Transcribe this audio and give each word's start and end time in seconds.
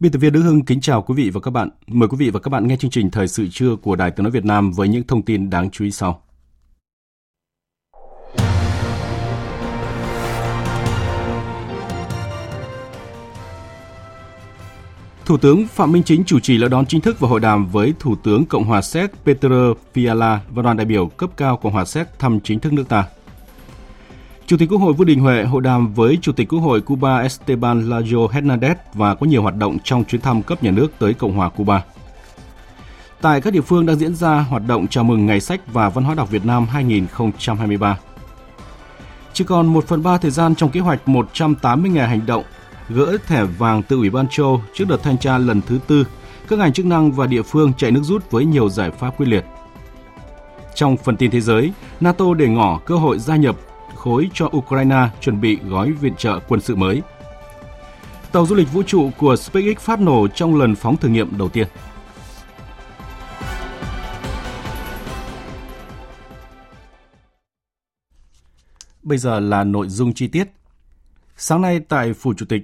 Biên 0.00 0.12
tập 0.12 0.18
viên 0.18 0.32
Đức 0.32 0.42
Hưng 0.42 0.64
kính 0.64 0.80
chào 0.80 1.02
quý 1.02 1.14
vị 1.14 1.30
và 1.30 1.40
các 1.40 1.50
bạn. 1.50 1.68
Mời 1.86 2.08
quý 2.08 2.16
vị 2.20 2.30
và 2.30 2.40
các 2.40 2.48
bạn 2.48 2.68
nghe 2.68 2.76
chương 2.76 2.90
trình 2.90 3.10
Thời 3.10 3.28
sự 3.28 3.46
trưa 3.50 3.76
của 3.76 3.96
Đài 3.96 4.10
Tiếng 4.10 4.24
nói 4.24 4.30
Việt 4.30 4.44
Nam 4.44 4.72
với 4.72 4.88
những 4.88 5.02
thông 5.06 5.22
tin 5.22 5.50
đáng 5.50 5.70
chú 5.70 5.84
ý 5.84 5.90
sau. 5.90 6.22
Thủ 15.24 15.36
tướng 15.36 15.66
Phạm 15.68 15.92
Minh 15.92 16.02
Chính 16.02 16.24
chủ 16.24 16.40
trì 16.40 16.58
lễ 16.58 16.68
đón 16.68 16.86
chính 16.86 17.00
thức 17.00 17.20
và 17.20 17.28
hội 17.28 17.40
đàm 17.40 17.66
với 17.66 17.94
Thủ 17.98 18.16
tướng 18.16 18.46
Cộng 18.46 18.64
hòa 18.64 18.82
Séc 18.82 19.10
Petr 19.24 19.46
Fiala 19.94 20.38
và 20.50 20.62
đoàn 20.62 20.76
đại 20.76 20.86
biểu 20.86 21.06
cấp 21.06 21.30
cao 21.36 21.56
Cộng 21.56 21.72
hòa 21.72 21.84
Séc 21.84 22.18
thăm 22.18 22.40
chính 22.40 22.60
thức 22.60 22.72
nước 22.72 22.88
ta. 22.88 23.06
Chủ 24.50 24.56
tịch 24.56 24.68
Quốc 24.70 24.78
hội 24.78 24.92
Vương 24.92 25.06
Đình 25.06 25.20
Huệ 25.20 25.44
hội 25.44 25.62
đàm 25.62 25.94
với 25.94 26.18
Chủ 26.22 26.32
tịch 26.32 26.48
Quốc 26.48 26.60
hội 26.60 26.80
Cuba 26.80 27.18
Esteban 27.18 27.88
Lajo 27.88 28.28
Hernandez 28.28 28.74
và 28.94 29.14
có 29.14 29.26
nhiều 29.26 29.42
hoạt 29.42 29.56
động 29.56 29.78
trong 29.84 30.04
chuyến 30.04 30.20
thăm 30.20 30.42
cấp 30.42 30.62
nhà 30.62 30.70
nước 30.70 30.92
tới 30.98 31.14
Cộng 31.14 31.36
hòa 31.36 31.48
Cuba. 31.48 31.84
Tại 33.20 33.40
các 33.40 33.52
địa 33.52 33.60
phương 33.60 33.86
đang 33.86 33.96
diễn 33.96 34.14
ra 34.14 34.40
hoạt 34.40 34.62
động 34.66 34.86
chào 34.86 35.04
mừng 35.04 35.26
Ngày 35.26 35.40
sách 35.40 35.60
và 35.72 35.88
Văn 35.88 36.04
hóa 36.04 36.14
đọc 36.14 36.30
Việt 36.30 36.44
Nam 36.44 36.66
2023. 36.66 37.98
Chỉ 39.32 39.44
còn 39.44 39.66
1 39.66 39.84
phần 39.86 40.02
3 40.02 40.18
thời 40.18 40.30
gian 40.30 40.54
trong 40.54 40.70
kế 40.70 40.80
hoạch 40.80 41.08
180 41.08 41.90
ngày 41.90 42.08
hành 42.08 42.26
động 42.26 42.44
gỡ 42.88 43.16
thẻ 43.26 43.44
vàng 43.44 43.82
từ 43.82 43.96
Ủy 43.96 44.10
ban 44.10 44.28
châu 44.28 44.62
trước 44.74 44.84
đợt 44.88 45.02
thanh 45.02 45.18
tra 45.18 45.38
lần 45.38 45.62
thứ 45.62 45.78
tư, 45.86 46.06
các 46.48 46.58
ngành 46.58 46.72
chức 46.72 46.86
năng 46.86 47.12
và 47.12 47.26
địa 47.26 47.42
phương 47.42 47.72
chạy 47.76 47.90
nước 47.90 48.02
rút 48.02 48.30
với 48.30 48.44
nhiều 48.44 48.68
giải 48.68 48.90
pháp 48.90 49.10
quyết 49.16 49.26
liệt. 49.26 49.44
Trong 50.74 50.96
phần 50.96 51.16
tin 51.16 51.30
thế 51.30 51.40
giới, 51.40 51.72
NATO 52.00 52.34
để 52.34 52.48
ngỏ 52.48 52.80
cơ 52.84 52.96
hội 52.96 53.18
gia 53.18 53.36
nhập 53.36 53.56
khối 54.00 54.30
cho 54.34 54.50
Ukraine 54.56 55.08
chuẩn 55.20 55.40
bị 55.40 55.58
gói 55.68 55.92
viện 55.92 56.14
trợ 56.18 56.38
quân 56.48 56.60
sự 56.60 56.76
mới. 56.76 57.02
Tàu 58.32 58.46
du 58.46 58.54
lịch 58.54 58.72
vũ 58.72 58.82
trụ 58.82 59.10
của 59.18 59.36
SpaceX 59.36 59.76
phát 59.78 60.00
nổ 60.00 60.28
trong 60.28 60.56
lần 60.56 60.74
phóng 60.74 60.96
thử 60.96 61.08
nghiệm 61.08 61.38
đầu 61.38 61.48
tiên. 61.48 61.66
Bây 69.02 69.18
giờ 69.18 69.40
là 69.40 69.64
nội 69.64 69.88
dung 69.88 70.14
chi 70.14 70.28
tiết. 70.28 70.48
Sáng 71.36 71.62
nay 71.62 71.80
tại 71.88 72.12
Phủ 72.12 72.34
Chủ 72.34 72.46
tịch, 72.46 72.62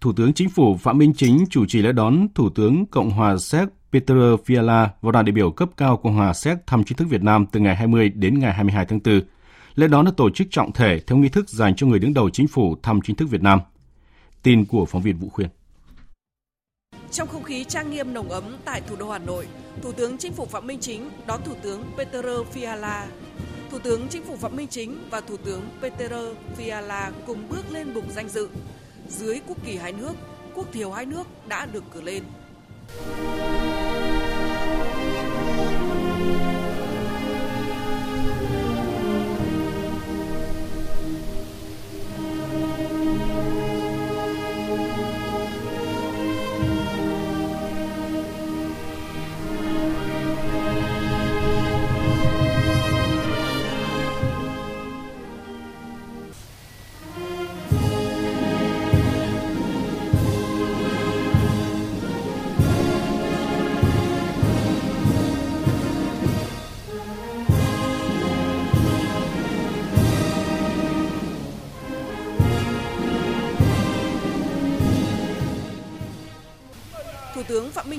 Thủ 0.00 0.12
tướng 0.12 0.32
Chính 0.32 0.50
phủ 0.50 0.76
Phạm 0.76 0.98
Minh 0.98 1.12
Chính 1.16 1.44
chủ 1.50 1.66
trì 1.66 1.82
lễ 1.82 1.92
đón 1.92 2.26
Thủ 2.34 2.50
tướng 2.50 2.86
Cộng 2.86 3.10
hòa 3.10 3.36
Séc 3.38 3.68
Peter 3.92 4.16
Fiala 4.18 4.88
và 5.00 5.12
đoàn 5.12 5.24
đại 5.24 5.32
biểu 5.32 5.50
cấp 5.50 5.68
cao 5.76 5.96
Cộng 5.96 6.14
hòa 6.14 6.34
Séc 6.34 6.58
thăm 6.66 6.84
chính 6.84 6.98
thức 6.98 7.08
Việt 7.08 7.22
Nam 7.22 7.46
từ 7.46 7.60
ngày 7.60 7.76
20 7.76 8.08
đến 8.08 8.38
ngày 8.38 8.52
22 8.52 8.86
tháng 8.86 9.00
4 9.04 9.20
Lễ 9.74 9.88
đón 9.88 10.04
được 10.04 10.16
tổ 10.16 10.30
chức 10.30 10.46
trọng 10.50 10.72
thể 10.72 11.00
theo 11.06 11.18
nghi 11.18 11.28
thức 11.28 11.48
dành 11.48 11.76
cho 11.76 11.86
người 11.86 11.98
đứng 11.98 12.14
đầu 12.14 12.30
chính 12.30 12.48
phủ 12.48 12.76
thăm 12.82 13.00
chính 13.04 13.16
thức 13.16 13.26
Việt 13.30 13.42
Nam. 13.42 13.60
Tin 14.42 14.64
của 14.64 14.86
phóng 14.86 15.02
viên 15.02 15.18
Vũ 15.18 15.28
Khuyên. 15.28 15.48
Trong 17.10 17.28
không 17.28 17.42
khí 17.42 17.64
trang 17.64 17.90
nghiêm 17.90 18.14
nồng 18.14 18.28
ấm 18.28 18.56
tại 18.64 18.80
thủ 18.80 18.96
đô 18.96 19.10
Hà 19.10 19.18
Nội, 19.18 19.46
Thủ 19.82 19.92
tướng 19.92 20.18
Chính 20.18 20.32
phủ 20.32 20.46
Phạm 20.46 20.66
Minh 20.66 20.78
Chính 20.80 21.10
đón 21.26 21.40
Thủ 21.44 21.54
tướng 21.62 21.84
Peter 21.98 22.24
Fiala. 22.54 23.06
Thủ 23.70 23.78
tướng 23.78 24.08
Chính 24.08 24.24
phủ 24.24 24.36
Phạm 24.36 24.56
Minh 24.56 24.68
Chính 24.68 24.98
và 25.10 25.20
Thủ 25.20 25.36
tướng 25.36 25.62
Peter 25.82 26.12
Fiala 26.58 27.12
cùng 27.26 27.48
bước 27.48 27.72
lên 27.72 27.94
bục 27.94 28.04
danh 28.10 28.28
dự. 28.28 28.48
Dưới 29.08 29.40
quốc 29.46 29.58
kỳ 29.64 29.76
hai 29.76 29.92
nước, 29.92 30.12
quốc 30.54 30.72
thiều 30.72 30.92
hai 30.92 31.06
nước 31.06 31.26
đã 31.48 31.66
được 31.66 31.84
cử 31.92 32.00
lên. 32.00 32.22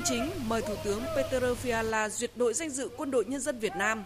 Chính 0.08 0.30
mời 0.48 0.62
Thủ 0.62 0.74
tướng 0.84 1.02
Peter 1.16 1.42
Fiala 1.64 2.08
duyệt 2.08 2.30
đội 2.36 2.54
danh 2.54 2.70
dự 2.70 2.88
Quân 2.96 3.10
đội 3.10 3.24
Nhân 3.24 3.40
dân 3.40 3.58
Việt 3.58 3.72
Nam. 3.76 4.04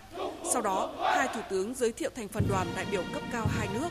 Sau 0.53 0.63
đó, 0.63 0.95
hai 1.17 1.29
Thủ 1.35 1.41
tướng 1.51 1.75
giới 1.75 1.93
thiệu 1.93 2.11
thành 2.15 2.29
phần 2.29 2.47
đoàn 2.49 2.67
đại 2.77 2.87
biểu 2.91 3.03
cấp 3.15 3.23
cao 3.33 3.47
hai 3.47 3.69
nước. 3.75 3.89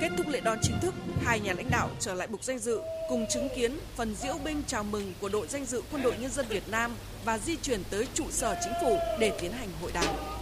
Kết 0.00 0.08
thúc 0.16 0.26
lễ 0.28 0.40
đón 0.40 0.58
chính 0.62 0.76
thức, 0.82 0.94
hai 1.22 1.40
nhà 1.40 1.52
lãnh 1.52 1.70
đạo 1.70 1.90
trở 2.00 2.14
lại 2.14 2.26
bục 2.26 2.44
danh 2.44 2.58
dự 2.58 2.80
cùng 3.08 3.26
chứng 3.30 3.48
kiến 3.56 3.78
phần 3.96 4.14
diễu 4.14 4.34
binh 4.44 4.62
chào 4.66 4.84
mừng 4.84 5.12
của 5.20 5.28
đội 5.28 5.46
danh 5.48 5.64
dự 5.64 5.82
Quân 5.92 6.02
đội 6.02 6.14
Nhân 6.20 6.30
dân 6.30 6.46
Việt 6.48 6.68
Nam 6.68 6.92
và 7.24 7.38
di 7.38 7.56
chuyển 7.56 7.82
tới 7.90 8.06
trụ 8.14 8.24
sở 8.30 8.56
chính 8.64 8.72
phủ 8.82 8.98
để 9.20 9.32
tiến 9.40 9.52
hành 9.52 9.68
hội 9.80 9.90
đàm. 9.94 10.35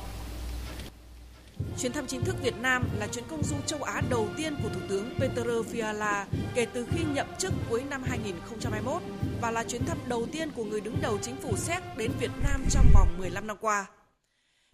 Chuyến 1.78 1.92
thăm 1.92 2.06
chính 2.06 2.24
thức 2.24 2.36
Việt 2.42 2.54
Nam 2.62 2.88
là 2.98 3.06
chuyến 3.06 3.24
công 3.28 3.44
du 3.44 3.56
châu 3.66 3.82
Á 3.82 4.02
đầu 4.10 4.28
tiên 4.36 4.56
của 4.62 4.68
Thủ 4.68 4.80
tướng 4.88 5.10
Peter 5.18 5.46
Fiala 5.46 6.24
kể 6.54 6.66
từ 6.66 6.86
khi 6.90 7.04
nhậm 7.14 7.26
chức 7.38 7.52
cuối 7.70 7.82
năm 7.90 8.02
2021 8.02 9.02
và 9.40 9.50
là 9.50 9.64
chuyến 9.64 9.84
thăm 9.84 9.98
đầu 10.08 10.26
tiên 10.32 10.50
của 10.56 10.64
người 10.64 10.80
đứng 10.80 10.96
đầu 11.02 11.18
chính 11.22 11.36
phủ 11.36 11.56
Séc 11.56 11.82
đến 11.96 12.10
Việt 12.20 12.30
Nam 12.42 12.64
trong 12.70 12.86
vòng 12.94 13.08
15 13.18 13.46
năm 13.46 13.56
qua. 13.60 13.86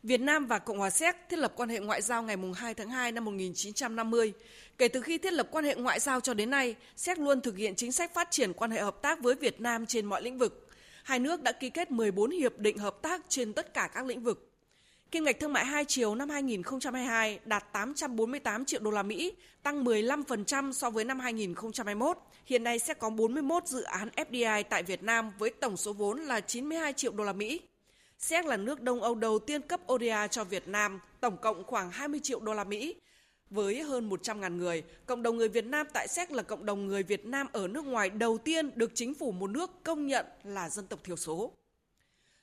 Việt 0.03 0.21
Nam 0.21 0.47
và 0.47 0.59
Cộng 0.59 0.79
hòa 0.79 0.91
Séc 0.91 1.17
thiết 1.31 1.39
lập 1.39 1.53
quan 1.57 1.69
hệ 1.69 1.79
ngoại 1.79 2.03
giao 2.03 2.23
ngày 2.23 2.37
2 2.55 2.75
tháng 2.75 2.91
2 2.91 3.13
năm 3.13 3.25
1950. 3.25 4.33
Kể 4.79 4.89
từ 4.89 5.01
khi 5.01 5.19
thiết 5.19 5.33
lập 5.33 5.49
quan 5.51 5.65
hệ 5.65 5.75
ngoại 5.75 6.01
giao 6.01 6.21
cho 6.21 6.35
đến 6.35 6.51
nay, 6.51 6.75
Séc 6.97 7.19
luôn 7.19 7.41
thực 7.41 7.57
hiện 7.57 7.75
chính 7.75 7.93
sách 7.93 8.15
phát 8.15 8.31
triển 8.31 8.53
quan 8.53 8.71
hệ 8.71 8.81
hợp 8.81 9.03
tác 9.03 9.21
với 9.21 9.35
Việt 9.35 9.61
Nam 9.61 9.87
trên 9.87 10.07
mọi 10.07 10.23
lĩnh 10.23 10.39
vực. 10.39 10.69
Hai 11.03 11.19
nước 11.19 11.43
đã 11.43 11.53
ký 11.53 11.71
kết 11.71 11.91
14 11.91 12.31
hiệp 12.31 12.59
định 12.59 12.79
hợp 12.79 13.03
tác 13.03 13.23
trên 13.29 13.53
tất 13.53 13.75
cả 13.75 13.91
các 13.95 14.07
lĩnh 14.07 14.23
vực. 14.23 14.50
Kim 15.11 15.25
ngạch 15.25 15.41
thương 15.41 15.53
mại 15.53 15.65
hai 15.65 15.85
chiều 15.85 16.15
năm 16.15 16.29
2022 16.29 17.39
đạt 17.45 17.73
848 17.73 18.65
triệu 18.65 18.81
đô 18.81 18.91
la 18.91 19.03
Mỹ, 19.03 19.33
tăng 19.63 19.85
15% 19.85 20.73
so 20.73 20.91
với 20.91 21.05
năm 21.05 21.21
2021. 21.21 22.19
Hiện 22.47 22.65
nay 22.65 22.79
sẽ 22.79 22.95
có 22.95 23.11
41 23.11 23.67
dự 23.67 23.83
án 23.83 24.09
FDI 24.17 24.65
tại 24.71 24.83
Việt 24.83 25.03
Nam 25.03 25.33
với 25.39 25.51
tổng 25.51 25.77
số 25.77 25.93
vốn 25.93 26.21
là 26.21 26.41
92 26.41 26.93
triệu 26.93 27.13
đô 27.13 27.25
la 27.25 27.33
Mỹ. 27.33 27.61
Séc 28.19 28.47
là 28.47 28.57
nước 28.57 28.81
Đông 28.81 29.03
Âu 29.03 29.15
đầu 29.15 29.39
tiên 29.39 29.63
cấp 29.63 29.81
ODA 29.93 30.27
cho 30.27 30.45
Việt 30.45 30.69
Nam, 30.69 31.01
tổng 31.21 31.37
cộng 31.37 31.65
khoảng 31.65 31.91
20 31.91 32.21
triệu 32.23 32.41
đô 32.41 32.55
la 32.55 32.65
Mỹ. 32.65 32.95
Với 33.51 33.83
hơn 33.83 34.11
100.000 34.11 34.57
người, 34.57 34.83
cộng 35.07 35.23
đồng 35.23 35.37
người 35.37 35.49
Việt 35.49 35.65
Nam 35.65 35.87
tại 35.93 36.09
Séc 36.09 36.33
là 36.33 36.43
cộng 36.43 36.67
đồng 36.67 36.87
người 36.87 37.03
Việt 37.03 37.27
Nam 37.27 37.47
ở 37.53 37.69
nước 37.69 37.85
ngoài 37.85 38.11
đầu 38.11 38.39
tiên 38.39 38.71
được 38.75 38.91
chính 38.95 39.15
phủ 39.15 39.33
một 39.33 39.51
nước 39.51 39.71
công 39.85 40.07
nhận 40.07 40.27
là 40.45 40.69
dân 40.69 40.87
tộc 40.87 41.05
thiểu 41.05 41.17
số. 41.17 41.53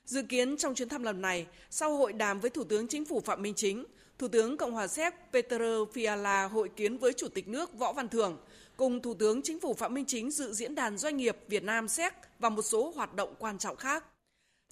Dự 0.08 0.22
kiến 0.22 0.56
trong 0.56 0.74
chuyến 0.74 0.88
thăm 0.88 1.02
lần 1.02 1.20
này, 1.20 1.46
sau 1.70 1.96
hội 1.96 2.12
đàm 2.12 2.40
với 2.40 2.50
Thủ 2.50 2.64
tướng 2.64 2.88
Chính 2.88 3.04
phủ 3.04 3.20
Phạm 3.20 3.42
Minh 3.42 3.54
Chính, 3.56 3.84
Thủ 4.18 4.28
tướng 4.28 4.56
Cộng 4.56 4.72
hòa 4.72 4.86
Séc 4.86 5.14
Peter 5.32 5.60
Fiala 5.94 6.48
hội 6.48 6.68
kiến 6.76 6.98
với 6.98 7.12
Chủ 7.12 7.28
tịch 7.28 7.48
nước 7.48 7.78
Võ 7.78 7.92
Văn 7.92 8.08
Thưởng, 8.08 8.38
cùng 8.76 9.02
Thủ 9.02 9.14
tướng 9.14 9.42
Chính 9.42 9.60
phủ 9.60 9.74
Phạm 9.74 9.94
Minh 9.94 10.04
Chính 10.06 10.30
dự 10.30 10.52
diễn 10.52 10.74
đàn 10.74 10.98
doanh 10.98 11.16
nghiệp 11.16 11.36
Việt 11.48 11.62
Nam 11.62 11.88
Séc 11.88 12.14
và 12.38 12.48
một 12.48 12.62
số 12.62 12.92
hoạt 12.96 13.14
động 13.14 13.34
quan 13.38 13.58
trọng 13.58 13.76
khác. 13.76 14.04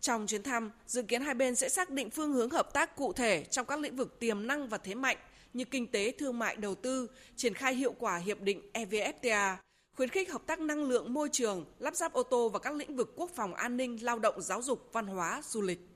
Trong 0.01 0.27
chuyến 0.27 0.43
thăm, 0.43 0.71
dự 0.87 1.03
kiến 1.03 1.23
hai 1.23 1.35
bên 1.35 1.55
sẽ 1.55 1.69
xác 1.69 1.91
định 1.91 2.11
phương 2.11 2.33
hướng 2.33 2.51
hợp 2.51 2.73
tác 2.73 2.97
cụ 2.97 3.13
thể 3.13 3.45
trong 3.45 3.67
các 3.67 3.81
lĩnh 3.81 3.97
vực 3.97 4.21
tiềm 4.21 4.47
năng 4.47 4.69
và 4.69 4.79
thế 4.79 4.95
mạnh 4.95 5.17
như 5.53 5.65
kinh 5.65 5.87
tế, 5.87 6.13
thương 6.19 6.39
mại, 6.39 6.57
đầu 6.57 6.75
tư, 6.75 7.11
triển 7.37 7.55
khai 7.55 7.75
hiệu 7.75 7.95
quả 7.99 8.17
hiệp 8.17 8.41
định 8.41 8.71
EVFTA, 8.73 9.57
khuyến 9.97 10.09
khích 10.09 10.33
hợp 10.33 10.43
tác 10.47 10.61
năng 10.61 10.85
lượng, 10.85 11.15
môi 11.15 11.29
trường, 11.33 11.65
lắp 11.79 11.95
ráp 11.95 12.13
ô 12.13 12.23
tô 12.23 12.49
và 12.49 12.59
các 12.59 12.75
lĩnh 12.75 12.97
vực 12.97 13.13
quốc 13.17 13.31
phòng 13.37 13.55
an 13.55 13.77
ninh, 13.77 14.05
lao 14.05 14.19
động, 14.19 14.41
giáo 14.43 14.63
dục, 14.63 14.89
văn 14.93 15.07
hóa, 15.07 15.43
du 15.45 15.63
lịch. 15.63 15.89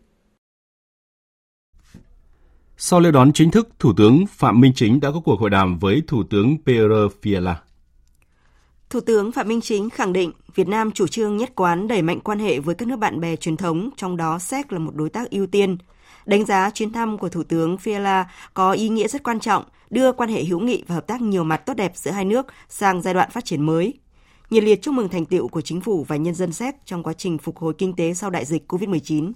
Sau 2.76 3.00
lễ 3.00 3.10
đón 3.10 3.32
chính 3.32 3.50
thức, 3.50 3.68
Thủ 3.78 3.92
tướng 3.96 4.26
Phạm 4.26 4.60
Minh 4.60 4.72
Chính 4.76 5.00
đã 5.00 5.10
có 5.10 5.20
cuộc 5.24 5.40
hội 5.40 5.50
đàm 5.50 5.78
với 5.78 6.02
Thủ 6.06 6.22
tướng 6.30 6.56
Pierre 6.66 6.94
Fiala. 7.22 7.54
Thủ 8.90 9.00
tướng 9.00 9.32
Phạm 9.32 9.48
Minh 9.48 9.60
Chính 9.60 9.90
khẳng 9.90 10.12
định 10.12 10.32
Việt 10.54 10.68
Nam 10.68 10.92
chủ 10.92 11.06
trương 11.06 11.36
nhất 11.36 11.52
quán 11.54 11.88
đẩy 11.88 12.02
mạnh 12.02 12.20
quan 12.20 12.38
hệ 12.38 12.60
với 12.60 12.74
các 12.74 12.88
nước 12.88 12.96
bạn 12.96 13.20
bè 13.20 13.36
truyền 13.36 13.56
thống, 13.56 13.90
trong 13.96 14.16
đó 14.16 14.38
Séc 14.38 14.72
là 14.72 14.78
một 14.78 14.94
đối 14.94 15.10
tác 15.10 15.30
ưu 15.30 15.46
tiên. 15.46 15.76
Đánh 16.26 16.44
giá 16.46 16.70
chuyến 16.70 16.92
thăm 16.92 17.18
của 17.18 17.28
Thủ 17.28 17.42
tướng 17.42 17.76
Fiala 17.76 18.24
có 18.54 18.72
ý 18.72 18.88
nghĩa 18.88 19.08
rất 19.08 19.22
quan 19.22 19.40
trọng, 19.40 19.64
đưa 19.90 20.12
quan 20.12 20.30
hệ 20.30 20.44
hữu 20.44 20.60
nghị 20.60 20.84
và 20.86 20.94
hợp 20.94 21.06
tác 21.06 21.20
nhiều 21.20 21.44
mặt 21.44 21.56
tốt 21.56 21.74
đẹp 21.74 21.92
giữa 21.94 22.10
hai 22.10 22.24
nước 22.24 22.46
sang 22.68 23.02
giai 23.02 23.14
đoạn 23.14 23.30
phát 23.30 23.44
triển 23.44 23.62
mới. 23.62 23.94
Nhiệt 24.50 24.64
liệt 24.64 24.82
chúc 24.82 24.94
mừng 24.94 25.08
thành 25.08 25.26
tựu 25.26 25.48
của 25.48 25.60
chính 25.60 25.80
phủ 25.80 26.04
và 26.08 26.16
nhân 26.16 26.34
dân 26.34 26.52
Séc 26.52 26.74
trong 26.84 27.02
quá 27.02 27.12
trình 27.12 27.38
phục 27.38 27.58
hồi 27.58 27.74
kinh 27.78 27.96
tế 27.96 28.14
sau 28.14 28.30
đại 28.30 28.44
dịch 28.44 28.72
COVID-19. 28.72 29.32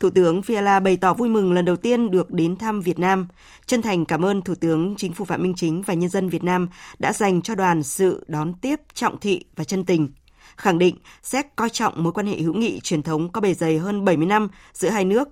Thủ 0.00 0.10
tướng 0.10 0.40
Fiala 0.40 0.82
bày 0.82 0.96
tỏ 0.96 1.14
vui 1.14 1.28
mừng 1.28 1.52
lần 1.52 1.64
đầu 1.64 1.76
tiên 1.76 2.10
được 2.10 2.30
đến 2.30 2.56
thăm 2.56 2.80
Việt 2.80 2.98
Nam, 2.98 3.28
chân 3.66 3.82
thành 3.82 4.04
cảm 4.04 4.24
ơn 4.24 4.42
Thủ 4.42 4.54
tướng 4.54 4.94
Chính 4.96 5.12
phủ 5.12 5.24
Phạm 5.24 5.42
Minh 5.42 5.54
Chính 5.56 5.82
và 5.82 5.94
nhân 5.94 6.10
dân 6.10 6.28
Việt 6.28 6.44
Nam 6.44 6.68
đã 6.98 7.12
dành 7.12 7.42
cho 7.42 7.54
đoàn 7.54 7.82
sự 7.82 8.24
đón 8.28 8.54
tiếp 8.54 8.80
trọng 8.94 9.20
thị 9.20 9.44
và 9.56 9.64
chân 9.64 9.84
tình. 9.84 10.08
Khẳng 10.56 10.78
định 10.78 10.96
Séc 11.22 11.56
coi 11.56 11.70
trọng 11.70 12.02
mối 12.02 12.12
quan 12.12 12.26
hệ 12.26 12.36
hữu 12.36 12.54
nghị 12.54 12.80
truyền 12.80 13.02
thống 13.02 13.32
có 13.32 13.40
bề 13.40 13.54
dày 13.54 13.78
hơn 13.78 14.04
70 14.04 14.26
năm 14.26 14.48
giữa 14.72 14.88
hai 14.88 15.04
nước, 15.04 15.28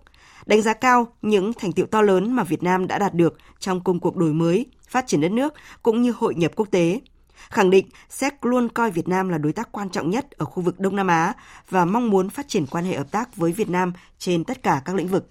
đánh 0.47 0.63
giá 0.63 0.73
cao 0.73 1.07
những 1.23 1.53
thành 1.53 1.73
tiệu 1.73 1.87
to 1.87 2.03
lớn 2.03 2.33
mà 2.33 2.45
Việt 2.45 2.63
Nam 2.63 2.87
đã 2.87 2.99
đạt 2.99 3.15
được 3.15 3.39
trong 3.59 3.81
công 3.81 4.01
cuộc 4.01 4.17
đổi 4.17 4.33
mới, 4.33 4.67
phát 4.89 5.07
triển 5.07 5.21
đất 5.21 5.33
nước 5.33 5.55
cũng 5.83 6.03
như 6.03 6.13
hội 6.19 6.35
nhập 6.35 6.53
quốc 6.57 6.69
tế 6.71 7.01
khẳng 7.51 7.71
định 7.71 7.87
Sec 8.11 8.45
luôn 8.45 8.69
coi 8.69 8.91
Việt 8.91 9.09
Nam 9.09 9.29
là 9.29 9.39
đối 9.39 9.53
tác 9.53 9.73
quan 9.73 9.91
trọng 9.91 10.11
nhất 10.11 10.31
ở 10.31 10.45
khu 10.47 10.63
vực 10.63 10.81
Đông 10.81 10.97
Nam 10.97 11.07
Á 11.07 11.33
và 11.71 11.85
mong 11.85 12.11
muốn 12.11 12.31
phát 12.31 12.49
triển 12.49 12.67
quan 12.67 12.85
hệ 12.85 12.97
hợp 12.97 13.11
tác 13.11 13.37
với 13.37 13.53
Việt 13.53 13.69
Nam 13.69 13.93
trên 14.19 14.45
tất 14.45 14.63
cả 14.63 14.83
các 14.85 14.97
lĩnh 14.97 15.09
vực. 15.09 15.29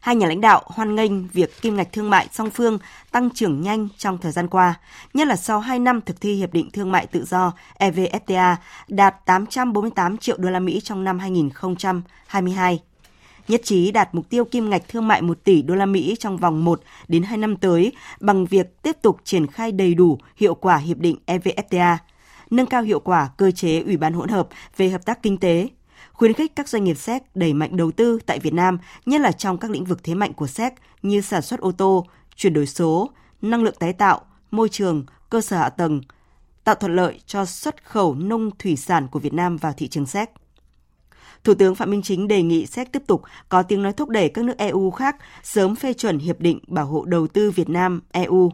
Hai 0.00 0.16
nhà 0.16 0.26
lãnh 0.26 0.40
đạo 0.40 0.62
hoan 0.66 0.94
nghênh 0.94 1.28
việc 1.28 1.60
kim 1.60 1.76
ngạch 1.76 1.92
thương 1.92 2.10
mại 2.10 2.28
song 2.32 2.50
phương 2.50 2.78
tăng 3.10 3.30
trưởng 3.30 3.60
nhanh 3.60 3.88
trong 3.96 4.18
thời 4.18 4.32
gian 4.32 4.48
qua, 4.48 4.74
nhất 5.14 5.28
là 5.28 5.36
sau 5.36 5.60
2 5.60 5.78
năm 5.78 6.00
thực 6.00 6.20
thi 6.20 6.34
hiệp 6.34 6.52
định 6.52 6.70
thương 6.70 6.92
mại 6.92 7.06
tự 7.06 7.24
do 7.24 7.52
EVFTA 7.78 8.56
đạt 8.88 9.14
848 9.26 10.18
triệu 10.18 10.36
đô 10.36 10.50
la 10.50 10.60
Mỹ 10.60 10.80
trong 10.84 11.04
năm 11.04 11.18
2022 11.18 12.80
nhất 13.52 13.60
trí 13.64 13.90
đạt 13.90 14.14
mục 14.14 14.28
tiêu 14.28 14.44
kim 14.44 14.70
ngạch 14.70 14.88
thương 14.88 15.08
mại 15.08 15.22
1 15.22 15.44
tỷ 15.44 15.62
đô 15.62 15.74
la 15.74 15.86
Mỹ 15.86 16.16
trong 16.18 16.36
vòng 16.36 16.64
1 16.64 16.80
đến 17.08 17.22
2 17.22 17.38
năm 17.38 17.56
tới 17.56 17.92
bằng 18.20 18.46
việc 18.46 18.82
tiếp 18.82 18.96
tục 19.02 19.20
triển 19.24 19.46
khai 19.46 19.72
đầy 19.72 19.94
đủ 19.94 20.18
hiệu 20.36 20.54
quả 20.54 20.76
hiệp 20.76 20.98
định 20.98 21.16
EVFTA, 21.26 21.96
nâng 22.50 22.66
cao 22.66 22.82
hiệu 22.82 23.00
quả 23.00 23.28
cơ 23.36 23.50
chế 23.50 23.80
ủy 23.80 23.96
ban 23.96 24.12
hỗn 24.12 24.28
hợp 24.28 24.48
về 24.76 24.88
hợp 24.88 25.04
tác 25.04 25.22
kinh 25.22 25.38
tế, 25.38 25.68
khuyến 26.12 26.32
khích 26.32 26.56
các 26.56 26.68
doanh 26.68 26.84
nghiệp 26.84 26.94
séc 26.94 27.22
đẩy 27.36 27.54
mạnh 27.54 27.76
đầu 27.76 27.90
tư 27.90 28.18
tại 28.26 28.38
Việt 28.38 28.54
Nam, 28.54 28.78
nhất 29.06 29.20
là 29.20 29.32
trong 29.32 29.58
các 29.58 29.70
lĩnh 29.70 29.84
vực 29.84 30.04
thế 30.04 30.14
mạnh 30.14 30.32
của 30.32 30.46
séc 30.46 30.72
như 31.02 31.20
sản 31.20 31.42
xuất 31.42 31.60
ô 31.60 31.72
tô, 31.72 32.06
chuyển 32.36 32.54
đổi 32.54 32.66
số, 32.66 33.10
năng 33.42 33.62
lượng 33.62 33.76
tái 33.78 33.92
tạo, 33.92 34.20
môi 34.50 34.68
trường, 34.68 35.04
cơ 35.30 35.40
sở 35.40 35.56
hạ 35.56 35.68
tầng, 35.68 36.00
tạo 36.64 36.74
thuận 36.74 36.96
lợi 36.96 37.20
cho 37.26 37.44
xuất 37.44 37.84
khẩu 37.84 38.14
nông 38.14 38.50
thủy 38.58 38.76
sản 38.76 39.08
của 39.08 39.18
Việt 39.18 39.34
Nam 39.34 39.56
vào 39.56 39.72
thị 39.76 39.88
trường 39.88 40.06
séc. 40.06 40.30
Thủ 41.44 41.54
tướng 41.54 41.74
Phạm 41.74 41.90
Minh 41.90 42.02
Chính 42.02 42.28
đề 42.28 42.42
nghị 42.42 42.66
Séc 42.66 42.92
tiếp 42.92 43.02
tục 43.06 43.22
có 43.48 43.62
tiếng 43.62 43.82
nói 43.82 43.92
thúc 43.92 44.08
đẩy 44.08 44.28
các 44.28 44.44
nước 44.44 44.58
EU 44.58 44.90
khác 44.90 45.16
sớm 45.42 45.76
phê 45.76 45.92
chuẩn 45.92 46.18
Hiệp 46.18 46.40
định 46.40 46.58
Bảo 46.66 46.86
hộ 46.86 47.04
Đầu 47.04 47.26
tư 47.26 47.50
Việt 47.50 47.68
Nam 47.68 48.00
EU. 48.12 48.52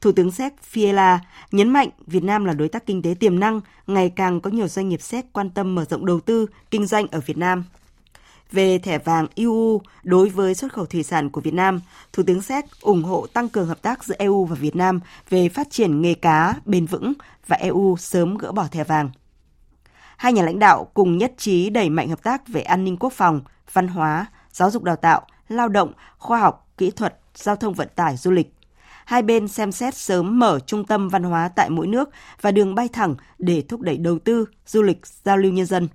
Thủ 0.00 0.12
tướng 0.12 0.30
Séc 0.30 0.52
Fiela 0.72 1.18
nhấn 1.52 1.70
mạnh 1.70 1.88
Việt 2.06 2.24
Nam 2.24 2.44
là 2.44 2.52
đối 2.52 2.68
tác 2.68 2.86
kinh 2.86 3.02
tế 3.02 3.14
tiềm 3.20 3.40
năng, 3.40 3.60
ngày 3.86 4.10
càng 4.16 4.40
có 4.40 4.50
nhiều 4.50 4.68
doanh 4.68 4.88
nghiệp 4.88 5.02
Séc 5.02 5.32
quan 5.32 5.50
tâm 5.50 5.74
mở 5.74 5.84
rộng 5.84 6.06
đầu 6.06 6.20
tư, 6.20 6.46
kinh 6.70 6.86
doanh 6.86 7.06
ở 7.06 7.20
Việt 7.26 7.36
Nam. 7.36 7.64
Về 8.52 8.78
thẻ 8.78 8.98
vàng 8.98 9.26
EU 9.34 9.80
đối 10.02 10.28
với 10.28 10.54
xuất 10.54 10.72
khẩu 10.72 10.86
thủy 10.86 11.02
sản 11.02 11.30
của 11.30 11.40
Việt 11.40 11.54
Nam, 11.54 11.80
Thủ 12.12 12.22
tướng 12.26 12.42
Séc 12.42 12.64
ủng 12.80 13.02
hộ 13.02 13.26
tăng 13.26 13.48
cường 13.48 13.66
hợp 13.66 13.82
tác 13.82 14.04
giữa 14.04 14.14
EU 14.18 14.44
và 14.44 14.54
Việt 14.54 14.76
Nam 14.76 15.00
về 15.30 15.48
phát 15.48 15.70
triển 15.70 16.02
nghề 16.02 16.14
cá 16.14 16.54
bền 16.64 16.86
vững 16.86 17.12
và 17.46 17.56
EU 17.56 17.96
sớm 17.96 18.36
gỡ 18.36 18.52
bỏ 18.52 18.66
thẻ 18.70 18.84
vàng 18.84 19.10
hai 20.24 20.32
nhà 20.32 20.42
lãnh 20.42 20.58
đạo 20.58 20.90
cùng 20.94 21.18
nhất 21.18 21.32
trí 21.36 21.70
đẩy 21.70 21.90
mạnh 21.90 22.08
hợp 22.08 22.22
tác 22.22 22.48
về 22.48 22.60
an 22.60 22.84
ninh 22.84 22.96
quốc 22.96 23.12
phòng, 23.12 23.40
văn 23.72 23.88
hóa, 23.88 24.26
giáo 24.50 24.70
dục 24.70 24.82
đào 24.82 24.96
tạo, 24.96 25.22
lao 25.48 25.68
động, 25.68 25.92
khoa 26.18 26.38
học, 26.38 26.68
kỹ 26.78 26.90
thuật, 26.90 27.20
giao 27.34 27.56
thông 27.56 27.74
vận 27.74 27.88
tải, 27.94 28.16
du 28.16 28.30
lịch. 28.30 28.54
Hai 29.04 29.22
bên 29.22 29.48
xem 29.48 29.72
xét 29.72 29.94
sớm 29.94 30.38
mở 30.38 30.60
trung 30.66 30.86
tâm 30.86 31.08
văn 31.08 31.22
hóa 31.22 31.48
tại 31.48 31.70
mỗi 31.70 31.86
nước 31.86 32.10
và 32.40 32.50
đường 32.50 32.74
bay 32.74 32.88
thẳng 32.92 33.14
để 33.38 33.62
thúc 33.68 33.80
đẩy 33.80 33.96
đầu 33.96 34.18
tư, 34.18 34.44
du 34.66 34.82
lịch, 34.82 35.06
giao 35.24 35.36
lưu 35.36 35.52
nhân 35.52 35.66
dân. 35.66 35.88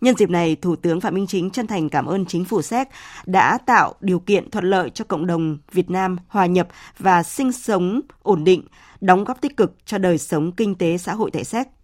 Nhân 0.00 0.16
dịp 0.16 0.30
này, 0.30 0.56
Thủ 0.56 0.76
tướng 0.76 1.00
Phạm 1.00 1.14
Minh 1.14 1.26
Chính 1.26 1.50
chân 1.50 1.66
thành 1.66 1.88
cảm 1.88 2.06
ơn 2.06 2.26
chính 2.26 2.44
phủ 2.44 2.62
Séc 2.62 2.88
đã 3.26 3.58
tạo 3.58 3.94
điều 4.00 4.18
kiện 4.18 4.50
thuận 4.50 4.64
lợi 4.64 4.90
cho 4.90 5.04
cộng 5.04 5.26
đồng 5.26 5.58
Việt 5.72 5.90
Nam 5.90 6.16
hòa 6.28 6.46
nhập 6.46 6.68
và 6.98 7.22
sinh 7.22 7.52
sống 7.52 8.00
ổn 8.22 8.44
định, 8.44 8.62
đóng 9.00 9.24
góp 9.24 9.40
tích 9.40 9.56
cực 9.56 9.76
cho 9.84 9.98
đời 9.98 10.18
sống 10.18 10.52
kinh 10.52 10.74
tế 10.74 10.98
xã 10.98 11.14
hội 11.14 11.30
tại 11.30 11.44
Séc 11.44 11.75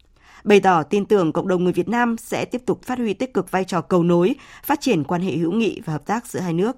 bày 0.44 0.60
tỏ 0.60 0.82
tin 0.82 1.06
tưởng 1.06 1.32
cộng 1.32 1.48
đồng 1.48 1.64
người 1.64 1.72
Việt 1.72 1.88
Nam 1.88 2.16
sẽ 2.18 2.44
tiếp 2.44 2.62
tục 2.66 2.82
phát 2.82 2.98
huy 2.98 3.14
tích 3.14 3.34
cực 3.34 3.50
vai 3.50 3.64
trò 3.64 3.80
cầu 3.80 4.02
nối, 4.02 4.34
phát 4.64 4.80
triển 4.80 5.04
quan 5.04 5.22
hệ 5.22 5.32
hữu 5.32 5.52
nghị 5.52 5.80
và 5.84 5.92
hợp 5.92 6.06
tác 6.06 6.26
giữa 6.26 6.40
hai 6.40 6.52
nước. 6.52 6.76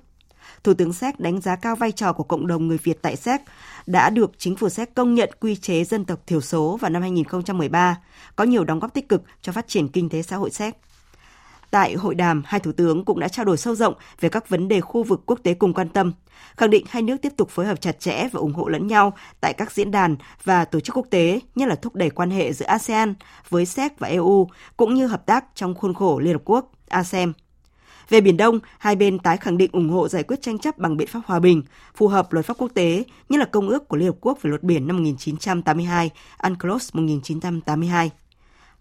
Thủ 0.65 0.75
tướng 0.75 0.93
Séc 0.93 1.21
đánh 1.21 1.41
giá 1.41 1.57
cao 1.57 1.77
vai 1.77 1.93
trò 1.93 2.13
của 2.13 2.25
cộng 2.25 2.47
đồng 2.47 2.69
người 2.69 2.79
Việt 2.83 3.03
tại 3.03 3.17
Séc 3.17 3.41
đã 3.87 4.11
được 4.11 4.33
chính 4.39 4.57
phủ 4.57 4.69
Séc 4.69 4.95
công 4.95 5.15
nhận 5.15 5.31
quy 5.41 5.57
chế 5.57 5.85
dân 5.85 6.05
tộc 6.05 6.27
thiểu 6.27 6.41
số 6.41 6.79
vào 6.81 6.91
năm 6.91 7.03
2013, 7.03 8.01
có 8.37 8.45
nhiều 8.45 8.65
đóng 8.65 8.81
góp 8.81 8.95
tích 8.95 9.09
cực 9.09 9.23
cho 9.43 9.53
phát 9.53 9.69
triển 9.69 9.89
kinh 9.89 10.09
tế 10.09 10.23
xã 10.23 10.37
hội 10.37 10.51
Séc. 10.51 10.77
Tại 11.75 11.95
hội 11.95 12.15
đàm, 12.15 12.43
hai 12.47 12.61
thủ 12.61 12.73
tướng 12.73 13.05
cũng 13.05 13.21
đã 13.21 13.29
trao 13.29 13.45
đổi 13.45 13.57
sâu 13.57 13.75
rộng 13.75 13.95
về 14.21 14.29
các 14.29 14.49
vấn 14.49 14.69
đề 14.69 14.81
khu 14.81 15.03
vực 15.03 15.23
quốc 15.27 15.41
tế 15.43 15.55
cùng 15.55 15.75
quan 15.75 15.89
tâm, 15.89 16.13
khẳng 16.57 16.71
định 16.71 16.87
hai 16.89 17.03
nước 17.03 17.17
tiếp 17.23 17.33
tục 17.37 17.51
phối 17.51 17.67
hợp 17.67 17.81
chặt 17.81 18.01
chẽ 18.01 18.29
và 18.33 18.41
ủng 18.41 18.53
hộ 18.53 18.69
lẫn 18.69 18.87
nhau 18.87 19.13
tại 19.41 19.53
các 19.53 19.73
diễn 19.73 19.91
đàn 19.91 20.17
và 20.45 20.65
tổ 20.65 20.81
chức 20.81 20.97
quốc 20.97 21.07
tế, 21.11 21.41
nhất 21.55 21.69
là 21.69 21.75
thúc 21.75 21.95
đẩy 21.95 22.11
quan 22.11 22.31
hệ 22.31 22.53
giữa 22.53 22.67
ASEAN 22.67 23.15
với 23.49 23.67
SEC 23.67 23.99
và 23.99 24.09
EU, 24.09 24.49
cũng 24.77 24.95
như 24.95 25.07
hợp 25.07 25.27
tác 25.27 25.45
trong 25.55 25.75
khuôn 25.75 25.95
khổ 25.95 26.19
Liên 26.19 26.33
Hợp 26.33 26.43
Quốc, 26.45 26.73
ASEM. 26.89 27.33
Về 28.09 28.21
Biển 28.21 28.37
Đông, 28.37 28.59
hai 28.79 28.97
bên 28.97 29.19
tái 29.19 29.37
khẳng 29.37 29.59
định 29.59 29.71
ủng 29.73 29.91
hộ 29.91 30.09
giải 30.09 30.23
quyết 30.23 30.43
tranh 30.43 30.59
chấp 30.59 30.79
bằng 30.79 30.97
biện 30.97 31.09
pháp 31.09 31.21
hòa 31.27 31.41
bình, 31.41 31.63
phù 31.95 32.09
hợp 32.09 32.33
luật 32.33 32.47
pháp 32.47 32.59
quốc 32.59 32.71
tế, 32.75 33.05
nhất 33.29 33.39
là 33.39 33.45
Công 33.45 33.69
ước 33.69 33.89
của 33.89 33.97
Liên 33.97 34.09
Hợp 34.09 34.17
Quốc 34.21 34.39
về 34.43 34.49
luật 34.49 34.63
biển 34.63 34.87
năm 34.87 34.97
1982, 34.97 36.11
UNCLOS 36.43 36.91
1982. 36.93 38.11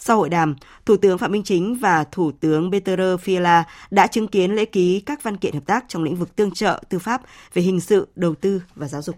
Sau 0.05 0.17
hội 0.17 0.29
đàm, 0.29 0.55
Thủ 0.86 0.98
tướng 0.98 1.17
Phạm 1.17 1.31
Minh 1.31 1.43
Chính 1.43 1.75
và 1.75 2.03
Thủ 2.03 2.31
tướng 2.31 2.72
Peter 2.72 3.00
Fiala 3.00 3.63
đã 3.91 4.07
chứng 4.07 4.27
kiến 4.27 4.51
lễ 4.51 4.65
ký 4.65 5.00
các 5.00 5.24
văn 5.24 5.38
kiện 5.38 5.53
hợp 5.53 5.65
tác 5.65 5.86
trong 5.88 6.03
lĩnh 6.03 6.15
vực 6.15 6.36
tương 6.36 6.51
trợ 6.51 6.83
tư 6.89 7.00
pháp 7.00 7.22
về 7.53 7.62
hình 7.62 7.79
sự, 7.79 8.07
đầu 8.15 8.36
tư 8.36 8.62
và 8.75 8.88
giáo 8.88 9.01
dục. 9.01 9.15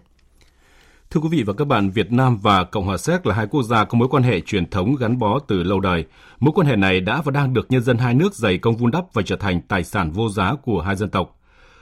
Thưa 1.10 1.20
quý 1.20 1.28
vị 1.30 1.42
và 1.42 1.52
các 1.52 1.64
bạn, 1.64 1.90
Việt 1.90 2.12
Nam 2.12 2.38
và 2.42 2.64
Cộng 2.64 2.84
hòa 2.84 2.96
Séc 2.96 3.26
là 3.26 3.34
hai 3.34 3.46
quốc 3.46 3.62
gia 3.62 3.84
có 3.84 3.98
mối 3.98 4.08
quan 4.08 4.22
hệ 4.22 4.40
truyền 4.40 4.70
thống 4.70 4.96
gắn 4.96 5.18
bó 5.18 5.38
từ 5.38 5.62
lâu 5.62 5.80
đời. 5.80 6.04
Mối 6.40 6.52
quan 6.54 6.66
hệ 6.66 6.76
này 6.76 7.00
đã 7.00 7.22
và 7.22 7.32
đang 7.32 7.52
được 7.52 7.66
nhân 7.70 7.82
dân 7.82 7.98
hai 7.98 8.14
nước 8.14 8.34
dày 8.34 8.58
công 8.58 8.76
vun 8.76 8.90
đắp 8.90 9.04
và 9.12 9.22
trở 9.22 9.36
thành 9.36 9.60
tài 9.68 9.84
sản 9.84 10.10
vô 10.10 10.28
giá 10.28 10.54
của 10.62 10.80
hai 10.80 10.96
dân 10.96 11.10
tộc. 11.10 11.38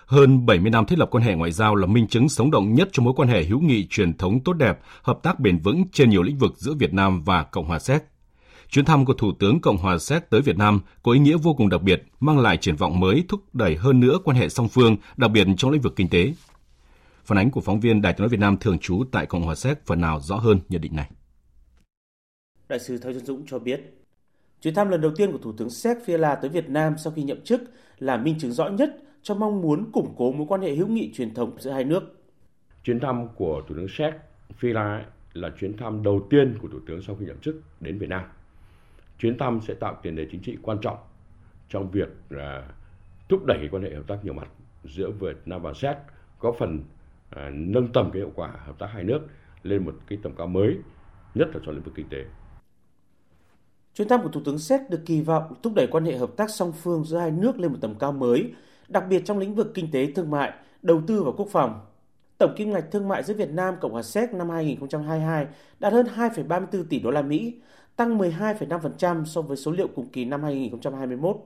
Hơn 0.06 0.46
70 0.46 0.70
năm 0.70 0.87
thiết 0.87 0.99
lập 0.99 1.08
quan 1.11 1.25
hệ 1.25 1.34
ngoại 1.34 1.52
giao 1.52 1.75
là 1.75 1.87
minh 1.87 2.08
chứng 2.08 2.28
sống 2.28 2.50
động 2.50 2.75
nhất 2.75 2.88
cho 2.92 3.02
mối 3.02 3.14
quan 3.16 3.28
hệ 3.28 3.44
hữu 3.44 3.61
nghị 3.61 3.87
truyền 3.87 4.18
thống 4.18 4.40
tốt 4.44 4.52
đẹp, 4.52 4.78
hợp 5.02 5.18
tác 5.23 5.40
bền 5.40 5.58
vững 5.58 5.84
trên 5.92 6.11
nhiều 6.11 6.23
lĩnh 6.23 6.38
vực 6.38 6.52
giữa 6.56 6.75
Việt 6.75 6.94
Nam 6.94 7.23
và 7.25 7.42
Cộng 7.42 7.66
hòa 7.66 7.78
Séc. 7.78 8.13
Chuyến 8.75 8.85
thăm 8.85 9.04
của 9.04 9.14
Thủ 9.14 9.33
tướng 9.38 9.61
Cộng 9.61 9.76
hòa 9.76 9.99
Séc 9.99 10.31
tới 10.31 10.40
Việt 10.40 10.59
Nam 10.59 10.81
có 11.02 11.12
ý 11.12 11.19
nghĩa 11.19 11.37
vô 11.37 11.54
cùng 11.54 11.69
đặc 11.69 11.83
biệt, 11.83 12.02
mang 12.21 12.38
lại 12.38 12.57
triển 12.57 12.76
vọng 12.76 13.00
mới 13.00 13.25
thúc 13.28 13.54
đẩy 13.54 13.76
hơn 13.76 14.00
nữa 14.00 14.19
quan 14.25 14.37
hệ 14.37 14.49
song 14.49 14.69
phương, 14.69 14.97
đặc 15.16 15.31
biệt 15.31 15.47
trong 15.57 15.71
lĩnh 15.71 15.81
vực 15.81 15.93
kinh 15.97 16.09
tế. 16.09 16.33
Phản 17.25 17.38
ánh 17.38 17.50
của 17.50 17.61
phóng 17.61 17.81
viên 17.81 18.02
Đài 18.02 18.12
tiếng 18.12 18.21
nói 18.21 18.28
Việt 18.28 18.40
Nam 18.40 18.57
thường 18.57 18.78
trú 18.78 19.04
tại 19.12 19.26
Cộng 19.26 19.43
hòa 19.43 19.54
Séc 19.54 19.87
phần 19.87 20.00
nào 20.00 20.21
rõ 20.21 20.37
hơn 20.37 20.61
nhận 20.69 20.81
định 20.81 20.97
này. 20.97 21.11
Đại 22.69 22.78
sứ 22.78 22.99
Thái 22.99 23.12
Xuân 23.12 23.25
Dũng 23.25 23.47
cho 23.47 23.59
biết, 23.59 23.81
chuyến 24.62 24.75
thăm 24.75 24.88
lần 24.88 25.00
đầu 25.00 25.12
tiên 25.16 25.33
của 25.33 25.38
Thủ 25.38 25.52
tướng 25.52 25.71
Séc 25.71 25.97
Fiala 26.07 26.37
tới 26.43 26.50
Việt 26.50 26.69
Nam 26.69 26.95
sau 27.04 27.12
khi 27.16 27.23
nhậm 27.23 27.45
chức 27.45 27.62
là 27.99 28.16
minh 28.16 28.38
chứng 28.38 28.52
rõ 28.52 28.69
nhất 28.69 28.97
cho 29.23 29.35
mong 29.35 29.61
muốn 29.61 29.93
củng 29.93 30.14
cố 30.16 30.33
mối 30.33 30.47
quan 30.49 30.61
hệ 30.61 30.75
hữu 30.75 30.87
nghị 30.87 31.12
truyền 31.14 31.35
thống 31.35 31.57
giữa 31.59 31.71
hai 31.71 31.85
nước. 31.85 32.02
Chuyến 32.85 33.00
thăm 33.00 33.28
của 33.37 33.62
Thủ 33.69 33.75
tướng 33.75 33.88
Séc 33.88 34.14
Fiala 34.61 35.02
là 35.33 35.50
chuyến 35.61 35.76
thăm 35.76 36.02
đầu 36.02 36.26
tiên 36.31 36.59
của 36.62 36.69
Thủ 36.69 36.78
tướng 36.87 37.02
sau 37.02 37.16
khi 37.21 37.26
nhậm 37.26 37.38
chức 37.38 37.62
đến 37.81 37.99
Việt 37.99 38.09
Nam. 38.09 38.25
Chuyến 39.18 39.38
thăm 39.38 39.61
sẽ 39.61 39.75
tạo 39.75 39.99
tiền 40.02 40.16
đề 40.16 40.26
chính 40.30 40.42
trị 40.42 40.56
quan 40.62 40.78
trọng 40.83 40.99
trong 41.68 41.90
việc 41.90 42.09
là 42.30 42.68
thúc 43.28 43.44
đẩy 43.47 43.68
quan 43.73 43.83
hệ 43.83 43.94
hợp 43.94 44.04
tác 44.06 44.25
nhiều 44.25 44.35
mặt 44.35 44.49
giữa 44.85 45.11
Việt 45.11 45.37
Nam 45.47 45.62
và 45.62 45.73
Séc, 45.75 45.97
có 46.38 46.52
phần 46.59 46.85
à, 47.30 47.50
nâng 47.54 47.92
tầm 47.92 48.11
cái 48.12 48.21
hiệu 48.21 48.33
quả 48.35 48.52
hợp 48.66 48.78
tác 48.78 48.87
hai 48.87 49.04
nước 49.04 49.21
lên 49.62 49.85
một 49.85 49.94
cái 50.06 50.18
tầm 50.23 50.33
cao 50.37 50.47
mới, 50.47 50.76
nhất 51.35 51.49
là 51.54 51.61
trong 51.64 51.75
lĩnh 51.75 51.85
vực 51.85 51.94
kinh 51.97 52.09
tế. 52.09 52.25
Chuyến 53.94 54.09
thăm 54.09 54.23
của 54.23 54.28
Thủ 54.28 54.40
tướng 54.44 54.59
Séc 54.59 54.80
được 54.90 55.02
kỳ 55.06 55.21
vọng 55.21 55.54
thúc 55.62 55.73
đẩy 55.75 55.87
quan 55.87 56.04
hệ 56.04 56.16
hợp 56.16 56.30
tác 56.37 56.50
song 56.50 56.73
phương 56.73 57.04
giữa 57.04 57.18
hai 57.18 57.30
nước 57.30 57.59
lên 57.59 57.73
một 57.73 57.78
tầm 57.80 57.94
cao 57.99 58.12
mới, 58.12 58.52
đặc 58.88 59.04
biệt 59.09 59.23
trong 59.25 59.38
lĩnh 59.38 59.54
vực 59.54 59.71
kinh 59.75 59.90
tế 59.90 60.12
thương 60.12 60.30
mại, 60.30 60.52
đầu 60.83 61.02
tư 61.06 61.23
và 61.23 61.33
quốc 61.37 61.49
phòng. 61.50 61.80
tổng 62.38 62.54
kim 62.56 62.71
ngạch 62.71 62.90
thương 62.90 63.09
mại 63.09 63.23
giữa 63.23 63.35
Việt 63.35 63.50
Nam 63.50 63.75
Cộng 63.80 63.92
hòa 63.92 64.02
Séc 64.02 64.33
năm 64.33 64.50
2022 64.50 65.47
đạt 65.78 65.92
hơn 65.92 66.06
2,34 66.16 66.85
tỷ 66.85 67.00
đô 67.00 67.11
la 67.11 67.23
Mỹ, 67.23 67.61
tăng 67.96 68.18
12,5% 68.18 69.24
so 69.24 69.42
với 69.42 69.56
số 69.56 69.72
liệu 69.72 69.88
cùng 69.88 70.08
kỳ 70.08 70.24
năm 70.24 70.42
2021. 70.42 71.36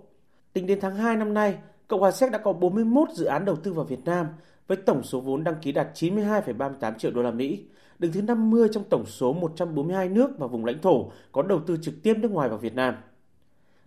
Tính 0.52 0.66
đến 0.66 0.78
tháng 0.80 0.94
2 0.94 1.16
năm 1.16 1.34
nay, 1.34 1.58
Cộng 1.88 2.00
hòa 2.00 2.10
Séc 2.10 2.30
đã 2.30 2.38
có 2.38 2.52
41 2.52 3.08
dự 3.12 3.24
án 3.24 3.44
đầu 3.44 3.56
tư 3.56 3.72
vào 3.72 3.84
Việt 3.84 4.04
Nam 4.04 4.26
với 4.66 4.76
tổng 4.76 5.02
số 5.02 5.20
vốn 5.20 5.44
đăng 5.44 5.56
ký 5.62 5.72
đạt 5.72 5.88
92,38 5.94 6.98
triệu 6.98 7.10
đô 7.10 7.22
la 7.22 7.30
Mỹ, 7.30 7.64
đứng 7.98 8.12
thứ 8.12 8.22
50 8.22 8.68
trong 8.72 8.84
tổng 8.84 9.06
số 9.06 9.32
142 9.32 10.08
nước 10.08 10.30
và 10.38 10.46
vùng 10.46 10.64
lãnh 10.64 10.80
thổ 10.80 11.10
có 11.32 11.42
đầu 11.42 11.60
tư 11.66 11.76
trực 11.82 11.94
tiếp 12.02 12.14
nước 12.18 12.30
ngoài 12.30 12.48
vào 12.48 12.58
Việt 12.58 12.74
Nam. 12.74 12.94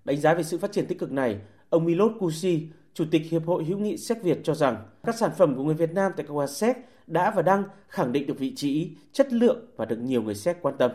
Đánh 0.05 0.17
giá 0.17 0.33
về 0.33 0.43
sự 0.43 0.57
phát 0.57 0.71
triển 0.71 0.85
tích 0.85 0.99
cực 0.99 1.11
này, 1.11 1.39
ông 1.69 1.85
Milot 1.85 2.11
Kusi, 2.19 2.67
Chủ 2.93 3.05
tịch 3.11 3.21
Hiệp 3.29 3.45
hội 3.45 3.63
hữu 3.63 3.77
nghị 3.77 3.97
Séc 3.97 4.23
Việt 4.23 4.39
cho 4.43 4.53
rằng 4.53 4.77
các 5.03 5.15
sản 5.15 5.31
phẩm 5.37 5.55
của 5.55 5.63
người 5.63 5.75
Việt 5.75 5.93
Nam 5.93 6.11
tại 6.17 6.25
Cộng 6.25 6.37
hòa 6.37 6.47
Séc 6.47 6.77
đã 7.07 7.31
và 7.35 7.41
đang 7.41 7.63
khẳng 7.87 8.11
định 8.11 8.27
được 8.27 8.39
vị 8.39 8.55
trí, 8.55 8.91
chất 9.11 9.33
lượng 9.33 9.65
và 9.77 9.85
được 9.85 9.97
nhiều 9.97 10.21
người 10.21 10.35
Séc 10.35 10.57
quan 10.61 10.77
tâm. 10.77 10.91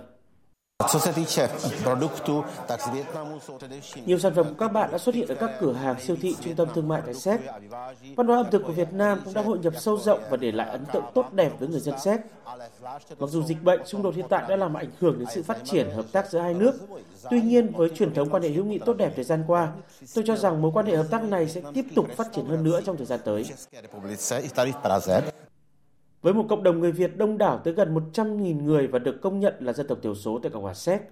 Nhiều 4.06 4.18
sản 4.18 4.34
phẩm 4.34 4.46
của 4.48 4.54
các 4.58 4.68
bạn 4.68 4.92
đã 4.92 4.98
xuất 4.98 5.14
hiện 5.14 5.28
ở 5.28 5.34
các 5.34 5.50
cửa 5.60 5.72
hàng 5.72 6.00
siêu 6.00 6.16
thị 6.20 6.36
trung 6.40 6.54
tâm 6.54 6.68
thương 6.74 6.88
mại 6.88 7.02
tại 7.04 7.14
Séc. 7.14 7.40
Văn 8.16 8.26
hóa 8.26 8.36
ẩm 8.36 8.46
thực 8.50 8.62
của 8.66 8.72
Việt 8.72 8.92
Nam 8.92 9.20
cũng 9.24 9.34
đã 9.34 9.42
hội 9.42 9.58
nhập 9.58 9.72
sâu 9.80 9.98
rộng 9.98 10.20
và 10.30 10.36
để 10.36 10.52
lại 10.52 10.68
ấn 10.68 10.84
tượng 10.92 11.04
tốt 11.14 11.32
đẹp 11.32 11.52
với 11.58 11.68
người 11.68 11.80
dân 11.80 11.94
Séc. 12.04 12.20
Mặc 13.18 13.30
dù 13.30 13.42
dịch 13.42 13.62
bệnh 13.62 13.86
xung 13.86 14.02
đột 14.02 14.14
hiện 14.14 14.26
tại 14.28 14.44
đã 14.48 14.56
làm 14.56 14.74
ảnh 14.74 14.90
hưởng 15.00 15.18
đến 15.18 15.28
sự 15.34 15.42
phát 15.42 15.58
triển 15.64 15.90
hợp 15.90 16.06
tác 16.12 16.30
giữa 16.30 16.38
hai 16.38 16.54
nước, 16.54 16.74
tuy 17.30 17.40
nhiên 17.40 17.72
với 17.72 17.88
truyền 17.88 18.14
thống 18.14 18.30
quan 18.30 18.42
hệ 18.42 18.48
hữu 18.48 18.64
nghị 18.64 18.78
tốt 18.78 18.96
đẹp 18.96 19.12
thời 19.16 19.24
gian 19.24 19.44
qua, 19.46 19.72
tôi 20.14 20.24
cho 20.26 20.36
rằng 20.36 20.62
mối 20.62 20.70
quan 20.74 20.86
hệ 20.86 20.96
hợp 20.96 21.06
tác 21.10 21.22
này 21.22 21.48
sẽ 21.48 21.60
tiếp 21.74 21.84
tục 21.94 22.06
phát 22.16 22.26
triển 22.32 22.46
hơn 22.46 22.64
nữa 22.64 22.80
trong 22.86 22.96
thời 22.96 23.06
gian 23.06 23.20
tới. 23.24 23.44
Với 26.26 26.34
một 26.34 26.46
cộng 26.48 26.62
đồng 26.62 26.80
người 26.80 26.92
Việt 26.92 27.16
đông 27.16 27.38
đảo 27.38 27.58
tới 27.64 27.74
gần 27.74 27.94
100.000 27.94 28.62
người 28.62 28.86
và 28.86 28.98
được 28.98 29.20
công 29.22 29.40
nhận 29.40 29.54
là 29.60 29.72
dân 29.72 29.86
tộc 29.86 29.98
thiểu 30.02 30.14
số 30.14 30.38
tại 30.42 30.50
Cộng 30.50 30.62
hòa 30.62 30.74
Séc, 30.74 31.02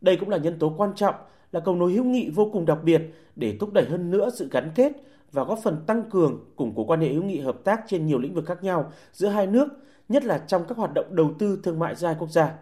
đây 0.00 0.16
cũng 0.16 0.28
là 0.28 0.36
nhân 0.36 0.58
tố 0.58 0.74
quan 0.76 0.94
trọng, 0.94 1.14
là 1.52 1.60
cầu 1.60 1.76
nối 1.76 1.92
hữu 1.92 2.04
nghị 2.04 2.30
vô 2.30 2.50
cùng 2.52 2.66
đặc 2.66 2.78
biệt 2.84 3.02
để 3.36 3.56
thúc 3.60 3.72
đẩy 3.72 3.84
hơn 3.84 4.10
nữa 4.10 4.30
sự 4.34 4.48
gắn 4.50 4.70
kết 4.74 4.92
và 5.32 5.44
góp 5.44 5.58
phần 5.62 5.84
tăng 5.86 6.10
cường 6.10 6.44
củng 6.56 6.72
cố 6.76 6.84
quan 6.84 7.00
hệ 7.00 7.12
hữu 7.12 7.22
nghị 7.22 7.40
hợp 7.40 7.56
tác 7.64 7.80
trên 7.86 8.06
nhiều 8.06 8.18
lĩnh 8.18 8.34
vực 8.34 8.46
khác 8.46 8.62
nhau 8.62 8.92
giữa 9.12 9.28
hai 9.28 9.46
nước, 9.46 9.68
nhất 10.08 10.24
là 10.24 10.38
trong 10.38 10.64
các 10.68 10.78
hoạt 10.78 10.94
động 10.94 11.06
đầu 11.10 11.30
tư 11.38 11.60
thương 11.62 11.78
mại 11.78 11.94
giữa 11.94 12.06
hai 12.06 12.16
quốc 12.18 12.30
gia. 12.30 12.54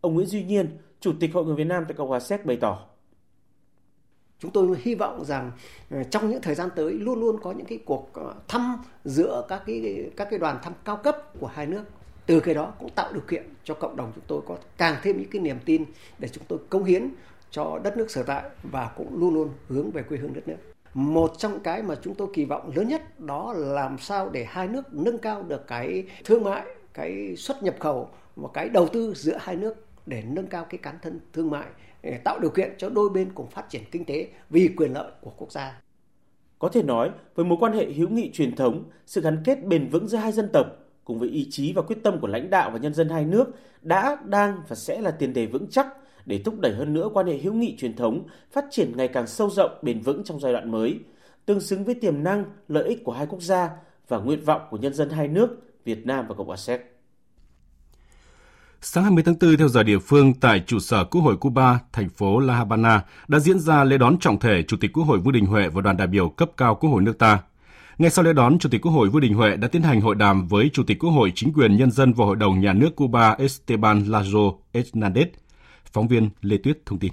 Ông 0.00 0.14
Nguyễn 0.14 0.26
Duy 0.26 0.44
Nhiên, 0.44 0.66
Chủ 1.00 1.12
tịch 1.20 1.34
Hội 1.34 1.44
người 1.44 1.54
Việt 1.54 1.64
Nam 1.64 1.84
tại 1.88 1.94
Cộng 1.94 2.08
hòa 2.08 2.20
Séc 2.20 2.46
bày 2.46 2.56
tỏ. 2.56 2.91
Chúng 4.42 4.50
tôi 4.50 4.76
hy 4.82 4.94
vọng 4.94 5.24
rằng 5.24 5.50
ờ, 5.90 6.02
trong 6.02 6.30
những 6.30 6.42
thời 6.42 6.54
gian 6.54 6.68
tới 6.76 6.92
luôn 6.92 7.20
luôn 7.20 7.40
có 7.42 7.52
những 7.52 7.66
cái 7.66 7.78
cuộc 7.84 8.10
ờ, 8.12 8.34
thăm 8.48 8.76
giữa 9.04 9.44
các 9.48 9.62
cái 9.66 10.10
các 10.16 10.28
cái 10.30 10.38
đoàn 10.38 10.58
thăm 10.62 10.72
cao 10.84 10.96
cấp 10.96 11.16
của 11.40 11.46
hai 11.46 11.66
nước. 11.66 11.82
Từ 12.26 12.40
cái 12.40 12.54
đó 12.54 12.72
cũng 12.78 12.90
tạo 12.90 13.12
điều 13.12 13.22
kiện 13.28 13.44
cho 13.64 13.74
cộng 13.74 13.96
đồng 13.96 14.12
chúng 14.14 14.24
tôi 14.26 14.40
có 14.46 14.56
càng 14.76 14.96
thêm 15.02 15.18
những 15.18 15.30
cái 15.30 15.42
niềm 15.42 15.56
tin 15.64 15.84
để 16.18 16.28
chúng 16.28 16.44
tôi 16.48 16.58
cống 16.70 16.84
hiến 16.84 17.08
cho 17.50 17.80
đất 17.84 17.96
nước 17.96 18.10
sở 18.10 18.22
tại 18.22 18.42
và 18.62 18.90
cũng 18.96 19.20
luôn 19.20 19.34
luôn 19.34 19.48
hướng 19.68 19.90
về 19.90 20.02
quê 20.02 20.18
hương 20.18 20.34
đất 20.34 20.48
nước. 20.48 20.56
Một 20.94 21.32
trong 21.38 21.60
cái 21.60 21.82
mà 21.82 21.94
chúng 22.02 22.14
tôi 22.14 22.28
kỳ 22.34 22.44
vọng 22.44 22.70
lớn 22.74 22.88
nhất 22.88 23.20
đó 23.20 23.52
là 23.56 23.72
làm 23.72 23.98
sao 23.98 24.30
để 24.30 24.44
hai 24.44 24.68
nước 24.68 24.94
nâng 24.94 25.18
cao 25.18 25.42
được 25.42 25.66
cái 25.66 26.04
thương 26.24 26.44
mại, 26.44 26.62
cái 26.94 27.36
xuất 27.36 27.62
nhập 27.62 27.74
khẩu 27.80 28.10
và 28.36 28.48
cái 28.54 28.68
đầu 28.68 28.88
tư 28.88 29.12
giữa 29.16 29.36
hai 29.40 29.56
nước 29.56 29.86
để 30.06 30.22
nâng 30.26 30.46
cao 30.46 30.66
cái 30.70 30.78
cán 30.78 30.98
thân 31.02 31.20
thương 31.32 31.50
mại 31.50 31.66
để 32.02 32.18
tạo 32.24 32.38
điều 32.40 32.50
kiện 32.50 32.74
cho 32.78 32.88
đôi 32.88 33.10
bên 33.10 33.32
cùng 33.34 33.50
phát 33.50 33.64
triển 33.68 33.82
kinh 33.90 34.04
tế 34.04 34.28
vì 34.50 34.68
quyền 34.76 34.92
lợi 34.92 35.12
của 35.20 35.32
quốc 35.36 35.52
gia. 35.52 35.80
Có 36.58 36.68
thể 36.68 36.82
nói, 36.82 37.10
với 37.34 37.44
mối 37.44 37.58
quan 37.60 37.72
hệ 37.72 37.92
hữu 37.92 38.08
nghị 38.08 38.30
truyền 38.32 38.56
thống, 38.56 38.84
sự 39.06 39.20
gắn 39.20 39.42
kết 39.44 39.64
bền 39.64 39.88
vững 39.88 40.08
giữa 40.08 40.18
hai 40.18 40.32
dân 40.32 40.48
tộc 40.52 40.66
cùng 41.04 41.18
với 41.18 41.28
ý 41.28 41.48
chí 41.50 41.72
và 41.72 41.82
quyết 41.82 41.96
tâm 42.02 42.20
của 42.20 42.26
lãnh 42.26 42.50
đạo 42.50 42.70
và 42.70 42.78
nhân 42.78 42.94
dân 42.94 43.08
hai 43.08 43.24
nước 43.24 43.46
đã, 43.82 44.16
đang 44.24 44.62
và 44.68 44.76
sẽ 44.76 45.00
là 45.00 45.10
tiền 45.10 45.32
đề 45.32 45.46
vững 45.46 45.66
chắc 45.70 45.86
để 46.26 46.42
thúc 46.44 46.60
đẩy 46.60 46.74
hơn 46.74 46.92
nữa 46.92 47.08
quan 47.14 47.26
hệ 47.26 47.38
hữu 47.38 47.52
nghị 47.52 47.76
truyền 47.76 47.96
thống 47.96 48.24
phát 48.50 48.64
triển 48.70 48.92
ngày 48.96 49.08
càng 49.08 49.26
sâu 49.26 49.50
rộng, 49.50 49.70
bền 49.82 50.00
vững 50.00 50.24
trong 50.24 50.40
giai 50.40 50.52
đoạn 50.52 50.70
mới, 50.70 50.98
tương 51.46 51.60
xứng 51.60 51.84
với 51.84 51.94
tiềm 51.94 52.22
năng, 52.22 52.44
lợi 52.68 52.84
ích 52.88 53.04
của 53.04 53.12
hai 53.12 53.26
quốc 53.26 53.42
gia 53.42 53.70
và 54.08 54.18
nguyện 54.18 54.44
vọng 54.44 54.62
của 54.70 54.76
nhân 54.76 54.94
dân 54.94 55.10
hai 55.10 55.28
nước 55.28 55.48
Việt 55.84 56.06
Nam 56.06 56.26
và 56.28 56.34
Cộng 56.34 56.46
hòa 56.46 56.56
Séc. 56.56 56.91
Sáng 58.84 59.04
20 59.04 59.22
tháng 59.22 59.34
4 59.40 59.56
theo 59.56 59.68
giờ 59.68 59.82
địa 59.82 59.98
phương 59.98 60.34
tại 60.34 60.60
trụ 60.66 60.78
sở 60.78 61.04
Quốc 61.04 61.20
hội 61.20 61.36
Cuba, 61.36 61.78
thành 61.92 62.08
phố 62.08 62.40
La 62.40 62.54
Habana 62.54 63.04
đã 63.28 63.38
diễn 63.38 63.58
ra 63.58 63.84
lễ 63.84 63.98
đón 63.98 64.18
trọng 64.18 64.38
thể 64.38 64.62
Chủ 64.62 64.76
tịch 64.80 64.92
Quốc 64.92 65.04
hội 65.04 65.18
Vương 65.18 65.32
Đình 65.32 65.46
Huệ 65.46 65.68
và 65.68 65.80
đoàn 65.80 65.96
đại 65.96 66.06
biểu 66.06 66.28
cấp 66.28 66.50
cao 66.56 66.74
Quốc 66.74 66.90
hội 66.90 67.02
nước 67.02 67.18
ta. 67.18 67.38
Ngay 67.98 68.10
sau 68.10 68.24
lễ 68.24 68.32
đón, 68.32 68.58
Chủ 68.58 68.68
tịch 68.68 68.80
Quốc 68.82 68.92
hội 68.92 69.08
Vương 69.08 69.22
Đình 69.22 69.34
Huệ 69.34 69.56
đã 69.56 69.68
tiến 69.68 69.82
hành 69.82 70.00
hội 70.00 70.14
đàm 70.14 70.48
với 70.48 70.70
Chủ 70.72 70.82
tịch 70.82 70.98
Quốc 70.98 71.10
hội 71.10 71.32
Chính 71.34 71.52
quyền 71.52 71.76
Nhân 71.76 71.90
dân 71.90 72.12
và 72.12 72.24
Hội 72.24 72.36
đồng 72.36 72.60
Nhà 72.60 72.72
nước 72.72 72.96
Cuba 72.96 73.30
Esteban 73.38 74.02
Lazo 74.02 74.54
Hernández. 74.72 75.26
Phóng 75.92 76.08
viên 76.08 76.30
Lê 76.40 76.56
Tuyết 76.56 76.86
thông 76.86 76.98
tin. 76.98 77.12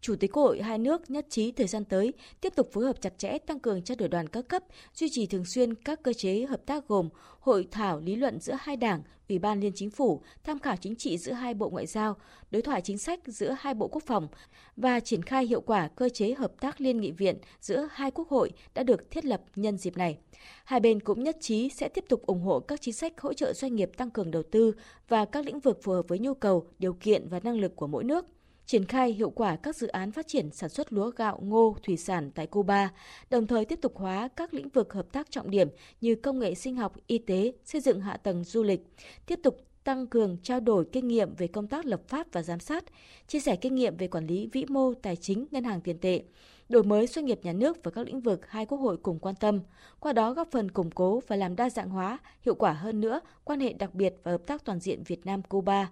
Chủ 0.00 0.16
tịch 0.16 0.32
Quốc 0.32 0.42
hội 0.42 0.62
hai 0.62 0.78
nước 0.78 1.10
nhất 1.10 1.26
trí 1.30 1.52
thời 1.52 1.66
gian 1.66 1.84
tới 1.84 2.12
tiếp 2.40 2.52
tục 2.56 2.68
phối 2.72 2.84
hợp 2.84 3.00
chặt 3.00 3.18
chẽ 3.18 3.38
tăng 3.38 3.60
cường 3.60 3.82
trao 3.82 3.96
đổi 3.98 4.08
đoàn 4.08 4.28
các 4.28 4.48
cấp, 4.48 4.62
duy 4.94 5.08
trì 5.10 5.26
thường 5.26 5.44
xuyên 5.44 5.74
các 5.74 6.02
cơ 6.02 6.12
chế 6.12 6.46
hợp 6.46 6.60
tác 6.66 6.88
gồm 6.88 7.08
hội 7.40 7.68
thảo 7.70 8.00
lý 8.00 8.16
luận 8.16 8.40
giữa 8.40 8.56
hai 8.60 8.76
đảng, 8.76 9.02
ủy 9.28 9.38
ban 9.38 9.60
liên 9.60 9.72
chính 9.74 9.90
phủ, 9.90 10.22
tham 10.44 10.58
khảo 10.58 10.76
chính 10.76 10.96
trị 10.96 11.18
giữa 11.18 11.32
hai 11.32 11.54
bộ 11.54 11.70
ngoại 11.70 11.86
giao, 11.86 12.16
đối 12.50 12.62
thoại 12.62 12.80
chính 12.80 12.98
sách 12.98 13.20
giữa 13.26 13.56
hai 13.60 13.74
bộ 13.74 13.88
quốc 13.88 14.02
phòng 14.06 14.28
và 14.76 15.00
triển 15.00 15.22
khai 15.22 15.46
hiệu 15.46 15.60
quả 15.60 15.88
cơ 15.88 16.08
chế 16.08 16.34
hợp 16.34 16.52
tác 16.60 16.80
liên 16.80 17.00
nghị 17.00 17.10
viện 17.10 17.38
giữa 17.60 17.88
hai 17.92 18.10
quốc 18.10 18.28
hội 18.28 18.50
đã 18.74 18.82
được 18.82 19.10
thiết 19.10 19.24
lập 19.24 19.42
nhân 19.56 19.76
dịp 19.76 19.96
này. 19.96 20.18
Hai 20.64 20.80
bên 20.80 21.00
cũng 21.00 21.22
nhất 21.22 21.36
trí 21.40 21.68
sẽ 21.68 21.88
tiếp 21.88 22.04
tục 22.08 22.26
ủng 22.26 22.40
hộ 22.40 22.60
các 22.60 22.80
chính 22.80 22.94
sách 22.94 23.20
hỗ 23.20 23.32
trợ 23.32 23.52
doanh 23.52 23.74
nghiệp 23.74 23.90
tăng 23.96 24.10
cường 24.10 24.30
đầu 24.30 24.42
tư 24.42 24.72
và 25.08 25.24
các 25.24 25.46
lĩnh 25.46 25.60
vực 25.60 25.78
phù 25.82 25.92
hợp 25.92 26.08
với 26.08 26.18
nhu 26.18 26.34
cầu, 26.34 26.66
điều 26.78 26.92
kiện 26.92 27.28
và 27.28 27.40
năng 27.40 27.60
lực 27.60 27.76
của 27.76 27.86
mỗi 27.86 28.04
nước– 28.04 28.26
triển 28.70 28.84
khai 28.84 29.12
hiệu 29.12 29.30
quả 29.30 29.56
các 29.56 29.76
dự 29.76 29.86
án 29.86 30.12
phát 30.12 30.26
triển 30.28 30.50
sản 30.50 30.70
xuất 30.70 30.92
lúa 30.92 31.10
gạo, 31.10 31.38
ngô, 31.42 31.76
thủy 31.82 31.96
sản 31.96 32.30
tại 32.34 32.46
Cuba, 32.46 32.92
đồng 33.30 33.46
thời 33.46 33.64
tiếp 33.64 33.78
tục 33.82 33.96
hóa 33.96 34.28
các 34.36 34.54
lĩnh 34.54 34.68
vực 34.68 34.92
hợp 34.92 35.12
tác 35.12 35.30
trọng 35.30 35.50
điểm 35.50 35.68
như 36.00 36.14
công 36.14 36.38
nghệ 36.38 36.54
sinh 36.54 36.76
học, 36.76 36.94
y 37.06 37.18
tế, 37.18 37.52
xây 37.64 37.80
dựng 37.80 38.00
hạ 38.00 38.16
tầng 38.16 38.44
du 38.44 38.62
lịch, 38.62 38.80
tiếp 39.26 39.40
tục 39.42 39.56
tăng 39.84 40.06
cường 40.06 40.36
trao 40.42 40.60
đổi 40.60 40.84
kinh 40.92 41.08
nghiệm 41.08 41.34
về 41.34 41.46
công 41.46 41.66
tác 41.66 41.86
lập 41.86 42.00
pháp 42.08 42.26
và 42.32 42.42
giám 42.42 42.60
sát, 42.60 42.84
chia 43.26 43.40
sẻ 43.40 43.56
kinh 43.56 43.74
nghiệm 43.74 43.96
về 43.96 44.08
quản 44.08 44.26
lý 44.26 44.48
vĩ 44.52 44.64
mô, 44.68 44.94
tài 44.94 45.16
chính, 45.16 45.46
ngân 45.50 45.64
hàng 45.64 45.80
tiền 45.80 45.98
tệ, 45.98 46.22
đổi 46.68 46.82
mới 46.82 47.06
doanh 47.06 47.24
nghiệp 47.24 47.40
nhà 47.42 47.52
nước 47.52 47.78
và 47.82 47.90
các 47.90 48.06
lĩnh 48.06 48.20
vực 48.20 48.46
hai 48.46 48.66
quốc 48.66 48.78
hội 48.78 48.96
cùng 48.96 49.18
quan 49.18 49.34
tâm, 49.34 49.60
qua 50.00 50.12
đó 50.12 50.32
góp 50.32 50.48
phần 50.50 50.70
củng 50.70 50.90
cố 50.90 51.20
và 51.26 51.36
làm 51.36 51.56
đa 51.56 51.70
dạng 51.70 51.90
hóa, 51.90 52.18
hiệu 52.42 52.54
quả 52.54 52.72
hơn 52.72 53.00
nữa 53.00 53.20
quan 53.44 53.60
hệ 53.60 53.72
đặc 53.72 53.94
biệt 53.94 54.14
và 54.22 54.30
hợp 54.30 54.46
tác 54.46 54.64
toàn 54.64 54.80
diện 54.80 55.02
Việt 55.06 55.26
Nam-Cuba 55.26 55.88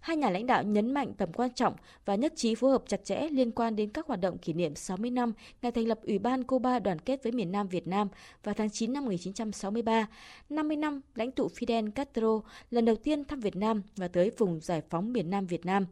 hai 0.00 0.16
nhà 0.16 0.30
lãnh 0.30 0.46
đạo 0.46 0.62
nhấn 0.62 0.94
mạnh 0.94 1.12
tầm 1.18 1.32
quan 1.32 1.50
trọng 1.54 1.74
và 2.04 2.14
nhất 2.14 2.32
trí 2.36 2.54
phối 2.54 2.70
hợp 2.70 2.82
chặt 2.86 3.04
chẽ 3.04 3.28
liên 3.30 3.50
quan 3.50 3.76
đến 3.76 3.90
các 3.90 4.06
hoạt 4.06 4.20
động 4.20 4.38
kỷ 4.38 4.52
niệm 4.52 4.74
60 4.74 5.10
năm 5.10 5.32
ngày 5.62 5.72
thành 5.72 5.88
lập 5.88 5.98
Ủy 6.02 6.18
ban 6.18 6.44
Cuba 6.44 6.78
đoàn 6.78 6.98
kết 6.98 7.22
với 7.22 7.32
miền 7.32 7.52
Nam 7.52 7.68
Việt 7.68 7.86
Nam 7.86 8.08
vào 8.44 8.54
tháng 8.54 8.70
9 8.70 8.92
năm 8.92 9.04
1963, 9.04 10.06
50 10.48 10.76
năm 10.76 11.00
lãnh 11.14 11.30
tụ 11.30 11.48
Fidel 11.48 11.90
Castro 11.90 12.40
lần 12.70 12.84
đầu 12.84 12.96
tiên 12.96 13.24
thăm 13.24 13.40
Việt 13.40 13.56
Nam 13.56 13.82
và 13.96 14.08
tới 14.08 14.30
vùng 14.38 14.60
giải 14.60 14.82
phóng 14.90 15.12
miền 15.12 15.30
Nam 15.30 15.46
Việt 15.46 15.66
Nam 15.66 15.86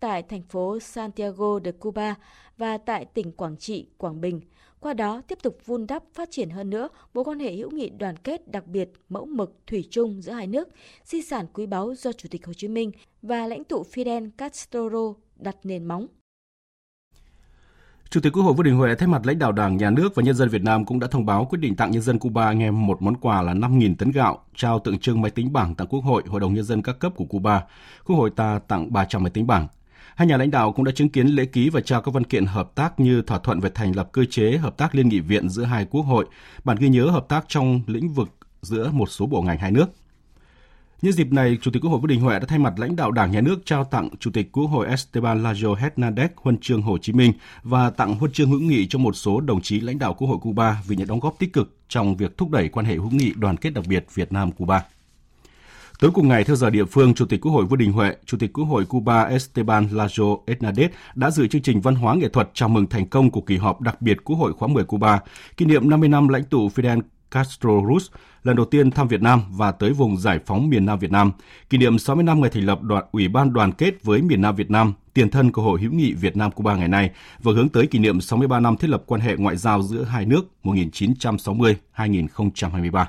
tại 0.00 0.22
thành 0.22 0.42
phố 0.42 0.78
Santiago 0.80 1.60
de 1.64 1.72
Cuba 1.72 2.14
và 2.58 2.78
tại 2.78 3.04
tỉnh 3.04 3.32
Quảng 3.32 3.56
Trị, 3.56 3.86
Quảng 3.98 4.20
Bình– 4.20 4.40
qua 4.80 4.94
đó 4.94 5.22
tiếp 5.28 5.38
tục 5.42 5.58
vun 5.66 5.86
đắp 5.86 6.02
phát 6.14 6.28
triển 6.30 6.50
hơn 6.50 6.70
nữa 6.70 6.88
mối 7.14 7.24
quan 7.24 7.38
hệ 7.38 7.52
hữu 7.52 7.70
nghị 7.70 7.90
đoàn 7.90 8.16
kết 8.16 8.48
đặc 8.48 8.66
biệt 8.66 8.92
mẫu 9.08 9.26
mực 9.26 9.58
thủy 9.66 9.88
chung 9.90 10.22
giữa 10.22 10.32
hai 10.32 10.46
nước, 10.46 10.68
di 11.04 11.22
sản 11.22 11.46
quý 11.52 11.66
báu 11.66 11.94
do 11.94 12.12
Chủ 12.12 12.28
tịch 12.30 12.46
Hồ 12.46 12.52
Chí 12.52 12.68
Minh 12.68 12.92
và 13.22 13.46
lãnh 13.46 13.64
tụ 13.64 13.84
Fidel 13.94 14.30
Castro 14.38 14.88
đặt 15.36 15.56
nền 15.64 15.84
móng. 15.84 16.06
Chủ 18.10 18.20
tịch 18.20 18.32
Quốc 18.32 18.42
hội 18.42 18.54
Vương 18.54 18.64
Đình 18.64 18.76
Huệ 18.76 18.94
thay 18.94 19.08
mặt 19.08 19.26
lãnh 19.26 19.38
đạo 19.38 19.52
Đảng, 19.52 19.76
Nhà 19.76 19.90
nước 19.90 20.14
và 20.14 20.22
nhân 20.22 20.34
dân 20.34 20.48
Việt 20.48 20.62
Nam 20.62 20.84
cũng 20.84 21.00
đã 21.00 21.06
thông 21.10 21.26
báo 21.26 21.44
quyết 21.44 21.58
định 21.58 21.76
tặng 21.76 21.90
nhân 21.90 22.02
dân 22.02 22.18
Cuba 22.18 22.46
anh 22.46 22.60
em 22.60 22.86
một 22.86 23.02
món 23.02 23.16
quà 23.16 23.42
là 23.42 23.54
5.000 23.54 23.94
tấn 23.98 24.10
gạo, 24.10 24.44
trao 24.56 24.78
tượng 24.78 24.98
trưng 24.98 25.20
máy 25.20 25.30
tính 25.30 25.52
bảng 25.52 25.74
tặng 25.74 25.86
Quốc 25.90 26.00
hội, 26.00 26.22
Hội 26.26 26.40
đồng 26.40 26.54
nhân 26.54 26.64
dân 26.64 26.82
các 26.82 26.98
cấp 26.98 27.12
của 27.16 27.24
Cuba. 27.24 27.62
Quốc 28.04 28.16
hội 28.16 28.30
ta 28.30 28.60
tặng 28.68 28.92
300 28.92 29.22
máy 29.22 29.30
tính 29.30 29.46
bảng. 29.46 29.68
Hai 30.20 30.26
nhà 30.26 30.36
lãnh 30.36 30.50
đạo 30.50 30.72
cũng 30.72 30.84
đã 30.84 30.92
chứng 30.92 31.08
kiến 31.08 31.26
lễ 31.26 31.44
ký 31.44 31.70
và 31.70 31.80
trao 31.80 32.02
các 32.02 32.14
văn 32.14 32.24
kiện 32.24 32.46
hợp 32.46 32.74
tác 32.74 33.00
như 33.00 33.22
thỏa 33.22 33.38
thuận 33.38 33.60
về 33.60 33.70
thành 33.74 33.96
lập 33.96 34.08
cơ 34.12 34.24
chế 34.24 34.56
hợp 34.56 34.76
tác 34.76 34.94
liên 34.94 35.08
nghị 35.08 35.20
viện 35.20 35.48
giữa 35.48 35.64
hai 35.64 35.86
quốc 35.90 36.02
hội, 36.02 36.26
bản 36.64 36.76
ghi 36.80 36.88
nhớ 36.88 37.06
hợp 37.06 37.28
tác 37.28 37.44
trong 37.48 37.80
lĩnh 37.86 38.08
vực 38.08 38.28
giữa 38.62 38.90
một 38.92 39.10
số 39.10 39.26
bộ 39.26 39.42
ngành 39.42 39.58
hai 39.58 39.70
nước. 39.70 39.86
Nhân 41.02 41.12
dịp 41.12 41.32
này, 41.32 41.58
Chủ 41.62 41.70
tịch 41.70 41.82
Quốc 41.82 41.90
hội 41.90 42.00
Vương 42.00 42.08
Đình 42.08 42.20
Huệ 42.20 42.38
đã 42.38 42.46
thay 42.48 42.58
mặt 42.58 42.72
lãnh 42.78 42.96
đạo 42.96 43.10
Đảng 43.10 43.30
Nhà 43.30 43.40
nước 43.40 43.56
trao 43.64 43.84
tặng 43.84 44.08
Chủ 44.20 44.30
tịch 44.30 44.52
Quốc 44.52 44.66
hội 44.66 44.86
Esteban 44.86 45.42
Lazo 45.42 45.74
Hernandez 45.74 46.28
huân 46.36 46.58
chương 46.58 46.82
Hồ 46.82 46.98
Chí 46.98 47.12
Minh 47.12 47.32
và 47.62 47.90
tặng 47.90 48.14
huân 48.14 48.32
chương 48.32 48.50
hữu 48.50 48.60
nghị 48.60 48.86
cho 48.86 48.98
một 48.98 49.16
số 49.16 49.40
đồng 49.40 49.60
chí 49.60 49.80
lãnh 49.80 49.98
đạo 49.98 50.14
Quốc 50.14 50.28
hội 50.28 50.38
Cuba 50.40 50.82
vì 50.86 50.96
những 50.96 51.08
đóng 51.08 51.20
góp 51.20 51.38
tích 51.38 51.52
cực 51.52 51.76
trong 51.88 52.16
việc 52.16 52.38
thúc 52.38 52.50
đẩy 52.50 52.68
quan 52.68 52.86
hệ 52.86 52.94
hữu 52.94 53.10
nghị 53.10 53.32
đoàn 53.36 53.56
kết 53.56 53.70
đặc 53.70 53.84
biệt 53.88 54.06
Việt 54.14 54.32
Nam 54.32 54.52
Cuba. 54.52 54.84
Tối 56.00 56.10
cùng 56.14 56.28
ngày, 56.28 56.44
theo 56.44 56.56
giờ 56.56 56.70
địa 56.70 56.84
phương, 56.84 57.14
Chủ 57.14 57.26
tịch 57.26 57.40
Quốc 57.40 57.52
hội 57.52 57.64
Vương 57.64 57.78
Đình 57.78 57.92
Huệ, 57.92 58.16
Chủ 58.26 58.38
tịch 58.38 58.52
Quốc 58.52 58.64
hội 58.64 58.84
Cuba 58.84 59.22
Esteban 59.22 59.86
Lazo 59.86 60.44
Hernández 60.46 60.88
đã 61.14 61.30
dự 61.30 61.46
chương 61.46 61.62
trình 61.62 61.80
văn 61.80 61.94
hóa 61.94 62.14
nghệ 62.14 62.28
thuật 62.28 62.50
chào 62.54 62.68
mừng 62.68 62.86
thành 62.86 63.06
công 63.06 63.30
của 63.30 63.40
kỳ 63.40 63.56
họp 63.56 63.80
đặc 63.80 64.02
biệt 64.02 64.24
Quốc 64.24 64.36
hội 64.36 64.52
khóa 64.52 64.68
10 64.68 64.84
Cuba, 64.84 65.20
kỷ 65.56 65.64
niệm 65.64 65.90
50 65.90 66.08
năm 66.08 66.28
lãnh 66.28 66.44
tụ 66.44 66.68
Fidel 66.68 67.00
Castro 67.30 67.70
Ruz 67.70 68.08
lần 68.42 68.56
đầu 68.56 68.66
tiên 68.66 68.90
thăm 68.90 69.08
Việt 69.08 69.22
Nam 69.22 69.42
và 69.50 69.72
tới 69.72 69.92
vùng 69.92 70.16
giải 70.16 70.38
phóng 70.46 70.70
miền 70.70 70.86
Nam 70.86 70.98
Việt 70.98 71.10
Nam, 71.10 71.32
kỷ 71.70 71.78
niệm 71.78 71.98
60 71.98 72.24
năm 72.24 72.40
ngày 72.40 72.50
thành 72.50 72.64
lập 72.64 72.82
đoàn 72.82 73.04
Ủy 73.12 73.28
ban 73.28 73.52
đoàn 73.52 73.72
kết 73.72 74.04
với 74.04 74.22
miền 74.22 74.40
Nam 74.40 74.56
Việt 74.56 74.70
Nam, 74.70 74.92
tiền 75.14 75.30
thân 75.30 75.52
của 75.52 75.62
Hội 75.62 75.80
hữu 75.80 75.92
nghị 75.92 76.12
Việt 76.12 76.36
Nam 76.36 76.50
Cuba 76.50 76.76
ngày 76.76 76.88
nay 76.88 77.10
và 77.42 77.52
hướng 77.52 77.68
tới 77.68 77.86
kỷ 77.86 77.98
niệm 77.98 78.20
63 78.20 78.60
năm 78.60 78.76
thiết 78.76 78.90
lập 78.90 79.02
quan 79.06 79.20
hệ 79.20 79.36
ngoại 79.36 79.56
giao 79.56 79.82
giữa 79.82 80.04
hai 80.04 80.26
nước 80.26 80.42
1960-2023. 80.64 83.04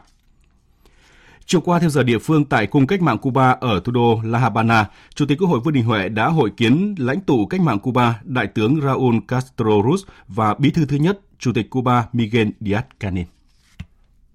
Chiều 1.51 1.61
qua 1.61 1.79
theo 1.79 1.89
giờ 1.89 2.03
địa 2.03 2.17
phương 2.17 2.45
tại 2.45 2.67
Cung 2.67 2.87
Cách 2.87 3.01
mạng 3.01 3.17
Cuba 3.17 3.51
ở 3.51 3.81
thủ 3.83 3.91
đô 3.91 4.21
La 4.23 4.39
Habana, 4.39 4.89
Chủ 5.15 5.25
tịch 5.25 5.37
Quốc 5.41 5.47
hội 5.47 5.59
Vương 5.59 5.73
Đình 5.73 5.83
Huệ 5.83 6.09
đã 6.09 6.27
hội 6.27 6.51
kiến 6.57 6.95
lãnh 6.97 7.21
tụ 7.21 7.45
cách 7.45 7.61
mạng 7.61 7.79
Cuba, 7.79 8.21
Đại 8.23 8.47
tướng 8.47 8.81
Raúl 8.81 9.15
Castro 9.27 9.65
Ruz 9.65 9.97
và 10.27 10.53
Bí 10.53 10.71
thư 10.71 10.85
thứ 10.85 10.97
nhất, 10.97 11.19
Chủ 11.39 11.51
tịch 11.55 11.69
Cuba 11.69 12.07
Miguel 12.13 12.47
Díaz-Canel. 12.61 13.23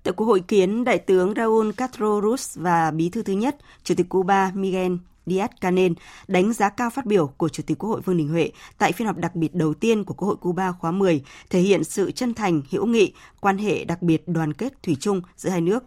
Tại 0.02 0.12
cuộc 0.16 0.24
hội 0.24 0.40
kiến, 0.40 0.84
Đại 0.84 0.98
tướng 0.98 1.34
Raúl 1.36 1.70
Castro 1.76 2.06
Ruz 2.06 2.62
và 2.62 2.90
Bí 2.90 3.08
thư 3.08 3.22
thứ 3.22 3.32
nhất, 3.32 3.56
Chủ 3.84 3.94
tịch 3.94 4.08
Cuba 4.08 4.52
Miguel 4.54 4.92
Díaz-Canel 5.26 5.94
đánh 6.28 6.52
giá 6.52 6.68
cao 6.68 6.90
phát 6.90 7.06
biểu 7.06 7.26
của 7.26 7.48
Chủ 7.48 7.62
tịch 7.66 7.78
Quốc 7.78 7.90
hội 7.90 8.00
Vương 8.00 8.16
Đình 8.16 8.28
Huệ 8.28 8.50
tại 8.78 8.92
phiên 8.92 9.06
họp 9.06 9.16
đặc 9.16 9.36
biệt 9.36 9.54
đầu 9.54 9.74
tiên 9.74 10.04
của 10.04 10.14
Quốc 10.14 10.28
hội 10.28 10.36
Cuba 10.36 10.72
khóa 10.72 10.90
10, 10.90 11.22
thể 11.50 11.60
hiện 11.60 11.84
sự 11.84 12.10
chân 12.10 12.34
thành, 12.34 12.62
hữu 12.70 12.86
nghị, 12.86 13.12
quan 13.40 13.58
hệ 13.58 13.84
đặc 13.84 14.02
biệt 14.02 14.22
đoàn 14.28 14.52
kết 14.52 14.82
thủy 14.82 14.96
chung 15.00 15.20
giữa 15.36 15.50
hai 15.50 15.60
nước, 15.60 15.84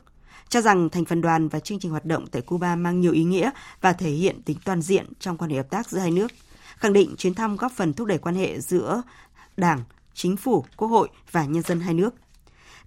cho 0.50 0.62
rằng 0.62 0.90
thành 0.90 1.06
phần 1.06 1.22
đoàn 1.22 1.48
và 1.48 1.60
chương 1.60 1.80
trình 1.80 1.92
hoạt 1.92 2.06
động 2.06 2.28
tại 2.28 2.42
Cuba 2.42 2.76
mang 2.76 3.00
nhiều 3.02 3.12
ý 3.12 3.24
nghĩa 3.24 3.50
và 3.82 3.94
thể 3.94 4.10
hiện 4.10 4.42
tính 4.42 4.58
toàn 4.66 4.82
diện 4.82 5.06
trong 5.20 5.38
quan 5.38 5.52
hệ 5.52 5.58
hợp 5.58 5.70
tác 5.70 5.90
giữa 5.90 6.00
hai 6.00 6.12
nước. 6.12 6.32
Khẳng 6.78 6.94
định 6.94 7.16
chuyến 7.18 7.34
thăm 7.34 7.56
góp 7.56 7.72
phần 7.72 7.94
thúc 7.94 8.08
đẩy 8.08 8.18
quan 8.18 8.36
hệ 8.36 8.60
giữa 8.60 9.02
Đảng, 9.58 9.84
Chính 10.14 10.38
phủ, 10.38 10.66
Quốc 10.78 10.88
hội 10.88 11.10
và 11.32 11.46
nhân 11.46 11.64
dân 11.64 11.80
hai 11.80 11.94
nước. 11.94 12.16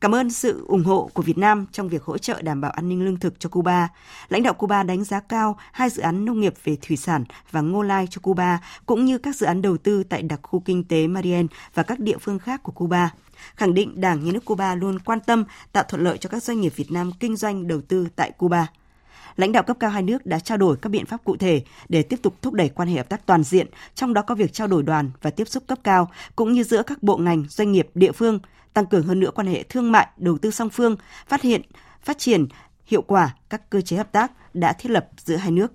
Cảm 0.00 0.14
ơn 0.14 0.30
sự 0.30 0.64
ủng 0.68 0.84
hộ 0.84 1.10
của 1.14 1.22
Việt 1.22 1.38
Nam 1.38 1.66
trong 1.72 1.88
việc 1.88 2.02
hỗ 2.02 2.18
trợ 2.18 2.42
đảm 2.42 2.60
bảo 2.60 2.70
an 2.70 2.88
ninh 2.88 3.04
lương 3.04 3.20
thực 3.20 3.40
cho 3.40 3.48
Cuba. 3.48 3.88
Lãnh 4.28 4.42
đạo 4.42 4.54
Cuba 4.54 4.82
đánh 4.82 5.04
giá 5.04 5.20
cao 5.20 5.58
hai 5.72 5.90
dự 5.90 6.02
án 6.02 6.24
nông 6.24 6.40
nghiệp 6.40 6.54
về 6.64 6.76
thủy 6.82 6.96
sản 6.96 7.24
và 7.50 7.60
ngô 7.60 7.82
lai 7.82 8.06
cho 8.10 8.18
Cuba, 8.22 8.60
cũng 8.86 9.04
như 9.04 9.18
các 9.18 9.36
dự 9.36 9.46
án 9.46 9.62
đầu 9.62 9.76
tư 9.76 10.04
tại 10.04 10.22
đặc 10.22 10.40
khu 10.42 10.60
kinh 10.60 10.84
tế 10.84 11.06
Marien 11.06 11.46
và 11.74 11.82
các 11.82 12.00
địa 12.00 12.18
phương 12.18 12.38
khác 12.38 12.62
của 12.62 12.72
Cuba 12.72 13.10
khẳng 13.54 13.74
định 13.74 14.00
Đảng 14.00 14.24
Nhà 14.24 14.32
nước 14.32 14.44
Cuba 14.44 14.74
luôn 14.74 14.98
quan 14.98 15.20
tâm 15.20 15.44
tạo 15.72 15.84
thuận 15.88 16.04
lợi 16.04 16.18
cho 16.18 16.28
các 16.28 16.42
doanh 16.42 16.60
nghiệp 16.60 16.72
Việt 16.76 16.90
Nam 16.90 17.10
kinh 17.20 17.36
doanh 17.36 17.68
đầu 17.68 17.80
tư 17.80 18.08
tại 18.16 18.30
Cuba. 18.30 18.66
Lãnh 19.36 19.52
đạo 19.52 19.62
cấp 19.62 19.76
cao 19.80 19.90
hai 19.90 20.02
nước 20.02 20.26
đã 20.26 20.38
trao 20.38 20.58
đổi 20.58 20.76
các 20.76 20.88
biện 20.90 21.06
pháp 21.06 21.24
cụ 21.24 21.36
thể 21.36 21.62
để 21.88 22.02
tiếp 22.02 22.18
tục 22.22 22.42
thúc 22.42 22.54
đẩy 22.54 22.68
quan 22.68 22.88
hệ 22.88 22.96
hợp 22.96 23.08
tác 23.08 23.26
toàn 23.26 23.42
diện, 23.42 23.66
trong 23.94 24.14
đó 24.14 24.22
có 24.22 24.34
việc 24.34 24.52
trao 24.52 24.66
đổi 24.66 24.82
đoàn 24.82 25.10
và 25.22 25.30
tiếp 25.30 25.48
xúc 25.48 25.62
cấp 25.66 25.78
cao, 25.84 26.10
cũng 26.36 26.52
như 26.52 26.64
giữa 26.64 26.82
các 26.82 27.02
bộ 27.02 27.16
ngành, 27.16 27.44
doanh 27.48 27.72
nghiệp, 27.72 27.88
địa 27.94 28.12
phương, 28.12 28.38
tăng 28.72 28.86
cường 28.86 29.06
hơn 29.06 29.20
nữa 29.20 29.30
quan 29.34 29.46
hệ 29.46 29.62
thương 29.62 29.92
mại, 29.92 30.06
đầu 30.16 30.38
tư 30.38 30.50
song 30.50 30.70
phương, 30.70 30.96
phát 31.26 31.42
hiện, 31.42 31.62
phát 32.02 32.18
triển 32.18 32.46
hiệu 32.86 33.02
quả 33.02 33.34
các 33.48 33.70
cơ 33.70 33.80
chế 33.80 33.96
hợp 33.96 34.12
tác 34.12 34.32
đã 34.54 34.72
thiết 34.72 34.90
lập 34.90 35.08
giữa 35.16 35.36
hai 35.36 35.50
nước. 35.50 35.72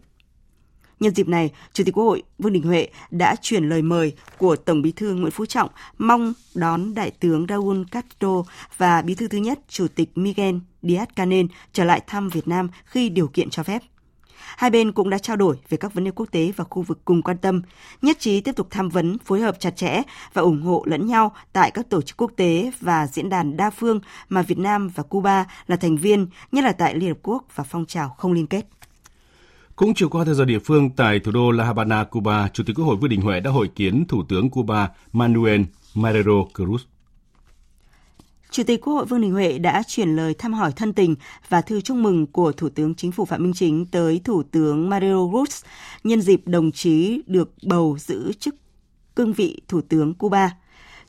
Nhân 1.00 1.16
dịp 1.16 1.28
này, 1.28 1.52
Chủ 1.74 1.84
tịch 1.84 1.96
Quốc 1.96 2.04
hội 2.04 2.24
Vương 2.40 2.54
Đình 2.54 2.64
Huệ 2.64 2.88
đã 3.12 3.36
chuyển 3.42 3.70
lời 3.70 3.82
mời 3.82 4.14
của 4.38 4.56
Tổng 4.56 4.82
Bí 4.82 4.92
thư 4.92 5.14
Nguyễn 5.14 5.32
Phú 5.32 5.46
Trọng 5.46 5.70
mong 5.98 6.34
đón 6.56 6.94
Đại 6.94 7.12
tướng 7.12 7.46
Raúl 7.50 7.84
Castro 7.92 8.44
và 8.78 9.02
Bí 9.02 9.16
thư 9.16 9.28
thứ 9.28 9.38
nhất 9.38 9.60
Chủ 9.68 9.88
tịch 9.96 10.10
Miguel 10.16 10.56
Díaz-Canel 10.84 11.48
trở 11.74 11.84
lại 11.84 12.02
thăm 12.08 12.30
Việt 12.30 12.48
Nam 12.48 12.70
khi 12.86 13.10
điều 13.10 13.28
kiện 13.28 13.50
cho 13.50 13.64
phép. 13.64 13.82
Hai 14.58 14.70
bên 14.70 14.92
cũng 14.92 15.10
đã 15.10 15.18
trao 15.18 15.36
đổi 15.36 15.56
về 15.70 15.78
các 15.78 15.94
vấn 15.94 16.04
đề 16.04 16.12
quốc 16.12 16.26
tế 16.32 16.52
và 16.56 16.64
khu 16.64 16.82
vực 16.82 17.00
cùng 17.06 17.22
quan 17.22 17.38
tâm, 17.38 17.62
nhất 18.02 18.20
trí 18.20 18.42
tiếp 18.42 18.56
tục 18.56 18.68
tham 18.70 18.90
vấn, 18.90 19.18
phối 19.26 19.42
hợp 19.42 19.60
chặt 19.60 19.76
chẽ 19.76 20.02
và 20.34 20.42
ủng 20.42 20.62
hộ 20.62 20.84
lẫn 20.86 21.08
nhau 21.08 21.36
tại 21.54 21.72
các 21.72 21.90
tổ 21.90 22.02
chức 22.02 22.18
quốc 22.18 22.32
tế 22.36 22.72
và 22.82 23.08
diễn 23.08 23.30
đàn 23.30 23.58
đa 23.58 23.70
phương 23.70 24.00
mà 24.30 24.42
Việt 24.42 24.58
Nam 24.58 24.90
và 24.96 25.04
Cuba 25.04 25.46
là 25.68 25.76
thành 25.76 25.98
viên, 25.98 26.28
nhất 26.52 26.64
là 26.64 26.72
tại 26.72 26.96
Liên 26.96 27.10
Hợp 27.10 27.18
Quốc 27.24 27.44
và 27.56 27.64
phong 27.64 27.86
trào 27.86 28.16
không 28.18 28.34
liên 28.34 28.48
kết. 28.48 28.77
Cũng 29.78 29.94
chiều 29.94 30.10
qua 30.10 30.26
theo 30.26 30.34
giờ 30.34 30.46
địa 30.46 30.60
phương 30.60 30.90
tại 30.90 31.20
thủ 31.20 31.32
đô 31.32 31.52
La 31.52 31.66
Habana, 31.66 32.04
Cuba, 32.04 32.50
Chủ 32.54 32.64
tịch 32.68 32.76
Quốc 32.76 32.86
hội 32.86 32.96
Vương 32.96 33.10
Đình 33.10 33.22
Huệ 33.22 33.40
đã 33.40 33.52
hội 33.52 33.68
kiến 33.76 34.06
Thủ 34.08 34.24
tướng 34.30 34.50
Cuba 34.50 34.90
Manuel 35.14 35.62
Marrero 35.96 36.32
Cruz. 36.54 36.78
Chủ 38.52 38.64
tịch 38.64 38.82
Quốc 38.82 38.94
hội 38.94 39.06
Vương 39.06 39.22
Đình 39.22 39.32
Huệ 39.32 39.58
đã 39.58 39.84
chuyển 39.88 40.16
lời 40.16 40.34
thăm 40.34 40.54
hỏi 40.54 40.72
thân 40.72 40.94
tình 40.94 41.16
và 41.50 41.62
thư 41.62 41.82
chúc 41.82 41.98
mừng 41.98 42.28
của 42.28 42.52
Thủ 42.52 42.70
tướng 42.70 42.96
Chính 42.96 43.12
phủ 43.12 43.26
Phạm 43.26 43.44
Minh 43.44 43.54
Chính 43.54 43.86
tới 43.86 44.22
Thủ 44.24 44.44
tướng 44.44 44.90
Mario 44.90 45.16
Cruz 45.16 45.66
nhân 46.04 46.22
dịp 46.22 46.42
đồng 46.46 46.72
chí 46.72 47.22
được 47.28 47.54
bầu 47.64 47.98
giữ 48.00 48.34
chức 48.40 48.56
cương 49.16 49.34
vị 49.34 49.62
Thủ 49.68 49.82
tướng 49.82 50.14
Cuba. 50.14 50.52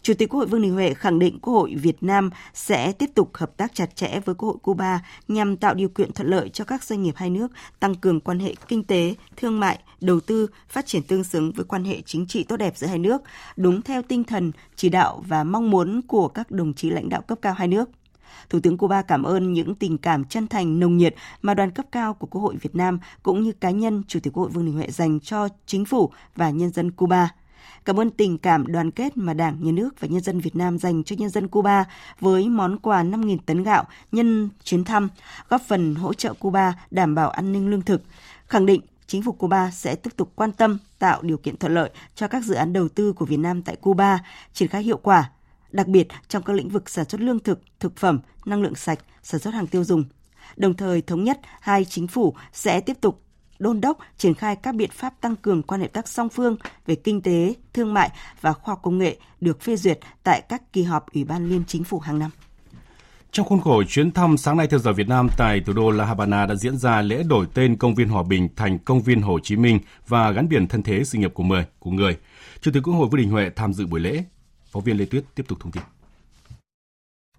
Chủ 0.03 0.15
tịch 0.15 0.29
Quốc 0.29 0.39
hội 0.39 0.47
Vương 0.47 0.63
Đình 0.63 0.75
Huệ 0.75 0.95
khẳng 0.95 1.19
định 1.19 1.39
Quốc 1.43 1.53
hội 1.53 1.75
Việt 1.75 2.03
Nam 2.03 2.31
sẽ 2.55 2.93
tiếp 2.93 3.11
tục 3.15 3.31
hợp 3.35 3.57
tác 3.57 3.75
chặt 3.75 3.97
chẽ 3.97 4.21
với 4.25 4.35
Quốc 4.35 4.49
hội 4.49 4.57
Cuba 4.63 5.01
nhằm 5.29 5.57
tạo 5.57 5.75
điều 5.75 5.89
kiện 5.89 6.13
thuận 6.13 6.29
lợi 6.29 6.49
cho 6.49 6.65
các 6.65 6.85
doanh 6.85 7.03
nghiệp 7.03 7.15
hai 7.17 7.31
nước 7.31 7.49
tăng 7.81 7.95
cường 7.95 8.21
quan 8.21 8.39
hệ 8.39 8.55
kinh 8.69 8.85
tế, 8.85 9.15
thương 9.37 9.61
mại, 9.61 9.79
đầu 10.01 10.21
tư, 10.21 10.47
phát 10.69 10.87
triển 10.87 11.03
tương 11.03 11.25
xứng 11.25 11.53
với 11.53 11.65
quan 11.65 11.85
hệ 11.85 12.01
chính 12.07 12.27
trị 12.27 12.45
tốt 12.45 12.57
đẹp 12.57 12.77
giữa 12.77 12.87
hai 12.87 12.99
nước, 12.99 13.23
đúng 13.57 13.83
theo 13.83 14.03
tinh 14.03 14.25
thần, 14.25 14.53
chỉ 14.77 14.89
đạo 14.89 15.23
và 15.27 15.45
mong 15.45 15.71
muốn 15.71 16.03
của 16.03 16.29
các 16.29 16.51
đồng 16.51 16.75
chí 16.75 16.91
lãnh 16.91 17.09
đạo 17.09 17.23
cấp 17.23 17.39
cao 17.43 17.53
hai 17.53 17.69
nước. 17.69 17.91
Thủ 18.51 18.61
tướng 18.61 18.79
Cuba 18.79 19.03
cảm 19.03 19.23
ơn 19.23 19.53
những 19.53 19.75
tình 19.75 19.99
cảm 19.99 20.25
chân 20.25 20.49
thành 20.49 20.81
nồng 20.81 20.97
nhiệt 20.97 21.15
mà 21.43 21.55
đoàn 21.55 21.71
cấp 21.71 21.87
cao 21.93 22.15
của 22.15 22.27
Quốc 22.27 22.41
hội 22.43 22.57
Việt 22.63 22.75
Nam 22.77 22.99
cũng 23.23 23.43
như 23.43 23.53
cá 23.53 23.71
nhân 23.71 24.03
Chủ 24.09 24.21
tịch 24.21 24.33
Quốc 24.33 24.43
hội 24.43 24.53
Vương 24.53 24.67
Đình 24.67 24.75
Huệ 24.75 24.91
dành 24.91 25.21
cho 25.21 25.49
chính 25.67 25.85
phủ 25.85 26.11
và 26.37 26.51
nhân 26.51 26.71
dân 26.71 26.91
Cuba. 26.91 27.29
Cảm 27.85 28.00
ơn 28.00 28.11
tình 28.11 28.38
cảm 28.38 28.66
đoàn 28.66 28.90
kết 28.90 29.16
mà 29.16 29.35
Đảng, 29.35 29.57
Nhà 29.61 29.72
nước 29.72 30.00
và 30.00 30.09
nhân 30.09 30.20
dân 30.20 30.40
Việt 30.40 30.57
Nam 30.57 30.78
dành 30.78 31.04
cho 31.04 31.16
nhân 31.18 31.31
dân 31.31 31.48
Cuba 31.48 31.85
với 32.20 32.48
món 32.48 32.78
quà 32.78 33.02
5.000 33.02 33.38
tấn 33.46 33.62
gạo 33.62 33.85
nhân 34.12 34.48
chuyến 34.64 34.85
thăm, 34.85 35.09
góp 35.48 35.62
phần 35.68 35.94
hỗ 35.94 36.14
trợ 36.14 36.35
Cuba 36.35 36.74
đảm 36.90 37.14
bảo 37.14 37.31
an 37.31 37.52
ninh 37.52 37.70
lương 37.70 37.83
thực, 37.83 38.02
khẳng 38.46 38.66
định 38.66 38.81
chính 39.07 39.22
phủ 39.22 39.33
Cuba 39.33 39.70
sẽ 39.70 39.94
tiếp 39.94 40.11
tục 40.16 40.33
quan 40.35 40.52
tâm 40.52 40.78
tạo 40.98 41.22
điều 41.22 41.37
kiện 41.38 41.57
thuận 41.57 41.74
lợi 41.74 41.90
cho 42.14 42.28
các 42.28 42.44
dự 42.44 42.54
án 42.54 42.72
đầu 42.72 42.88
tư 42.88 43.12
của 43.12 43.24
Việt 43.24 43.37
Nam 43.37 43.62
tại 43.62 43.76
Cuba, 43.76 44.18
triển 44.52 44.68
khai 44.68 44.83
hiệu 44.83 44.96
quả, 44.96 45.31
đặc 45.70 45.87
biệt 45.87 46.09
trong 46.28 46.42
các 46.42 46.57
lĩnh 46.57 46.68
vực 46.68 46.90
sản 46.90 47.09
xuất 47.09 47.20
lương 47.20 47.38
thực, 47.38 47.61
thực 47.81 47.96
phẩm, 47.96 48.20
năng 48.44 48.62
lượng 48.62 48.74
sạch, 48.74 48.98
sản 49.22 49.40
xuất 49.40 49.54
hàng 49.54 49.66
tiêu 49.66 49.85
dùng. 49.85 50.04
Đồng 50.57 50.74
thời 50.74 51.02
thống 51.02 51.24
nhất 51.24 51.40
hai 51.61 51.85
chính 51.85 52.07
phủ 52.07 52.35
sẽ 52.52 52.81
tiếp 52.81 52.96
tục 53.00 53.22
đôn 53.59 53.81
đốc 53.81 53.99
triển 54.18 54.35
khai 54.35 54.57
các 54.57 54.75
biện 54.75 54.90
pháp 54.92 55.21
tăng 55.21 55.37
cường 55.37 55.62
quan 55.62 55.81
hệ 55.81 55.87
tác 55.87 56.09
song 56.09 56.29
phương 56.29 56.57
về 56.87 56.94
kinh 56.94 57.23
tế, 57.23 57.55
thương 57.73 57.94
mại 57.94 58.11
và 58.40 58.53
khoa 58.53 58.73
học 58.73 58.81
công 58.83 58.99
nghệ 58.99 59.16
được 59.40 59.62
phê 59.62 59.77
duyệt 59.77 59.99
tại 60.23 60.42
các 60.49 60.73
kỳ 60.73 60.83
họp 60.83 61.12
Ủy 61.12 61.25
ban 61.25 61.49
Liên 61.49 61.62
Chính 61.66 61.85
phủ 61.85 61.99
hàng 61.99 62.18
năm. 62.18 62.31
Trong 63.33 63.47
khuôn 63.47 63.61
khổ 63.61 63.83
chuyến 63.88 64.12
thăm 64.12 64.37
sáng 64.37 64.57
nay 64.57 64.66
theo 64.66 64.79
giờ 64.79 64.92
Việt 64.92 65.09
Nam 65.09 65.29
tại 65.37 65.61
thủ 65.66 65.73
đô 65.73 65.90
La 65.90 66.05
Habana 66.05 66.47
đã 66.47 66.55
diễn 66.55 66.77
ra 66.77 67.03
lễ 67.03 67.23
đổi 67.23 67.47
tên 67.55 67.77
công 67.77 67.94
viên 67.94 68.09
Hòa 68.09 68.23
Bình 68.23 68.49
thành 68.57 68.79
công 68.79 69.03
viên 69.03 69.23
Hồ 69.23 69.38
Chí 69.42 69.57
Minh 69.57 69.81
và 70.09 70.31
gắn 70.31 70.49
biển 70.49 70.68
thân 70.68 70.83
thế 70.83 71.05
sự 71.05 71.18
nghiệp 71.18 71.35
của 71.35 71.44
người. 71.44 71.66
Của 71.79 71.90
người. 71.90 72.16
Chủ 72.61 72.71
tịch 72.75 72.83
Quốc 72.83 72.94
hội 72.94 73.09
Vương 73.09 73.21
Đình 73.21 73.31
Huệ 73.31 73.51
tham 73.57 73.73
dự 73.73 73.87
buổi 73.87 74.01
lễ. 74.01 74.25
Phóng 74.71 74.85
viên 74.85 74.97
Lê 74.97 75.05
Tuyết 75.05 75.25
tiếp 75.35 75.44
tục 75.49 75.59
thông 75.61 75.73
tin 75.73 75.83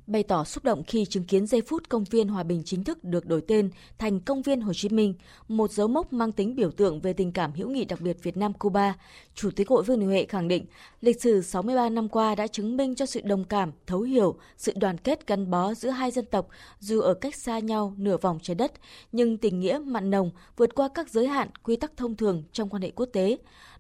bày 0.10 0.24
tỏ 0.24 0.43
xúc 0.43 0.63
động 0.63 0.84
khi 0.84 1.06
chứng 1.06 1.24
kiến 1.24 1.48
giây 1.48 1.62
phút 1.62 1.89
công 1.89 2.04
viên 2.04 2.28
Hòa 2.28 2.43
Bình 2.43 2.62
chính 2.65 2.84
thức 2.84 3.04
được 3.04 3.26
đổi 3.26 3.41
tên 3.48 3.69
thành 3.98 4.19
công 4.19 4.41
viên 4.41 4.62
Hồ 4.62 4.74
Chí 4.74 4.89
Minh, 4.89 5.13
một 5.48 5.72
dấu 5.72 5.88
mốc 5.88 6.13
mang 6.13 6.32
tính 6.32 6.56
biểu 6.56 6.72
tượng 6.72 7.00
về 7.00 7.13
tình 7.13 7.32
cảm 7.32 7.54
hữu 7.54 7.69
nghị 7.69 7.86
đặc 7.86 8.02
biệt 8.02 8.24
Việt 8.24 8.38
Nam 8.38 8.54
Cuba. 8.54 8.95
Chủ 9.36 9.52
tịch 9.56 9.69
Hội 9.69 9.84
Vương 9.84 10.00
Đình 10.00 10.10
Huệ 10.10 10.26
khẳng 10.26 10.48
định, 10.48 10.65
lịch 11.02 11.22
sử 11.22 11.41
63 11.41 11.89
năm 11.89 12.10
qua 12.10 12.36
đã 12.36 12.48
chứng 12.48 12.78
minh 12.78 12.95
cho 12.95 13.06
sự 13.06 13.22
đồng 13.22 13.43
cảm, 13.43 13.72
thấu 13.88 14.02
hiểu, 14.02 14.36
sự 14.58 14.74
đoàn 14.76 14.98
kết 14.98 15.28
gắn 15.28 15.50
bó 15.50 15.74
giữa 15.74 15.89
hai 15.89 16.12
dân 16.12 16.26
tộc 16.26 16.48
dù 16.80 17.00
ở 17.02 17.13
cách 17.13 17.36
xa 17.36 17.60
nhau 17.60 17.93
nửa 17.98 18.17
vòng 18.17 18.39
trái 18.41 18.56
đất, 18.56 18.72
nhưng 19.12 19.38
tình 19.38 19.60
nghĩa 19.60 19.80
mặn 19.86 20.10
nồng 20.10 20.32
vượt 20.58 20.76
qua 20.76 20.89
các 20.93 21.10
giới 21.10 21.28
hạn 21.28 21.50
quy 21.63 21.76
tắc 21.76 21.98
thông 21.98 22.15
thường 22.15 22.43
trong 22.52 22.69
quan 22.69 22.82
hệ 22.82 22.91
quốc 22.91 23.10
tế. 23.13 23.38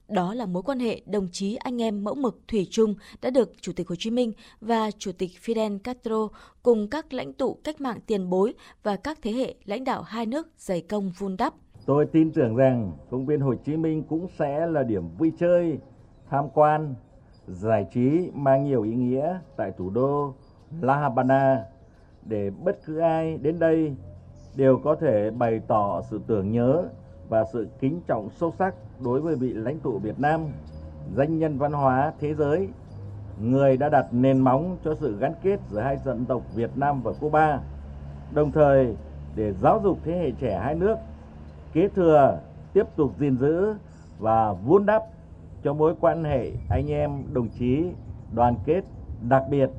Đó 0.09 0.33
là 0.33 0.45
mối 0.45 0.63
quan 0.63 0.79
hệ 0.79 1.01
đồng 1.05 1.27
chí 1.31 1.55
anh 1.55 1.81
em 1.81 2.03
mẫu 2.03 2.15
mực 2.15 2.39
thủy 2.47 2.67
chung 2.71 2.95
đã 3.21 3.29
được 3.29 3.51
Chủ 3.61 3.71
tịch 3.75 3.87
Hồ 3.87 3.95
Chí 3.95 4.11
Minh 4.11 4.31
và 4.61 4.91
Chủ 4.97 5.11
tịch 5.11 5.31
Fidel 5.45 5.79
Castro 5.79 6.27
cùng 6.63 6.87
các 6.87 7.13
lãnh 7.13 7.33
tụ 7.33 7.57
cách 7.63 7.81
mạng 7.81 7.99
tiền 8.05 8.29
bối 8.29 8.53
và 8.83 8.95
các 8.95 9.19
thế 9.21 9.31
hệ 9.31 9.55
lãnh 9.65 9.83
đạo 9.83 10.01
hai 10.01 10.25
nước 10.25 10.47
dày 10.57 10.81
công 10.81 11.11
vun 11.17 11.37
đắp. 11.37 11.53
Tôi 11.85 12.05
tin 12.05 12.31
tưởng 12.31 12.55
rằng 12.55 12.91
công 13.09 13.25
viên 13.25 13.39
Hồ 13.39 13.55
Chí 13.65 13.77
Minh 13.77 14.03
cũng 14.03 14.27
sẽ 14.39 14.67
là 14.67 14.83
điểm 14.83 15.03
vui 15.17 15.31
chơi, 15.39 15.77
tham 16.29 16.49
quan, 16.53 16.95
giải 17.47 17.85
trí 17.93 18.29
mang 18.33 18.63
nhiều 18.63 18.83
ý 18.83 18.95
nghĩa 18.95 19.39
tại 19.57 19.71
thủ 19.77 19.89
đô 19.89 20.33
La 20.81 20.97
Habana 20.97 21.65
để 22.25 22.49
bất 22.49 22.79
cứ 22.85 22.99
ai 22.99 23.37
đến 23.37 23.59
đây 23.59 23.95
đều 24.55 24.79
có 24.83 24.95
thể 24.95 25.31
bày 25.31 25.61
tỏ 25.67 26.01
sự 26.01 26.21
tưởng 26.27 26.51
nhớ 26.51 26.89
và 27.29 27.45
sự 27.53 27.67
kính 27.79 28.01
trọng 28.07 28.29
sâu 28.29 28.53
sắc 28.59 28.75
đối 29.03 29.21
với 29.21 29.35
vị 29.35 29.53
lãnh 29.53 29.79
tụ 29.79 29.99
Việt 29.99 30.19
Nam, 30.19 30.41
danh 31.15 31.39
nhân 31.39 31.57
văn 31.57 31.71
hóa 31.71 32.13
thế 32.19 32.33
giới, 32.33 32.69
người 33.41 33.77
đã 33.77 33.89
đặt 33.89 34.07
nền 34.11 34.39
móng 34.39 34.77
cho 34.83 34.95
sự 34.95 35.17
gắn 35.19 35.33
kết 35.43 35.59
giữa 35.71 35.79
hai 35.79 35.97
dân 36.05 36.25
tộc 36.25 36.41
Việt 36.55 36.71
Nam 36.75 37.01
và 37.01 37.11
Cuba, 37.19 37.59
đồng 38.33 38.51
thời 38.51 38.95
để 39.35 39.53
giáo 39.53 39.81
dục 39.83 39.99
thế 40.03 40.17
hệ 40.17 40.31
trẻ 40.31 40.59
hai 40.63 40.75
nước 40.75 40.95
kế 41.73 41.87
thừa, 41.87 42.39
tiếp 42.73 42.83
tục 42.95 43.11
gìn 43.19 43.37
giữ 43.37 43.73
và 44.19 44.53
vun 44.53 44.85
đắp 44.85 45.03
cho 45.63 45.73
mối 45.73 45.95
quan 45.99 46.23
hệ 46.23 46.51
anh 46.69 46.91
em 46.91 47.23
đồng 47.33 47.47
chí 47.49 47.83
đoàn 48.35 48.55
kết 48.65 48.81
đặc 49.29 49.43
biệt 49.49 49.69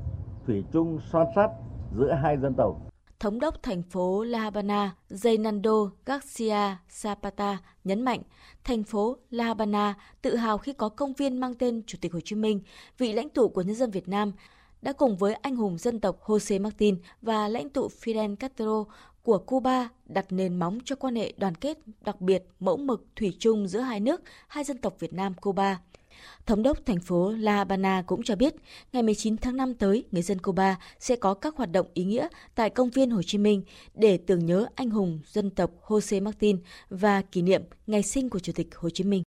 thủy 0.47 0.65
chung 0.73 0.99
son 1.13 1.27
sắt 1.35 1.51
giữa 1.99 2.13
hai 2.13 2.37
dân 2.37 2.55
tộc. 2.55 2.90
Thống 3.21 3.41
đốc 3.41 3.63
thành 3.63 3.83
phố 3.83 4.25
La 4.25 4.39
Habana 4.39 4.95
Zaynando 5.11 5.91
Garcia 6.07 6.77
Zapata 6.91 7.57
nhấn 7.85 8.03
mạnh 8.03 8.23
thành 8.65 8.85
phố 8.85 9.17
La 9.31 9.45
Habana 9.45 9.95
tự 10.23 10.37
hào 10.37 10.59
khi 10.59 10.73
có 10.73 10.89
công 10.89 11.13
viên 11.13 11.41
mang 11.41 11.55
tên 11.55 11.83
Chủ 11.87 11.99
tịch 12.01 12.13
Hồ 12.13 12.21
Chí 12.25 12.37
Minh, 12.37 12.61
vị 12.99 13.13
lãnh 13.13 13.29
tụ 13.29 13.49
của 13.49 13.63
nhân 13.63 13.75
dân 13.75 13.91
Việt 13.91 14.09
Nam, 14.09 14.33
đã 14.83 14.93
cùng 14.93 15.17
với 15.17 15.35
anh 15.35 15.57
hùng 15.57 15.79
dân 15.79 16.01
tộc 16.01 16.21
Jose 16.27 16.61
Martin 16.61 16.97
và 17.23 17.49
lãnh 17.49 17.69
tụ 17.69 17.89
Fidel 17.89 18.37
Castro 18.37 18.85
của 19.23 19.39
Cuba 19.39 19.89
đặt 20.07 20.27
nền 20.31 20.57
móng 20.57 20.79
cho 20.85 20.97
quan 20.97 21.17
hệ 21.17 21.33
đoàn 21.37 21.55
kết 21.55 21.79
đặc 22.01 22.21
biệt, 22.21 22.45
mẫu 22.61 22.77
mực, 22.77 23.07
thủy 23.17 23.37
chung 23.39 23.69
giữa 23.69 23.81
hai 23.81 24.01
nước, 24.01 24.23
hai 24.49 24.65
dân 24.65 24.79
tộc 24.79 24.95
Việt 24.99 25.13
Nam-Cuba. 25.13 25.79
Thống 26.47 26.63
đốc 26.63 26.79
thành 26.87 27.01
phố 27.01 27.31
La 27.31 27.57
Habana 27.57 28.03
cũng 28.07 28.23
cho 28.23 28.37
biết, 28.37 28.55
ngày 28.93 29.03
19 29.03 29.37
tháng 29.37 29.57
5 29.57 29.75
tới, 29.75 30.05
người 30.13 30.23
dân 30.23 30.39
Cuba 30.39 30.77
sẽ 30.99 31.17
có 31.17 31.35
các 31.35 31.57
hoạt 31.57 31.73
động 31.73 31.87
ý 31.95 32.05
nghĩa 32.05 32.29
tại 32.55 32.71
công 32.71 32.91
viên 32.91 33.11
Hồ 33.11 33.23
Chí 33.23 33.39
Minh 33.39 33.63
để 33.95 34.19
tưởng 34.27 34.47
nhớ 34.47 34.67
anh 34.75 34.91
hùng 34.91 35.21
dân 35.27 35.51
tộc 35.51 35.71
Jose 35.87 36.23
Martin 36.23 36.59
và 36.91 37.23
kỷ 37.23 37.43
niệm 37.43 37.63
ngày 37.87 38.03
sinh 38.03 38.31
của 38.31 38.39
Chủ 38.39 38.53
tịch 38.53 38.77
Hồ 38.77 38.91
Chí 38.91 39.05
Minh. 39.05 39.23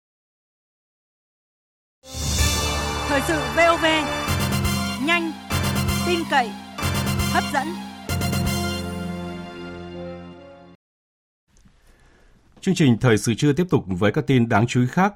Thời 3.07 3.21
sự 3.27 3.39
VOV, 3.55 3.85
nhanh, 5.07 5.31
tin 6.07 6.19
cậy, 6.31 6.49
hấp 7.33 7.43
dẫn. 7.53 7.67
Chương 12.61 12.75
trình 12.75 12.97
thời 13.01 13.17
sự 13.17 13.33
trưa 13.33 13.53
tiếp 13.53 13.67
tục 13.69 13.83
với 13.87 14.11
các 14.11 14.27
tin 14.27 14.49
đáng 14.49 14.67
chú 14.67 14.81
ý 14.81 14.87
khác. 14.87 15.13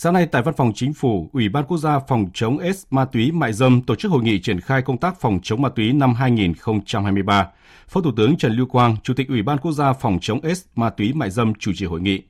Sáng 0.00 0.12
nay 0.12 0.26
tại 0.26 0.42
Văn 0.42 0.54
phòng 0.56 0.72
Chính 0.74 0.92
phủ, 0.94 1.30
Ủy 1.32 1.48
ban 1.48 1.64
Quốc 1.64 1.78
gia 1.78 1.98
phòng 1.98 2.26
chống 2.34 2.58
S 2.74 2.84
ma 2.90 3.04
túy 3.04 3.32
mại 3.32 3.52
dâm 3.52 3.82
tổ 3.82 3.94
chức 3.94 4.10
hội 4.10 4.22
nghị 4.22 4.40
triển 4.40 4.60
khai 4.60 4.82
công 4.82 4.98
tác 4.98 5.20
phòng 5.20 5.38
chống 5.42 5.62
ma 5.62 5.68
túy 5.68 5.92
năm 5.92 6.14
2023. 6.14 7.48
Phó 7.88 8.00
Thủ 8.00 8.10
tướng 8.16 8.36
Trần 8.36 8.52
Lưu 8.52 8.66
Quang, 8.66 8.96
Chủ 9.02 9.14
tịch 9.14 9.28
Ủy 9.28 9.42
ban 9.42 9.58
Quốc 9.58 9.72
gia 9.72 9.92
phòng 9.92 10.18
chống 10.20 10.54
S 10.54 10.64
ma 10.74 10.90
túy 10.90 11.12
mại 11.12 11.30
dâm 11.30 11.54
chủ 11.54 11.72
trì 11.74 11.86
hội 11.86 12.00
nghị. 12.00 12.22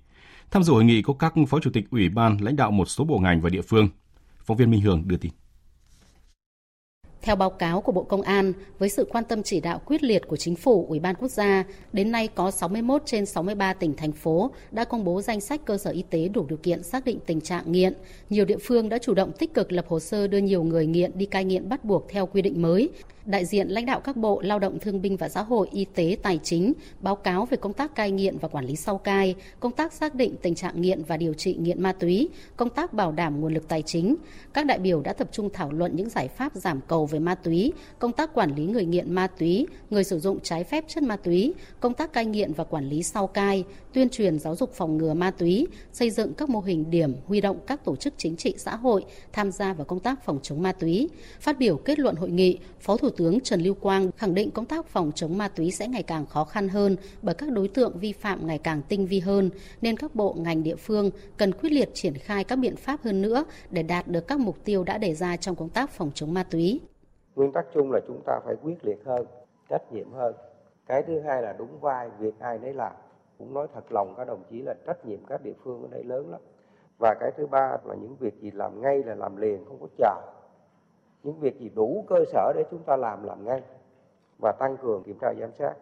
Tham 0.51 0.63
dự 0.63 0.73
hội 0.73 0.85
nghị 0.85 1.03
có 1.03 1.15
các 1.15 1.35
phó 1.49 1.61
chủ 1.61 1.71
tịch 1.71 1.85
ủy 1.91 2.09
ban, 2.09 2.37
lãnh 2.41 2.57
đạo 2.57 2.71
một 2.71 2.85
số 2.85 3.05
bộ 3.05 3.19
ngành 3.19 3.41
và 3.41 3.51
địa 3.51 3.63
phương. 3.63 3.89
Phóng 4.45 4.57
viên 4.57 4.71
Minh 4.71 4.81
Hường 4.81 5.09
đưa 5.09 5.17
tin. 5.17 5.33
Theo 7.29 7.37
báo 7.37 7.51
cáo 7.51 7.81
của 7.81 7.93
Bộ 7.93 8.03
Công 8.03 8.23
an, 8.23 8.53
với 8.79 8.89
sự 8.89 9.07
quan 9.11 9.25
tâm 9.25 9.43
chỉ 9.43 9.61
đạo 9.61 9.81
quyết 9.87 10.03
liệt 10.03 10.29
của 10.29 10.37
Chính 10.37 10.57
phủ, 10.57 10.87
Ủy 10.89 11.01
ban 11.01 11.15
Quốc 11.15 11.29
gia, 11.29 11.65
đến 11.93 12.13
nay 12.13 12.29
có 12.29 12.51
61 12.51 13.03
trên 13.07 13.27
63 13.27 13.73
tỉnh, 13.73 13.97
thành 13.97 14.13
phố 14.13 14.51
đã 14.71 14.85
công 14.85 15.05
bố 15.05 15.23
danh 15.23 15.41
sách 15.41 15.61
cơ 15.65 15.79
sở 15.79 15.91
y 15.91 16.03
tế 16.11 16.29
đủ 16.29 16.47
điều 16.49 16.59
kiện 16.63 16.83
xác 16.83 17.05
định 17.05 17.19
tình 17.27 17.41
trạng 17.41 17.73
nghiện. 17.73 17.93
Nhiều 18.31 18.45
địa 18.45 18.57
phương 18.63 18.89
đã 18.89 18.99
chủ 18.99 19.15
động 19.15 19.33
tích 19.39 19.55
cực 19.55 19.73
lập 19.73 19.85
hồ 19.89 20.01
sơ 20.01 20.27
đưa 20.27 20.39
nhiều 20.39 20.63
người 20.63 20.87
nghiện 20.87 21.11
đi 21.15 21.27
cai 21.27 21.45
nghiện 21.45 21.69
bắt 21.69 21.85
buộc 21.85 22.09
theo 22.09 22.27
quy 22.27 22.43
định 22.43 22.63
mới 22.63 22.91
đại 23.29 23.45
diện 23.45 23.69
lãnh 23.69 23.87
đạo 23.87 24.01
các 24.01 24.17
bộ 24.17 24.41
Lao 24.41 24.59
động 24.59 24.79
Thương 24.79 25.03
binh 25.03 25.17
và 25.17 25.29
Xã 25.29 25.43
hội, 25.43 25.69
Y 25.73 25.85
tế, 25.85 26.17
Tài 26.23 26.39
chính 26.43 26.73
báo 27.01 27.17
cáo 27.17 27.47
về 27.47 27.57
công 27.57 27.73
tác 27.73 27.95
cai 27.95 28.11
nghiện 28.11 28.39
và 28.39 28.49
quản 28.49 28.65
lý 28.65 28.77
sau 28.77 28.99
cai, 28.99 29.35
công 29.61 29.73
tác 29.73 29.93
xác 29.93 30.15
định 30.15 30.35
tình 30.43 30.55
trạng 30.55 30.81
nghiện 30.81 31.03
và 31.03 31.17
điều 31.17 31.35
trị 31.35 31.57
nghiện 31.61 31.83
ma 31.83 31.93
túy, 31.93 32.29
công 32.57 32.71
tác 32.71 32.93
bảo 32.93 33.13
đảm 33.13 33.41
nguồn 33.41 33.55
lực 33.55 33.69
tài 33.69 33.83
chính. 33.83 34.17
Các 34.53 34.67
đại 34.67 34.79
biểu 34.79 35.01
đã 35.01 35.13
tập 35.13 35.29
trung 35.33 35.51
thảo 35.53 35.73
luận 35.73 35.97
những 35.97 36.09
giải 36.09 36.29
pháp 36.29 36.55
giảm 36.55 36.81
cầu 36.89 37.07
về 37.07 37.19
ma 37.19 37.35
túy, 37.35 37.73
công 37.99 38.13
tác 38.13 38.35
quản 38.35 38.55
lý 38.55 38.67
người 38.67 38.85
nghiện 38.85 39.15
ma 39.15 39.27
túy, 39.27 39.67
người 39.91 40.05
sử 40.05 40.19
dụng 40.19 40.39
trái 40.43 40.65
phép 40.65 40.85
chất 40.89 41.03
ma 41.03 41.17
túy, 41.17 41.55
công 41.81 41.95
tác 41.95 42.13
cai 42.13 42.27
nghiện 42.27 42.53
và 42.53 42.65
quản 42.65 42.89
lý 42.89 43.03
sau 43.03 43.27
cai, 43.27 43.65
tuyên 43.99 44.09
truyền 44.09 44.39
giáo 44.39 44.57
dục 44.57 44.73
phòng 44.73 44.97
ngừa 44.97 45.15
ma 45.15 45.31
túy, 45.31 45.67
xây 45.93 46.11
dựng 46.11 46.35
các 46.35 46.49
mô 46.49 46.61
hình 46.61 46.91
điểm 46.91 47.15
huy 47.27 47.41
động 47.41 47.59
các 47.67 47.85
tổ 47.85 47.97
chức 47.97 48.15
chính 48.17 48.37
trị 48.37 48.55
xã 48.59 48.77
hội 48.77 49.05
tham 49.33 49.51
gia 49.51 49.73
vào 49.73 49.85
công 49.85 50.01
tác 50.01 50.25
phòng 50.25 50.39
chống 50.43 50.63
ma 50.63 50.73
túy. 50.73 51.09
Phát 51.41 51.59
biểu 51.59 51.77
kết 51.77 51.99
luận 51.99 52.17
hội 52.17 52.31
nghị, 52.31 52.59
Phó 52.81 52.97
Thủ 52.97 53.11
tướng 53.11 53.41
Trần 53.41 53.61
Lưu 53.61 53.75
Quang 53.75 54.13
khẳng 54.13 54.35
định 54.35 54.51
công 54.51 54.65
tác 54.65 54.87
phòng 54.87 55.13
chống 55.15 55.39
ma 55.39 55.49
túy 55.49 55.71
sẽ 55.71 55.89
ngày 55.89 56.03
càng 56.03 56.27
khó 56.27 56.45
khăn 56.45 56.69
hơn 56.69 56.97
bởi 57.23 57.35
các 57.35 57.53
đối 57.53 57.69
tượng 57.69 57.99
vi 57.99 58.13
phạm 58.13 58.47
ngày 58.47 58.59
càng 58.59 58.83
tinh 58.89 59.07
vi 59.07 59.21
hơn, 59.21 59.51
nên 59.83 59.97
các 59.97 60.15
bộ 60.15 60.35
ngành 60.39 60.63
địa 60.63 60.77
phương 60.77 61.11
cần 61.37 61.53
quyết 61.53 61.73
liệt 61.73 61.91
triển 61.95 62.15
khai 62.15 62.45
các 62.45 62.57
biện 62.57 62.77
pháp 62.77 63.01
hơn 63.05 63.23
nữa 63.23 63.45
để 63.71 63.83
đạt 63.83 64.09
được 64.09 64.27
các 64.27 64.41
mục 64.41 64.65
tiêu 64.65 64.85
đã 64.85 64.99
đề 64.99 65.15
ra 65.15 65.37
trong 65.37 65.57
công 65.57 65.69
tác 65.69 65.91
phòng 65.91 66.11
chống 66.15 66.35
ma 66.35 66.43
túy. 66.43 66.81
Nguyên 67.37 67.53
tắc 67.53 67.65
chung 67.75 67.93
là 67.93 68.01
chúng 68.07 68.21
ta 68.27 68.33
phải 68.45 68.55
quyết 68.63 68.77
liệt 68.83 68.99
hơn, 69.07 69.27
trách 69.69 69.93
nhiệm 69.93 70.13
hơn. 70.13 70.35
Cái 70.87 71.03
thứ 71.07 71.21
hai 71.21 71.43
là 71.43 71.55
đúng 71.59 71.81
vai, 71.81 72.09
việc 72.19 72.35
ai 72.41 72.59
nấy 72.59 72.75
làm. 72.75 72.93
Cũng 73.39 73.55
nói 73.55 73.67
thật 73.75 73.93
lòng 73.93 74.15
các 74.17 74.25
đồng 74.25 74.43
chí 74.51 74.63
là 74.63 74.75
trách 74.87 75.07
nhiệm 75.07 75.19
các 75.29 75.43
địa 75.45 75.55
phương 75.65 75.83
ở 75.83 75.89
đây 75.91 76.05
lớn 76.05 76.31
lắm. 76.31 76.41
Và 76.99 77.15
cái 77.21 77.31
thứ 77.37 77.47
ba 77.47 77.77
là 77.85 77.95
những 77.95 78.17
việc 78.17 78.35
gì 78.41 78.51
làm 78.51 78.83
ngay 78.83 79.03
là 79.05 79.15
làm 79.15 79.37
liền, 79.37 79.65
không 79.65 79.81
có 79.81 79.87
chờ 79.99 80.15
những 81.23 81.41
việc 81.41 81.61
gì 81.61 81.71
đủ 81.75 82.05
cơ 82.09 82.17
sở 82.33 82.53
để 82.57 82.65
chúng 82.71 82.83
ta 82.87 82.97
làm 82.97 83.23
làm 83.25 83.45
ngay 83.45 83.61
và 84.39 84.53
tăng 84.53 84.77
cường 84.83 85.03
kiểm 85.07 85.19
tra 85.21 85.29
giám 85.41 85.51
sát. 85.59 85.73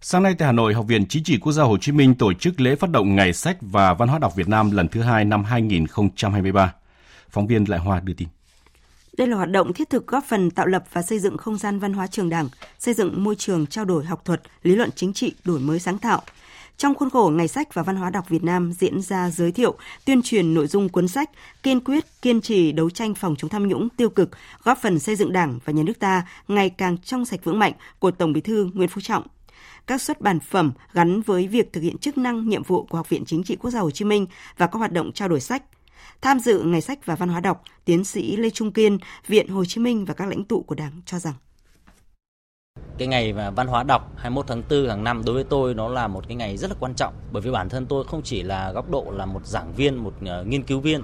Sáng 0.00 0.22
nay 0.22 0.34
tại 0.38 0.46
Hà 0.46 0.52
Nội, 0.52 0.74
Học 0.74 0.84
viện 0.88 1.06
Chính 1.08 1.24
trị 1.24 1.38
Quốc 1.40 1.52
gia 1.52 1.62
Hồ 1.62 1.78
Chí 1.80 1.92
Minh 1.92 2.14
tổ 2.18 2.32
chức 2.32 2.60
lễ 2.60 2.76
phát 2.76 2.90
động 2.90 3.16
Ngày 3.16 3.32
sách 3.32 3.56
và 3.60 3.94
Văn 3.94 4.08
hóa 4.08 4.18
đọc 4.18 4.36
Việt 4.36 4.48
Nam 4.48 4.70
lần 4.70 4.88
thứ 4.88 5.02
hai 5.02 5.24
năm 5.24 5.44
2023. 5.44 6.74
Phóng 7.28 7.46
viên 7.46 7.64
Lại 7.68 7.80
Hoa 7.80 8.00
đưa 8.00 8.14
tin. 8.16 8.28
Đây 9.16 9.28
là 9.28 9.36
hoạt 9.36 9.50
động 9.50 9.72
thiết 9.72 9.90
thực 9.90 10.06
góp 10.06 10.24
phần 10.24 10.50
tạo 10.50 10.66
lập 10.66 10.84
và 10.92 11.02
xây 11.02 11.18
dựng 11.18 11.36
không 11.36 11.58
gian 11.58 11.78
văn 11.78 11.92
hóa 11.92 12.06
trường 12.06 12.28
đảng, 12.28 12.48
xây 12.78 12.94
dựng 12.94 13.24
môi 13.24 13.36
trường 13.36 13.66
trao 13.66 13.84
đổi 13.84 14.04
học 14.04 14.24
thuật, 14.24 14.42
lý 14.62 14.74
luận 14.74 14.90
chính 14.96 15.12
trị, 15.12 15.34
đổi 15.44 15.60
mới 15.60 15.78
sáng 15.78 15.98
tạo, 15.98 16.22
trong 16.76 16.94
khuôn 16.94 17.10
khổ 17.10 17.30
Ngày 17.34 17.48
sách 17.48 17.74
và 17.74 17.82
Văn 17.82 17.96
hóa 17.96 18.10
đọc 18.10 18.28
Việt 18.28 18.44
Nam 18.44 18.72
diễn 18.72 19.02
ra 19.02 19.30
giới 19.30 19.52
thiệu, 19.52 19.74
tuyên 20.04 20.22
truyền 20.22 20.54
nội 20.54 20.66
dung 20.66 20.88
cuốn 20.88 21.08
sách, 21.08 21.30
kiên 21.62 21.80
quyết, 21.80 22.04
kiên 22.22 22.40
trì 22.40 22.72
đấu 22.72 22.90
tranh 22.90 23.14
phòng 23.14 23.36
chống 23.38 23.50
tham 23.50 23.68
nhũng 23.68 23.88
tiêu 23.88 24.10
cực, 24.10 24.30
góp 24.62 24.78
phần 24.82 24.98
xây 24.98 25.16
dựng 25.16 25.32
Đảng 25.32 25.58
và 25.64 25.72
nhà 25.72 25.82
nước 25.82 25.98
ta 25.98 26.26
ngày 26.48 26.70
càng 26.70 26.98
trong 26.98 27.24
sạch 27.24 27.40
vững 27.44 27.58
mạnh 27.58 27.72
của 27.98 28.10
Tổng 28.10 28.32
Bí 28.32 28.40
thư 28.40 28.70
Nguyễn 28.74 28.88
Phú 28.88 29.00
Trọng 29.00 29.22
các 29.86 30.02
xuất 30.02 30.20
bản 30.20 30.40
phẩm 30.40 30.72
gắn 30.92 31.20
với 31.20 31.48
việc 31.48 31.72
thực 31.72 31.80
hiện 31.80 31.98
chức 31.98 32.18
năng 32.18 32.48
nhiệm 32.48 32.62
vụ 32.62 32.84
của 32.84 32.96
Học 32.96 33.08
viện 33.08 33.24
Chính 33.24 33.42
trị 33.42 33.56
Quốc 33.56 33.70
gia 33.70 33.80
Hồ 33.80 33.90
Chí 33.90 34.04
Minh 34.04 34.26
và 34.56 34.66
các 34.66 34.78
hoạt 34.78 34.92
động 34.92 35.12
trao 35.12 35.28
đổi 35.28 35.40
sách. 35.40 35.62
Tham 36.22 36.38
dự 36.40 36.62
Ngày 36.62 36.80
sách 36.80 36.98
và 37.06 37.14
Văn 37.14 37.28
hóa 37.28 37.40
đọc, 37.40 37.62
tiến 37.84 38.04
sĩ 38.04 38.36
Lê 38.36 38.50
Trung 38.50 38.72
Kiên, 38.72 38.98
Viện 39.26 39.48
Hồ 39.48 39.64
Chí 39.64 39.80
Minh 39.80 40.04
và 40.04 40.14
các 40.14 40.28
lãnh 40.28 40.44
tụ 40.44 40.62
của 40.62 40.74
Đảng 40.74 41.00
cho 41.06 41.18
rằng. 41.18 41.34
Cái 42.98 43.08
ngày 43.08 43.32
mà 43.32 43.50
văn 43.50 43.66
hóa 43.66 43.82
đọc 43.82 44.12
21 44.16 44.46
tháng 44.46 44.62
4 44.70 44.88
hàng 44.88 45.04
năm 45.04 45.22
đối 45.24 45.34
với 45.34 45.44
tôi 45.44 45.74
nó 45.74 45.88
là 45.88 46.08
một 46.08 46.24
cái 46.28 46.36
ngày 46.36 46.56
rất 46.56 46.70
là 46.70 46.76
quan 46.80 46.94
trọng. 46.94 47.14
Bởi 47.32 47.42
vì 47.42 47.50
bản 47.50 47.68
thân 47.68 47.86
tôi 47.86 48.04
không 48.04 48.22
chỉ 48.22 48.42
là 48.42 48.72
góc 48.72 48.90
độ 48.90 49.06
là 49.10 49.26
một 49.26 49.46
giảng 49.46 49.72
viên, 49.74 49.96
một 49.96 50.14
ờ, 50.26 50.44
nghiên 50.44 50.62
cứu 50.62 50.80
viên. 50.80 51.02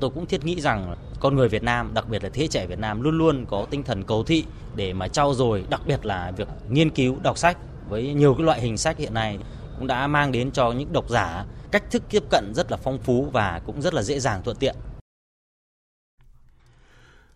Tôi 0.00 0.10
cũng 0.10 0.26
thiết 0.26 0.44
nghĩ 0.44 0.60
rằng 0.60 0.96
con 1.20 1.36
người 1.36 1.48
Việt 1.48 1.62
Nam, 1.62 1.90
đặc 1.94 2.08
biệt 2.08 2.24
là 2.24 2.30
thế 2.32 2.42
hệ 2.42 2.48
trẻ 2.48 2.66
Việt 2.66 2.78
Nam 2.78 3.02
luôn 3.02 3.18
luôn 3.18 3.46
có 3.46 3.66
tinh 3.70 3.82
thần 3.82 4.02
cầu 4.04 4.24
thị 4.24 4.44
để 4.76 4.92
mà 4.92 5.08
trau 5.08 5.34
dồi, 5.34 5.64
đặc 5.70 5.80
biệt 5.86 6.06
là 6.06 6.32
việc 6.36 6.48
nghiên 6.68 6.90
cứu, 6.90 7.16
đọc 7.22 7.38
sách. 7.38 7.58
Với 7.88 8.14
nhiều 8.14 8.34
cái 8.34 8.46
loại 8.46 8.60
hình 8.60 8.76
sách 8.76 8.98
hiện 8.98 9.14
nay 9.14 9.38
cũng 9.78 9.86
đã 9.86 10.06
mang 10.06 10.32
đến 10.32 10.50
cho 10.50 10.72
những 10.72 10.92
độc 10.92 11.08
giả 11.08 11.44
cách 11.74 11.90
thức 11.90 12.02
tiếp 12.10 12.22
cận 12.30 12.54
rất 12.54 12.70
là 12.70 12.76
phong 12.76 12.98
phú 12.98 13.28
và 13.32 13.60
cũng 13.66 13.82
rất 13.82 13.94
là 13.94 14.02
dễ 14.02 14.20
dàng 14.20 14.40
thuận 14.44 14.56
tiện. 14.56 14.76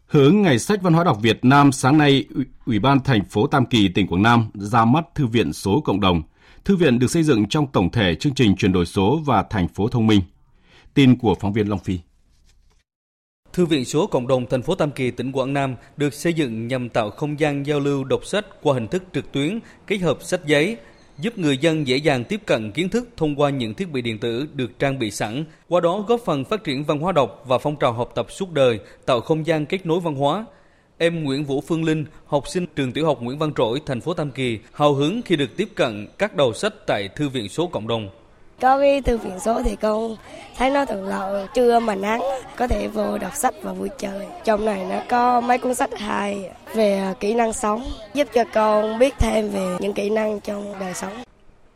Hướng 0.07 0.42
Ngày 0.42 0.59
sách 0.59 0.83
Văn 0.83 0.92
hóa 0.92 1.05
đọc 1.05 1.18
Việt 1.22 1.44
Nam 1.44 1.72
sáng 1.72 1.98
nay, 1.98 2.24
Ủy 2.66 2.79
ban 2.79 3.01
thành 3.01 3.24
phố 3.24 3.46
Tam 3.46 3.66
Kỳ, 3.66 3.88
tỉnh 3.88 4.07
Quảng 4.07 4.22
Nam 4.22 4.51
ra 4.55 4.85
mắt 4.85 5.05
Thư 5.14 5.27
viện 5.27 5.53
số 5.53 5.81
cộng 5.85 6.01
đồng. 6.01 6.22
Thư 6.64 6.77
viện 6.77 6.98
được 6.98 7.11
xây 7.11 7.22
dựng 7.22 7.48
trong 7.48 7.66
tổng 7.72 7.90
thể 7.90 8.14
chương 8.14 8.35
trình 8.35 8.57
chuyển 8.57 8.72
đổi 8.72 8.87
số 8.87 9.20
và 9.27 9.42
thành 9.51 9.68
phố 9.68 9.88
thông 9.88 10.07
minh. 10.07 10.20
Tin 10.94 11.18
của 11.18 11.35
phóng 11.40 11.53
viên 11.53 11.68
Long 11.68 11.79
Phi. 11.79 11.98
Thư 13.53 13.66
viện 13.66 13.85
số 13.85 14.07
cộng 14.07 14.27
đồng 14.27 14.46
thành 14.46 14.62
phố 14.62 14.74
Tam 14.74 14.90
Kỳ, 14.90 15.11
tỉnh 15.11 15.33
Quảng 15.33 15.53
Nam 15.53 15.74
được 15.96 16.14
xây 16.14 16.33
dựng 16.33 16.68
nhằm 16.68 16.88
tạo 16.88 17.11
không 17.11 17.40
gian 17.40 17.66
giao 17.66 17.81
lưu 17.81 18.05
đọc 18.05 18.24
sách 18.24 18.46
qua 18.62 18.74
hình 18.74 18.88
thức 18.88 19.03
trực 19.12 19.33
tuyến, 19.33 19.61
kết 19.87 19.96
hợp 19.96 20.18
sách 20.22 20.46
giấy, 20.46 20.77
giúp 21.18 21.38
người 21.38 21.59
dân 21.59 21.87
dễ 21.87 21.96
dàng 21.96 22.24
tiếp 22.24 22.40
cận 22.46 22.70
kiến 22.70 22.88
thức 22.88 23.09
thông 23.16 23.40
qua 23.40 23.50
những 23.50 23.74
thiết 23.74 23.90
bị 23.90 24.02
điện 24.02 24.18
tử 24.18 24.46
được 24.54 24.78
trang 24.78 24.98
bị 24.98 25.11
sẵn, 25.11 25.44
qua 25.68 25.81
đó 25.81 26.04
góp 26.09 26.20
phần 26.24 26.44
phát 26.44 26.64
triển 26.64 26.85
văn 26.85 26.98
hóa 26.98 27.12
đọc 27.12 27.44
và 27.46 27.59
phong 27.59 27.76
trào 27.76 27.92
học 27.92 28.12
tập 28.14 28.26
suốt 28.31 28.52
đời, 28.52 28.81
tạo 29.07 29.20
không 29.20 29.46
gian 29.46 29.66
kết 29.66 29.87
nối 29.87 30.00
văn 30.00 30.14
hóa. 30.14 30.46
Em 30.98 31.24
Nguyễn 31.24 31.44
Vũ 31.44 31.61
Phương 31.61 31.85
Linh, 31.85 32.04
học 32.26 32.48
sinh 32.48 32.66
trường 32.76 32.92
tiểu 32.92 33.07
học 33.07 33.22
Nguyễn 33.22 33.38
Văn 33.38 33.52
Trỗi, 33.57 33.81
thành 33.87 34.00
phố 34.00 34.14
Tam 34.14 34.31
Kỳ, 34.31 34.59
hào 34.72 34.94
hứng 34.94 35.22
khi 35.24 35.37
được 35.37 35.57
tiếp 35.57 35.68
cận 35.74 36.07
các 36.18 36.37
đầu 36.37 36.52
sách 36.52 36.74
tại 36.87 37.09
thư 37.09 37.28
viện 37.28 37.48
số 37.48 37.66
cộng 37.66 37.88
đồng. 37.88 38.09
Có 38.61 38.79
cái 38.79 39.01
thư 39.01 39.18
viện 39.18 39.40
số 39.40 39.62
thì 39.62 39.77
con 39.77 40.16
thấy 40.57 40.71
nó 40.71 40.85
thuận 40.85 41.05
lợi, 41.05 41.47
trưa 41.55 41.79
mà 41.79 41.94
nắng 41.94 42.21
có 42.57 42.66
thể 42.66 42.88
vô 42.88 43.18
đọc 43.18 43.35
sách 43.35 43.55
và 43.62 43.73
vui 43.73 43.88
chơi. 43.99 44.27
Trong 44.44 44.64
này 44.64 44.87
nó 44.90 45.03
có 45.09 45.40
mấy 45.40 45.59
cuốn 45.59 45.75
sách 45.75 45.99
hay 45.99 46.51
về 46.75 46.99
à, 46.99 47.14
kỹ 47.21 47.35
năng 47.35 47.53
sống, 47.53 47.85
giúp 48.14 48.29
cho 48.35 48.44
con 48.55 48.99
biết 48.99 49.14
thêm 49.18 49.51
về 49.51 49.77
những 49.81 49.92
kỹ 49.92 50.11
năng 50.11 50.40
trong 50.40 50.75
đời 50.81 50.94
sống. 50.94 51.12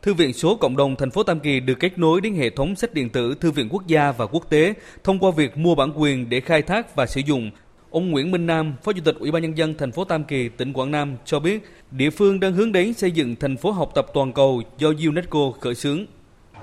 Thư 0.01 0.13
viện 0.13 0.33
số 0.33 0.55
cộng 0.55 0.77
đồng 0.77 0.95
thành 0.95 1.11
phố 1.11 1.23
Tam 1.23 1.39
Kỳ 1.39 1.59
được 1.59 1.79
kết 1.79 1.97
nối 1.97 2.21
đến 2.21 2.35
hệ 2.35 2.49
thống 2.49 2.75
sách 2.75 2.93
điện 2.93 3.09
tử 3.09 3.35
Thư 3.39 3.51
viện 3.51 3.69
quốc 3.71 3.87
gia 3.87 4.11
và 4.11 4.25
quốc 4.25 4.49
tế 4.49 4.73
thông 5.03 5.19
qua 5.19 5.31
việc 5.31 5.57
mua 5.57 5.75
bản 5.75 5.91
quyền 5.95 6.29
để 6.29 6.39
khai 6.39 6.61
thác 6.61 6.95
và 6.95 7.05
sử 7.05 7.21
dụng. 7.25 7.51
Ông 7.91 8.11
Nguyễn 8.11 8.31
Minh 8.31 8.45
Nam, 8.45 8.75
Phó 8.83 8.93
Chủ 8.93 9.01
tịch 9.05 9.15
Ủy 9.19 9.31
ban 9.31 9.41
nhân 9.41 9.57
dân 9.57 9.75
thành 9.77 9.91
phố 9.91 10.05
Tam 10.05 10.23
Kỳ, 10.23 10.49
tỉnh 10.49 10.73
Quảng 10.73 10.91
Nam 10.91 11.17
cho 11.25 11.39
biết, 11.39 11.69
địa 11.91 12.09
phương 12.09 12.39
đang 12.39 12.53
hướng 12.53 12.71
đến 12.71 12.93
xây 12.93 13.11
dựng 13.11 13.35
thành 13.35 13.57
phố 13.57 13.71
học 13.71 13.91
tập 13.95 14.05
toàn 14.13 14.33
cầu 14.33 14.61
do 14.77 14.87
UNESCO 15.07 15.39
khởi 15.59 15.75
xướng. 15.75 16.05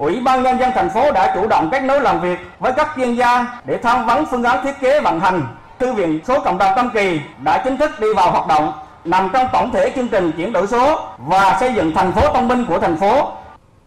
Ủy 0.01 0.21
ban 0.21 0.43
nhân 0.43 0.59
dân 0.59 0.71
thành 0.75 0.91
phố 0.91 1.13
đã 1.13 1.33
chủ 1.35 1.47
động 1.47 1.69
kết 1.73 1.83
nối 1.83 2.01
làm 2.01 2.21
việc 2.21 2.39
với 2.59 2.73
các 2.73 2.89
chuyên 2.97 3.15
gia 3.15 3.47
để 3.65 3.79
tham 3.83 4.07
vấn 4.07 4.27
phương 4.27 4.43
án 4.45 4.65
thiết 4.65 4.81
kế 4.81 5.01
vận 5.01 5.21
hành. 5.21 5.43
Thư 5.79 5.93
viện 5.93 6.21
số 6.29 6.41
cộng 6.41 6.59
đồng 6.59 6.73
Tam 6.77 6.91
Kỳ 6.91 7.21
đã 7.45 7.63
chính 7.65 7.77
thức 7.77 8.01
đi 8.01 8.07
vào 8.17 8.31
hoạt 8.31 8.47
động, 8.47 8.73
nằm 9.05 9.29
trong 9.33 9.49
tổng 9.53 9.71
thể 9.71 9.93
chương 9.97 10.09
trình 10.09 10.33
chuyển 10.37 10.53
đổi 10.53 10.67
số 10.67 11.01
và 11.19 11.57
xây 11.61 11.75
dựng 11.75 11.95
thành 11.95 12.13
phố 12.13 12.33
thông 12.35 12.49
minh 12.49 12.65
của 12.69 12.79
thành 12.79 12.97
phố 12.97 13.33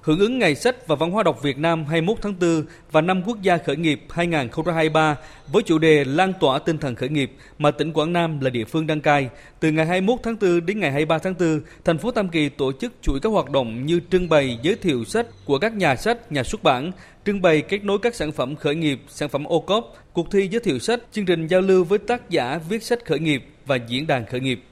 Hưởng 0.04 0.20
ứng 0.20 0.39
Ngày 0.39 0.56
sách 0.56 0.88
và 0.88 0.96
Văn 0.96 1.12
hóa 1.12 1.24
đọc 1.24 1.42
Việt 1.44 1.58
Nam 1.58 1.86
21 1.86 2.18
tháng 2.22 2.34
4 2.39 2.63
và 2.92 3.02
năm 3.02 3.24
Quốc 3.26 3.42
gia 3.42 3.58
khởi 3.58 3.76
nghiệp 3.76 4.02
2023 4.10 5.18
với 5.48 5.63
chủ 5.63 5.78
đề 5.78 6.04
lan 6.04 6.34
tỏa 6.39 6.60
tinh 6.60 6.78
thần 6.78 6.96
khởi 6.96 7.10
nghiệp 7.10 7.32
mà 7.58 7.72
tỉnh 7.72 7.94
Quảng 7.94 8.13
Nam 8.13 8.39
là 8.39 8.50
địa 8.50 8.66
phương 8.66 8.88
đăng 8.88 9.02
cai, 9.02 9.30
từ 9.60 9.72
ngày 9.72 9.86
21 9.86 10.20
tháng 10.24 10.36
4 10.42 10.66
đến 10.66 10.80
ngày 10.80 10.92
23 10.92 11.18
tháng 11.18 11.34
4, 11.39 11.62
thành 11.86 11.98
phố 11.98 12.12
Tam 12.12 12.30
Kỳ 12.30 12.50
tổ 12.50 12.72
chức 12.72 12.94
chuỗi 13.02 13.20
các 13.20 13.30
hoạt 13.30 13.50
động 13.50 13.86
như 13.86 14.00
trưng 14.12 14.30
bày 14.30 14.60
giới 14.62 14.76
thiệu 14.76 15.04
sách 15.06 15.28
của 15.46 15.60
các 15.60 15.74
nhà 15.74 15.96
sách, 15.96 16.32
nhà 16.32 16.44
xuất 16.44 16.63
bản, 16.63 16.92
trưng 17.26 17.42
bày 17.42 17.62
kết 17.62 17.84
nối 17.84 18.00
các 18.02 18.16
sản 18.16 18.32
phẩm 18.32 18.56
khởi 18.56 18.76
nghiệp, 18.76 19.00
sản 19.08 19.30
phẩm 19.30 19.44
ô 19.44 19.60
cốp, 19.60 19.96
cuộc 20.13 20.32
thi 20.32 20.48
giới 20.48 20.60
thiệu 20.60 20.80
sách, 20.80 21.00
chương 21.12 21.26
trình 21.26 21.48
giao 21.48 21.62
lưu 21.62 21.84
với 21.84 22.00
tác 22.00 22.30
giả 22.30 22.60
viết 22.70 22.84
sách 22.84 23.06
khởi 23.06 23.20
nghiệp 23.20 23.46
và 23.66 23.76
diễn 23.76 24.08
đàn 24.08 24.26
khởi 24.26 24.39
nghiệp. 24.39 24.63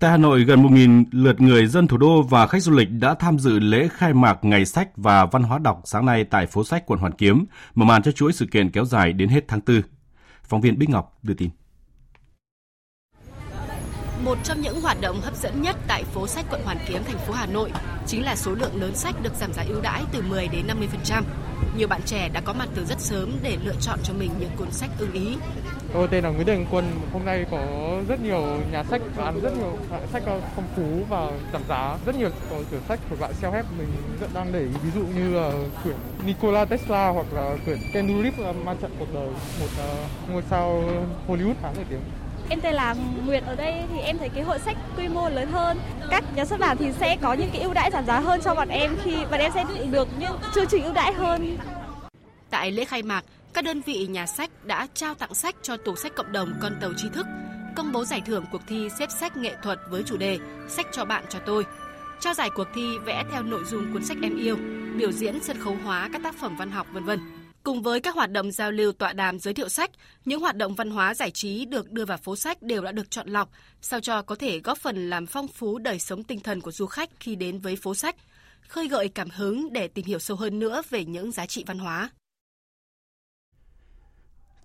Tại 0.00 0.10
Hà 0.10 0.16
Nội, 0.16 0.44
gần 0.44 0.62
1.000 0.62 1.04
lượt 1.10 1.40
người 1.40 1.66
dân 1.66 1.86
thủ 1.86 1.96
đô 1.96 2.22
và 2.22 2.46
khách 2.46 2.62
du 2.62 2.72
lịch 2.72 2.88
đã 2.90 3.14
tham 3.14 3.38
dự 3.38 3.58
lễ 3.58 3.88
khai 3.92 4.14
mạc 4.14 4.38
Ngày 4.42 4.64
sách 4.64 4.88
và 4.96 5.26
Văn 5.26 5.42
hóa 5.42 5.58
đọc 5.58 5.80
sáng 5.84 6.06
nay 6.06 6.24
tại 6.24 6.46
phố 6.46 6.64
sách 6.64 6.86
quận 6.86 7.00
Hoàn 7.00 7.12
Kiếm, 7.12 7.44
mở 7.74 7.84
màn 7.84 8.02
cho 8.02 8.12
chuỗi 8.12 8.32
sự 8.32 8.46
kiện 8.46 8.70
kéo 8.70 8.84
dài 8.84 9.12
đến 9.12 9.28
hết 9.28 9.44
tháng 9.48 9.60
4. 9.66 9.82
Phóng 10.44 10.60
viên 10.60 10.78
Bích 10.78 10.90
Ngọc 10.90 11.18
đưa 11.22 11.34
tin. 11.34 11.50
Một 14.24 14.38
trong 14.44 14.60
những 14.60 14.80
hoạt 14.80 15.00
động 15.00 15.20
hấp 15.20 15.36
dẫn 15.36 15.62
nhất 15.62 15.76
tại 15.86 16.04
phố 16.04 16.26
sách 16.26 16.44
quận 16.50 16.62
Hoàn 16.64 16.78
Kiếm, 16.86 17.02
thành 17.04 17.18
phố 17.18 17.32
Hà 17.32 17.46
Nội 17.46 17.72
chính 18.06 18.24
là 18.24 18.36
số 18.36 18.52
lượng 18.52 18.80
lớn 18.80 18.94
sách 18.94 19.14
được 19.22 19.34
giảm 19.34 19.52
giá 19.52 19.64
ưu 19.68 19.80
đãi 19.80 20.02
từ 20.12 20.22
10 20.22 20.48
đến 20.48 20.66
50%. 20.66 21.22
Nhiều 21.76 21.88
bạn 21.88 22.00
trẻ 22.06 22.28
đã 22.32 22.40
có 22.40 22.52
mặt 22.52 22.68
từ 22.74 22.84
rất 22.84 23.00
sớm 23.00 23.38
để 23.42 23.56
lựa 23.64 23.74
chọn 23.80 23.98
cho 24.04 24.14
mình 24.14 24.30
những 24.40 24.50
cuốn 24.56 24.70
sách 24.70 24.90
ưng 24.98 25.12
ý. 25.12 25.36
Tôi 25.92 26.08
tên 26.10 26.24
là 26.24 26.30
Nguyễn 26.30 26.46
Đình 26.46 26.66
Quân. 26.70 26.84
Hôm 27.12 27.24
nay 27.24 27.46
có 27.50 27.58
rất 28.08 28.20
nhiều 28.20 28.42
nhà 28.72 28.84
sách 28.84 29.02
bán 29.16 29.40
rất 29.40 29.56
nhiều 29.56 29.78
loại 29.90 30.02
sách 30.12 30.22
ờ, 30.26 30.40
phong 30.56 30.68
phú 30.76 31.04
và 31.08 31.30
giảm 31.52 31.62
giá. 31.68 31.96
Rất 32.06 32.14
nhiều 32.16 32.30
quyển 32.70 32.82
sách 32.88 33.00
thuộc 33.10 33.20
loại 33.20 33.32
self-help 33.42 33.64
mình 33.78 33.88
rất 34.20 34.34
đang 34.34 34.52
để 34.52 34.60
ý. 34.60 34.74
Ví 34.82 34.90
dụ 34.94 35.06
như 35.06 35.34
là 35.34 35.52
quyển 35.82 35.96
Nikola 36.26 36.64
Tesla 36.64 37.08
hoặc 37.08 37.26
là 37.32 37.56
quyển 37.64 37.78
Ken 37.92 38.22
Reeves 38.22 38.40
ờ, 38.46 38.52
Man 38.52 38.76
trận 38.82 38.90
cuộc 38.98 39.14
đời, 39.14 39.28
một 39.60 39.84
ngôi 40.32 40.42
sao 40.50 40.84
Hollywood 41.28 41.54
khá 41.62 41.72
nổi 41.76 41.84
tiếng. 41.90 42.00
Em 42.50 42.60
tên 42.60 42.74
là 42.74 42.94
Nguyệt 43.26 43.42
ở 43.46 43.54
đây 43.54 43.82
thì 43.92 43.98
em 43.98 44.18
thấy 44.18 44.28
cái 44.28 44.42
hội 44.42 44.58
sách 44.58 44.76
quy 44.96 45.08
mô 45.08 45.28
lớn 45.28 45.48
hơn. 45.52 45.78
Các 46.10 46.24
nhà 46.36 46.44
xuất 46.44 46.60
bản 46.60 46.76
thì 46.76 46.92
sẽ 46.92 47.16
có 47.22 47.32
những 47.32 47.50
cái 47.52 47.62
ưu 47.62 47.72
đãi 47.72 47.90
giảm 47.90 48.06
giá 48.06 48.20
hơn 48.20 48.40
cho 48.44 48.54
bọn 48.54 48.68
em 48.68 48.96
khi 49.04 49.16
bọn 49.30 49.40
em 49.40 49.52
sẽ 49.54 49.64
được 49.90 50.08
những 50.18 50.32
chương 50.54 50.66
trình 50.66 50.84
ưu 50.84 50.92
đãi 50.92 51.12
hơn. 51.12 51.58
Tại 52.50 52.70
lễ 52.70 52.84
khai 52.84 53.02
mạc, 53.02 53.24
các 53.52 53.64
đơn 53.64 53.80
vị 53.80 54.06
nhà 54.06 54.26
sách 54.26 54.50
đã 54.64 54.86
trao 54.94 55.14
tặng 55.14 55.34
sách 55.34 55.54
cho 55.62 55.76
tủ 55.76 55.96
sách 55.96 56.14
cộng 56.14 56.32
đồng 56.32 56.52
Con 56.60 56.72
tàu 56.80 56.90
tri 56.96 57.08
thức, 57.08 57.26
công 57.76 57.92
bố 57.92 58.04
giải 58.04 58.22
thưởng 58.26 58.44
cuộc 58.52 58.62
thi 58.66 58.88
xếp 58.98 59.08
sách 59.20 59.36
nghệ 59.36 59.54
thuật 59.62 59.78
với 59.90 60.02
chủ 60.02 60.16
đề 60.16 60.38
Sách 60.68 60.86
cho 60.92 61.04
bạn 61.04 61.24
cho 61.28 61.38
tôi. 61.46 61.64
Trao 62.20 62.34
giải 62.34 62.50
cuộc 62.54 62.66
thi 62.74 62.98
vẽ 63.04 63.24
theo 63.32 63.42
nội 63.42 63.64
dung 63.64 63.92
cuốn 63.92 64.04
sách 64.04 64.16
em 64.22 64.36
yêu, 64.36 64.56
biểu 64.96 65.12
diễn 65.12 65.42
sân 65.42 65.56
khấu 65.60 65.76
hóa 65.84 66.08
các 66.12 66.22
tác 66.22 66.34
phẩm 66.34 66.56
văn 66.56 66.70
học 66.70 66.86
vân 66.92 67.04
vân. 67.04 67.39
Cùng 67.62 67.82
với 67.82 68.00
các 68.00 68.14
hoạt 68.14 68.32
động 68.32 68.52
giao 68.52 68.70
lưu 68.70 68.92
tọa 68.92 69.12
đàm 69.12 69.38
giới 69.38 69.54
thiệu 69.54 69.68
sách, 69.68 69.90
những 70.24 70.40
hoạt 70.40 70.56
động 70.56 70.74
văn 70.74 70.90
hóa 70.90 71.14
giải 71.14 71.30
trí 71.30 71.64
được 71.64 71.92
đưa 71.92 72.04
vào 72.04 72.18
phố 72.18 72.36
sách 72.36 72.62
đều 72.62 72.82
đã 72.82 72.92
được 72.92 73.10
chọn 73.10 73.28
lọc, 73.28 73.50
sao 73.80 74.00
cho 74.00 74.22
có 74.22 74.34
thể 74.34 74.58
góp 74.58 74.78
phần 74.78 75.10
làm 75.10 75.26
phong 75.26 75.48
phú 75.48 75.78
đời 75.78 75.98
sống 75.98 76.24
tinh 76.24 76.40
thần 76.40 76.60
của 76.60 76.70
du 76.70 76.86
khách 76.86 77.10
khi 77.20 77.34
đến 77.34 77.58
với 77.58 77.76
phố 77.76 77.94
sách, 77.94 78.16
khơi 78.68 78.88
gợi 78.88 79.08
cảm 79.08 79.28
hứng 79.30 79.72
để 79.72 79.88
tìm 79.88 80.04
hiểu 80.04 80.18
sâu 80.18 80.36
hơn 80.36 80.58
nữa 80.58 80.82
về 80.90 81.04
những 81.04 81.32
giá 81.32 81.46
trị 81.46 81.64
văn 81.66 81.78
hóa. 81.78 82.10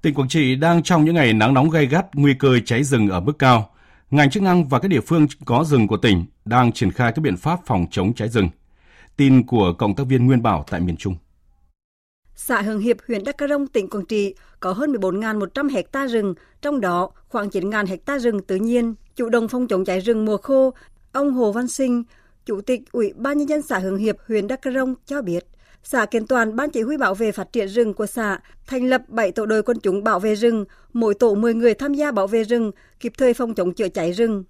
Tỉnh 0.02 0.14
Quảng 0.14 0.30
Trị 0.30 0.56
đang 0.56 0.84
trong 0.84 1.06
những 1.06 1.16
ngày 1.16 1.34
nắng 1.34 1.54
nóng 1.54 1.70
gay 1.70 1.86
gắt, 1.86 2.06
nguy 2.14 2.34
cơ 2.40 2.60
cháy 2.66 2.84
rừng 2.84 3.10
ở 3.10 3.20
mức 3.20 3.34
cao. 3.40 3.70
Ngành 4.12 4.30
chức 4.30 4.44
năng 4.44 4.68
và 4.68 4.80
các 4.80 4.88
địa 4.88 5.02
phương 5.02 5.28
có 5.46 5.64
rừng 5.64 5.88
của 5.88 5.98
tỉnh 5.98 6.26
đang 6.46 6.72
triển 6.72 6.92
khai 6.92 7.12
các 7.16 7.22
biện 7.22 7.38
pháp 7.38 7.60
phòng 7.66 7.86
chống 7.92 8.14
cháy 8.14 8.30
rừng. 8.30 8.50
Tin 9.18 9.46
của 9.46 9.74
cộng 9.74 9.96
tác 9.96 10.08
viên 10.08 10.26
Nguyên 10.26 10.44
Bảo 10.44 10.66
tại 10.72 10.80
miền 10.80 10.98
Trung. 10.98 11.16
Xã 12.36 12.62
Hưng 12.62 12.80
Hiệp, 12.80 12.98
huyện 13.08 13.24
Đắk 13.24 13.36
Rông, 13.50 13.68
tỉnh 13.68 13.90
Quảng 13.90 14.06
Trị 14.06 14.36
có 14.60 14.74
hơn 14.74 14.92
14.100 14.92 15.70
hecta 15.70 16.08
rừng, 16.08 16.34
trong 16.62 16.82
đó 16.82 17.10
khoảng 17.30 17.48
9.000 17.48 17.86
hecta 17.86 18.20
rừng 18.20 18.42
tự 18.42 18.56
nhiên. 18.56 18.96
Chủ 19.16 19.30
động 19.30 19.48
phòng 19.48 19.68
chống 19.68 19.86
cháy 19.86 20.00
rừng 20.00 20.26
mùa 20.26 20.38
khô, 20.38 20.74
ông 21.12 21.32
Hồ 21.34 21.52
Văn 21.52 21.68
Sinh, 21.68 22.04
Chủ 22.46 22.62
tịch 22.62 22.82
Ủy 22.92 23.14
ban 23.16 23.38
nhân 23.38 23.50
dân 23.50 23.62
xã 23.62 23.80
Hưng 23.80 23.98
Hiệp, 23.98 24.16
huyện 24.28 24.48
Đắk 24.48 24.60
Rông 24.74 24.96
cho 25.06 25.22
biết, 25.22 25.46
xã 25.84 26.06
kiện 26.06 26.28
toàn 26.28 26.56
ban 26.56 26.70
chỉ 26.70 26.82
huy 26.82 26.98
bảo 26.98 27.16
vệ 27.16 27.32
phát 27.32 27.54
triển 27.54 27.68
rừng 27.68 27.94
của 27.94 28.06
xã 28.06 28.40
thành 28.68 28.90
lập 28.90 29.02
7 29.08 29.32
tổ 29.32 29.46
đội 29.46 29.64
quân 29.64 29.78
chúng 29.84 30.04
bảo 30.04 30.20
vệ 30.20 30.36
rừng, 30.36 30.66
mỗi 30.94 31.14
tổ 31.14 31.36
10 31.36 31.54
người 31.54 31.74
tham 31.74 31.94
gia 31.94 32.12
bảo 32.12 32.28
vệ 32.28 32.44
rừng, 32.44 32.72
kịp 33.00 33.14
thời 33.18 33.34
phòng 33.34 33.54
chống 33.54 33.74
chữa 33.74 33.90
cháy 33.90 34.12
rừng. 34.12 34.44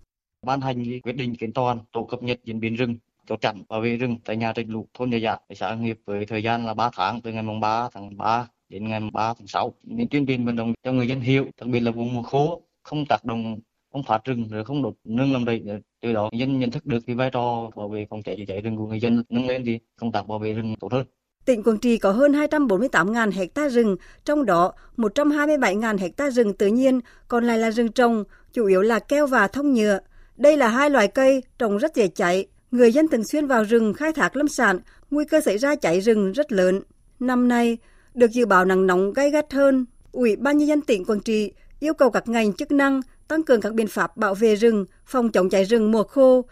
Ban 0.46 0.62
hành 0.62 0.84
quyết 1.04 1.16
định 1.16 1.36
kiện 1.36 1.54
toàn 1.54 1.80
tổ 1.94 2.04
cập 2.04 2.24
nhật 2.24 2.40
diễn 2.44 2.60
biến 2.60 2.76
rừng 2.76 2.98
chốt 3.28 3.42
chặn 3.42 3.64
bảo 3.70 3.82
vệ 3.82 3.98
rừng 3.98 4.18
tại 4.26 4.38
nhà 4.38 4.54
trạch 4.54 4.66
lũ 4.70 4.88
thôn 4.94 5.10
Nhà 5.10 5.18
Dạ, 5.18 5.38
xã 5.56 5.76
nghiệp 5.76 6.00
với 6.06 6.26
thời 6.26 6.44
gian 6.44 6.66
là 6.66 6.74
3 6.74 6.90
tháng 6.96 7.22
từ 7.22 7.32
ngày 7.32 7.44
mùng 7.44 7.60
3 7.60 7.90
tháng 7.94 8.18
3 8.18 8.48
đến 8.70 8.90
ngày 8.90 9.02
3 9.14 9.34
tháng 9.34 9.48
6 9.48 9.74
nên 9.84 10.08
tuyên 10.10 10.26
truyền 10.26 10.46
vận 10.46 10.56
động 10.56 10.74
cho 10.84 10.92
người 10.92 11.08
dân 11.08 11.20
hiểu 11.20 11.46
đặc 11.62 11.70
biệt 11.70 11.80
là 11.80 11.92
vùng 11.92 12.14
mùa 12.14 12.24
khô 12.24 12.62
không 12.84 13.06
tác 13.06 13.26
động 13.26 13.60
không 13.92 14.04
phá 14.04 14.20
rừng 14.26 14.48
rồi 14.50 14.66
không 14.66 14.84
đột 14.84 14.94
nương 15.04 15.34
làm 15.34 15.46
rẫy 15.46 15.64
từ 16.02 16.14
đó 16.14 16.30
dân 16.34 16.60
nhận 16.60 16.72
thức 16.72 16.86
được 16.86 17.00
cái 17.08 17.16
vai 17.16 17.30
trò 17.30 17.70
bảo 17.76 17.90
vệ 17.90 18.08
phòng 18.10 18.24
cháy 18.24 18.36
chữa 18.38 18.44
cháy 18.48 18.62
rừng 18.62 18.78
của 18.78 18.88
người 18.88 19.00
dân 19.00 19.24
nâng 19.30 19.48
lên 19.48 19.64
thì 19.66 19.80
công 20.00 20.12
tác 20.12 20.28
bảo 20.28 20.40
vệ 20.40 20.54
rừng 20.54 20.76
tốt 20.80 20.92
hơn. 20.92 21.06
Tỉnh 21.46 21.64
Quảng 21.64 21.78
Trị 21.78 21.98
có 21.98 22.12
hơn 22.12 22.32
248.000 22.32 23.32
hecta 23.32 23.70
rừng, 23.70 23.96
trong 24.26 24.46
đó 24.46 24.74
127.000 24.98 25.98
hecta 25.98 26.30
rừng 26.30 26.54
tự 26.54 26.68
nhiên, 26.68 27.00
còn 27.28 27.44
lại 27.44 27.58
là 27.58 27.72
rừng 27.72 27.92
trồng, 27.92 28.24
chủ 28.54 28.66
yếu 28.66 28.82
là 28.82 29.00
keo 29.00 29.28
và 29.28 29.48
thông 29.48 29.74
nhựa. 29.74 30.00
Đây 30.38 30.58
là 30.58 30.68
hai 30.68 30.90
loại 30.90 31.08
cây 31.08 31.44
trồng 31.60 31.78
rất 31.78 31.96
dễ 31.96 32.08
cháy, 32.08 32.46
người 32.76 32.92
dân 32.92 33.08
thường 33.08 33.24
xuyên 33.24 33.48
vào 33.48 33.64
rừng 33.64 33.94
khai 33.94 34.14
thác 34.14 34.36
lâm 34.36 34.48
sản, 34.48 34.80
nguy 35.12 35.26
cơ 35.26 35.42
xảy 35.42 35.58
ra 35.58 35.76
cháy 35.76 36.02
rừng 36.02 36.32
rất 36.32 36.52
lớn. 36.52 36.82
Năm 37.20 37.48
nay, 37.48 37.78
được 38.14 38.32
dự 38.32 38.46
báo 38.46 38.66
nắng 38.66 38.88
nóng 38.88 39.14
gay 39.14 39.32
gắt 39.32 39.54
hơn, 39.54 39.86
Ủy 40.12 40.36
ban 40.36 40.58
nhân 40.58 40.68
dân 40.68 40.82
tỉnh 40.82 41.06
Quảng 41.06 41.20
Trị 41.20 41.52
yêu 41.80 41.94
cầu 41.94 42.12
các 42.12 42.28
ngành 42.28 42.54
chức 42.54 42.72
năng 42.72 43.02
tăng 43.28 43.44
cường 43.44 43.62
các 43.62 43.74
biện 43.74 43.88
pháp 43.88 44.18
bảo 44.18 44.36
vệ 44.36 44.56
rừng, 44.56 44.86
phòng 45.06 45.32
chống 45.32 45.50
cháy 45.50 45.64
rừng 45.64 45.92
mùa 45.92 46.04
khô. 46.04 46.46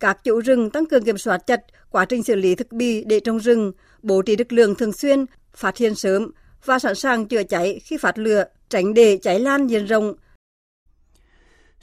Các 0.00 0.24
chủ 0.24 0.40
rừng 0.40 0.70
tăng 0.70 0.86
cường 0.86 1.04
kiểm 1.04 1.18
soát 1.18 1.46
chặt 1.46 1.60
quá 1.90 2.04
trình 2.04 2.22
xử 2.22 2.34
lý 2.34 2.54
thực 2.54 2.72
bì 2.72 3.04
để 3.04 3.20
trong 3.20 3.38
rừng, 3.38 3.72
bố 4.02 4.22
trí 4.22 4.36
lực 4.36 4.52
lượng 4.52 4.74
thường 4.74 4.92
xuyên, 4.92 5.24
phát 5.54 5.76
hiện 5.76 5.94
sớm 5.94 6.30
và 6.64 6.78
sẵn 6.78 6.94
sàng 6.94 7.28
chữa 7.28 7.42
cháy 7.42 7.80
khi 7.84 7.96
phát 7.96 8.18
lửa, 8.18 8.44
tránh 8.68 8.94
để 8.94 9.18
cháy 9.22 9.40
lan 9.40 9.66
diện 9.66 9.86
rộng. 9.86 10.14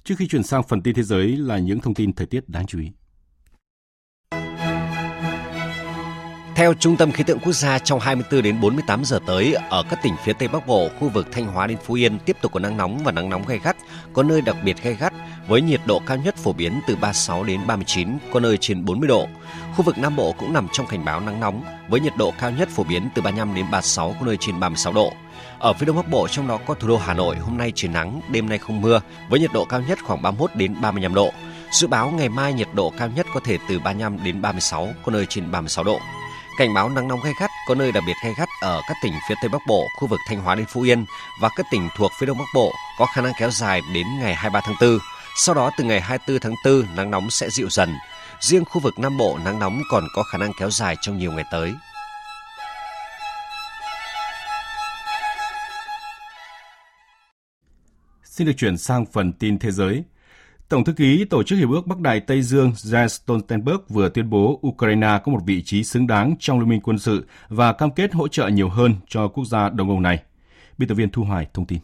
Trước 0.03 0.15
khi 0.17 0.27
chuyển 0.27 0.43
sang 0.43 0.63
phần 0.69 0.81
tin 0.81 0.95
thế 0.95 1.03
giới 1.03 1.37
là 1.37 1.57
những 1.57 1.79
thông 1.79 1.93
tin 1.93 2.13
thời 2.13 2.27
tiết 2.27 2.49
đáng 2.49 2.65
chú 2.67 2.79
ý. 2.79 2.87
Theo 6.55 6.73
Trung 6.73 6.97
tâm 6.97 7.11
Khí 7.11 7.23
tượng 7.23 7.39
Quốc 7.39 7.53
gia, 7.53 7.79
trong 7.79 7.99
24 7.99 8.41
đến 8.41 8.61
48 8.61 9.05
giờ 9.05 9.19
tới, 9.25 9.55
ở 9.69 9.83
các 9.89 9.99
tỉnh 10.03 10.13
phía 10.23 10.33
Tây 10.33 10.47
Bắc 10.47 10.67
Bộ, 10.67 10.89
khu 10.99 11.09
vực 11.09 11.27
Thanh 11.31 11.45
Hóa 11.45 11.67
đến 11.67 11.77
Phú 11.85 11.93
Yên 11.93 12.19
tiếp 12.19 12.37
tục 12.41 12.51
có 12.51 12.59
nắng 12.59 12.77
nóng 12.77 12.97
và 13.03 13.11
nắng 13.11 13.29
nóng 13.29 13.45
gay 13.47 13.59
gắt, 13.63 13.77
có 14.13 14.23
nơi 14.23 14.41
đặc 14.41 14.55
biệt 14.63 14.83
gay 14.83 14.95
gắt, 14.99 15.13
với 15.47 15.61
nhiệt 15.61 15.81
độ 15.85 16.01
cao 16.05 16.17
nhất 16.17 16.35
phổ 16.37 16.53
biến 16.53 16.81
từ 16.87 16.95
36 16.95 17.43
đến 17.43 17.59
39, 17.67 18.17
có 18.31 18.39
nơi 18.39 18.57
trên 18.57 18.85
40 18.85 19.07
độ. 19.07 19.27
Khu 19.75 19.83
vực 19.83 19.97
Nam 19.97 20.15
Bộ 20.15 20.35
cũng 20.39 20.53
nằm 20.53 20.67
trong 20.73 20.87
cảnh 20.87 21.05
báo 21.05 21.19
nắng 21.19 21.39
nóng, 21.39 21.63
với 21.89 21.99
nhiệt 21.99 22.13
độ 22.17 22.33
cao 22.39 22.51
nhất 22.51 22.69
phổ 22.69 22.83
biến 22.83 23.09
từ 23.15 23.21
35 23.21 23.55
đến 23.55 23.65
36, 23.71 24.15
có 24.19 24.25
nơi 24.25 24.37
trên 24.39 24.59
36 24.59 24.93
độ. 24.93 25.13
Ở 25.59 25.73
phía 25.73 25.85
Đông 25.85 25.95
Bắc 25.95 26.09
Bộ, 26.09 26.27
trong 26.27 26.47
đó 26.47 26.59
có 26.65 26.73
thủ 26.73 26.87
đô 26.87 26.97
Hà 26.97 27.13
Nội, 27.13 27.35
hôm 27.35 27.57
nay 27.57 27.71
trời 27.75 27.91
nắng, 27.91 28.21
đêm 28.29 28.49
nay 28.49 28.57
không 28.57 28.81
mưa, 28.81 29.01
với 29.29 29.39
nhiệt 29.39 29.53
độ 29.53 29.65
cao 29.65 29.81
nhất 29.87 29.99
khoảng 30.03 30.21
31 30.21 30.51
đến 30.55 30.75
35 30.81 31.13
độ. 31.13 31.31
Dự 31.71 31.87
báo 31.87 32.11
ngày 32.11 32.29
mai 32.29 32.53
nhiệt 32.53 32.67
độ 32.73 32.93
cao 32.97 33.09
nhất 33.15 33.25
có 33.33 33.39
thể 33.43 33.57
từ 33.69 33.79
35 33.79 34.23
đến 34.23 34.41
36, 34.41 34.89
có 35.05 35.11
nơi 35.11 35.25
trên 35.29 35.51
36 35.51 35.83
độ. 35.83 35.99
Cảnh 36.57 36.73
báo 36.73 36.89
nắng 36.89 37.07
nóng 37.07 37.21
gay 37.23 37.33
gắt 37.39 37.49
có 37.67 37.75
nơi 37.75 37.91
đặc 37.91 38.03
biệt 38.07 38.13
gay 38.23 38.33
gắt 38.37 38.49
ở 38.61 38.81
các 38.87 38.97
tỉnh 39.03 39.13
phía 39.29 39.35
Tây 39.41 39.49
Bắc 39.49 39.61
Bộ, 39.67 39.87
khu 39.95 40.07
vực 40.07 40.19
Thanh 40.27 40.41
Hóa 40.41 40.55
đến 40.55 40.65
Phú 40.73 40.81
Yên 40.81 41.05
và 41.41 41.49
các 41.55 41.65
tỉnh 41.71 41.89
thuộc 41.97 42.11
phía 42.19 42.25
Đông 42.25 42.37
Bắc 42.37 42.45
Bộ 42.55 42.73
có 42.99 43.05
khả 43.05 43.21
năng 43.21 43.33
kéo 43.39 43.51
dài 43.51 43.81
đến 43.93 44.07
ngày 44.19 44.35
23 44.35 44.61
tháng 44.63 44.75
4. 44.81 44.99
Sau 45.35 45.55
đó 45.55 45.71
từ 45.77 45.83
ngày 45.83 46.01
24 46.01 46.39
tháng 46.39 46.55
4 46.65 46.95
nắng 46.95 47.11
nóng 47.11 47.29
sẽ 47.29 47.49
dịu 47.49 47.69
dần. 47.69 47.89
Riêng 48.39 48.65
khu 48.65 48.81
vực 48.81 48.99
Nam 48.99 49.17
Bộ 49.17 49.37
nắng 49.45 49.59
nóng 49.59 49.81
còn 49.89 50.03
có 50.15 50.23
khả 50.23 50.37
năng 50.37 50.51
kéo 50.59 50.69
dài 50.69 50.95
trong 51.01 51.17
nhiều 51.17 51.31
ngày 51.31 51.45
tới. 51.51 51.73
Xin 58.23 58.47
được 58.47 58.53
chuyển 58.57 58.77
sang 58.77 59.05
phần 59.05 59.33
tin 59.33 59.59
thế 59.59 59.71
giới. 59.71 60.03
Tổng 60.69 60.83
thư 60.83 60.93
ký 60.93 61.25
Tổ 61.25 61.43
chức 61.43 61.59
Hiệp 61.59 61.69
ước 61.69 61.87
Bắc 61.87 61.99
Đại 61.99 62.19
Tây 62.19 62.41
Dương 62.41 62.71
Jens 62.71 63.07
Stoltenberg 63.07 63.77
vừa 63.89 64.09
tuyên 64.09 64.29
bố 64.29 64.59
Ukraine 64.67 65.19
có 65.23 65.31
một 65.31 65.39
vị 65.45 65.63
trí 65.63 65.83
xứng 65.83 66.07
đáng 66.07 66.35
trong 66.39 66.59
liên 66.59 66.69
minh 66.69 66.81
quân 66.83 66.99
sự 66.99 67.25
và 67.49 67.73
cam 67.73 67.91
kết 67.91 68.13
hỗ 68.13 68.27
trợ 68.27 68.47
nhiều 68.47 68.69
hơn 68.69 68.95
cho 69.07 69.27
quốc 69.27 69.45
gia 69.45 69.69
Đông 69.69 69.89
Âu 69.89 69.99
này. 69.99 70.23
Biên 70.77 70.89
tập 70.89 70.95
viên 70.95 71.09
Thu 71.09 71.23
Hoài 71.23 71.47
thông 71.53 71.65
tin. 71.65 71.79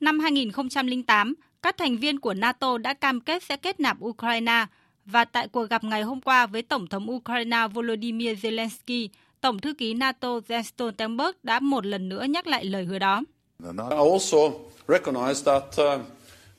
Năm 0.00 0.18
2008, 0.18 1.34
các 1.62 1.76
thành 1.78 1.96
viên 1.96 2.20
của 2.20 2.34
NATO 2.34 2.78
đã 2.78 2.94
cam 2.94 3.20
kết 3.20 3.42
sẽ 3.42 3.56
kết 3.56 3.80
nạp 3.80 3.96
Ukraine 4.04 4.66
và 5.04 5.24
tại 5.24 5.48
cuộc 5.48 5.70
gặp 5.70 5.84
ngày 5.84 6.02
hôm 6.02 6.20
qua 6.20 6.46
với 6.46 6.62
Tổng 6.62 6.86
thống 6.86 7.10
Ukraine 7.10 7.66
Volodymyr 7.74 8.46
Zelensky, 8.46 9.08
Tổng 9.40 9.58
thư 9.58 9.74
ký 9.74 9.94
NATO 9.94 10.28
Jens 10.28 10.62
Stoltenberg 10.62 11.36
đã 11.42 11.60
một 11.60 11.86
lần 11.86 12.08
nữa 12.08 12.24
nhắc 12.24 12.46
lại 12.46 12.64
lời 12.64 12.84
hứa 12.84 12.98
đó. 12.98 13.22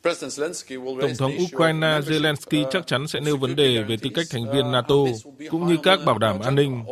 Tổng 0.03 1.15
thống 1.17 1.31
Ukraine 1.43 1.99
Zelensky 1.99 2.65
chắc 2.71 2.87
chắn 2.87 3.07
sẽ 3.07 3.19
nêu 3.19 3.37
vấn 3.37 3.55
đề 3.55 3.83
về 3.83 3.97
tư 3.97 4.09
cách 4.15 4.25
thành 4.29 4.51
viên 4.53 4.71
NATO, 4.71 4.95
cũng 5.49 5.67
như 5.67 5.77
các 5.83 5.99
bảo 6.05 6.17
đảm 6.17 6.39
an 6.39 6.55
ninh. 6.55 6.83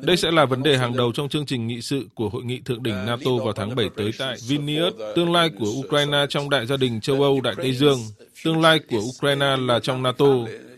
Đây 0.00 0.16
sẽ 0.16 0.30
là 0.30 0.44
vấn 0.44 0.62
đề 0.62 0.76
hàng 0.76 0.96
đầu 0.96 1.12
trong 1.12 1.28
chương 1.28 1.46
trình 1.46 1.66
nghị 1.66 1.80
sự 1.82 2.08
của 2.14 2.28
Hội 2.28 2.44
nghị 2.44 2.60
Thượng 2.60 2.82
đỉnh 2.82 2.94
NATO 3.06 3.30
vào 3.44 3.52
tháng 3.52 3.74
7 3.74 3.88
tới 3.96 4.10
tại 4.18 4.36
Vilnius, 4.48 4.94
tương 5.16 5.32
lai 5.32 5.50
của 5.58 5.70
Ukraine 5.84 6.26
trong 6.28 6.50
đại 6.50 6.66
gia 6.66 6.76
đình 6.76 7.00
châu 7.00 7.22
Âu 7.22 7.40
Đại 7.40 7.54
Tây 7.56 7.72
Dương. 7.72 7.98
Tương 8.44 8.60
lai 8.60 8.78
của 8.90 9.00
Ukraine 9.16 9.56
là 9.60 9.80
trong 9.80 10.02
NATO. 10.02 10.26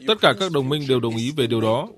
Tất 0.07 0.15
cả 0.21 0.35
các 0.41 0.53
đồng 0.53 0.69
minh 0.69 0.83
đều 0.89 1.01
đồng 1.01 1.17
ý 1.17 1.33
về 1.37 1.47
điều 1.47 1.61
đó. 1.61 1.89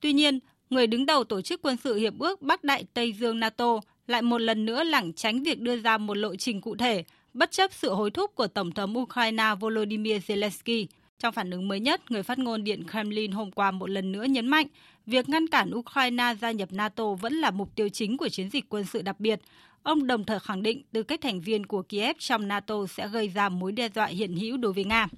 Tuy 0.00 0.12
nhiên, 0.12 0.38
người 0.70 0.86
đứng 0.86 1.06
đầu 1.06 1.24
Tổ 1.24 1.40
chức 1.40 1.62
Quân 1.62 1.76
sự 1.84 1.94
Hiệp 1.94 2.18
ước 2.18 2.42
Bắc 2.42 2.64
Đại 2.64 2.84
Tây 2.94 3.12
Dương 3.12 3.40
NATO 3.40 3.80
lại 4.06 4.22
một 4.22 4.38
lần 4.40 4.64
nữa 4.64 4.84
lảng 4.84 5.12
tránh 5.12 5.42
việc 5.42 5.60
đưa 5.60 5.76
ra 5.76 5.98
một 5.98 6.16
lộ 6.16 6.36
trình 6.36 6.60
cụ 6.60 6.76
thể, 6.76 7.04
bất 7.34 7.50
chấp 7.50 7.72
sự 7.72 7.94
hối 7.94 8.10
thúc 8.10 8.34
của 8.34 8.46
Tổng 8.46 8.72
thống 8.72 8.98
Ukraine 8.98 9.54
Volodymyr 9.60 10.16
Zelensky. 10.16 10.86
Trong 11.18 11.34
phản 11.34 11.50
ứng 11.50 11.68
mới 11.68 11.80
nhất, 11.80 12.10
người 12.10 12.22
phát 12.22 12.38
ngôn 12.38 12.64
Điện 12.64 12.88
Kremlin 12.90 13.32
hôm 13.32 13.50
qua 13.50 13.70
một 13.70 13.90
lần 13.90 14.12
nữa 14.12 14.24
nhấn 14.24 14.48
mạnh 14.48 14.66
việc 15.06 15.28
ngăn 15.28 15.46
cản 15.46 15.70
Ukraine 15.74 16.34
gia 16.40 16.50
nhập 16.50 16.68
NATO 16.72 17.14
vẫn 17.14 17.34
là 17.34 17.50
mục 17.50 17.74
tiêu 17.74 17.88
chính 17.88 18.16
của 18.16 18.28
chiến 18.28 18.50
dịch 18.50 18.64
quân 18.68 18.84
sự 18.84 19.02
đặc 19.02 19.20
biệt. 19.20 19.40
Ông 19.82 20.06
đồng 20.06 20.24
thời 20.24 20.40
khẳng 20.40 20.62
định 20.62 20.82
tư 20.92 21.02
cách 21.02 21.20
thành 21.20 21.40
viên 21.40 21.66
của 21.66 21.82
Kiev 21.82 22.16
trong 22.18 22.48
NATO 22.48 22.86
sẽ 22.86 23.08
gây 23.08 23.28
ra 23.28 23.48
mối 23.48 23.72
đe 23.72 23.88
dọa 23.94 24.06
hiện 24.06 24.36
hữu 24.36 24.56
đối 24.56 24.72
với 24.72 24.84
Nga. 24.84 25.08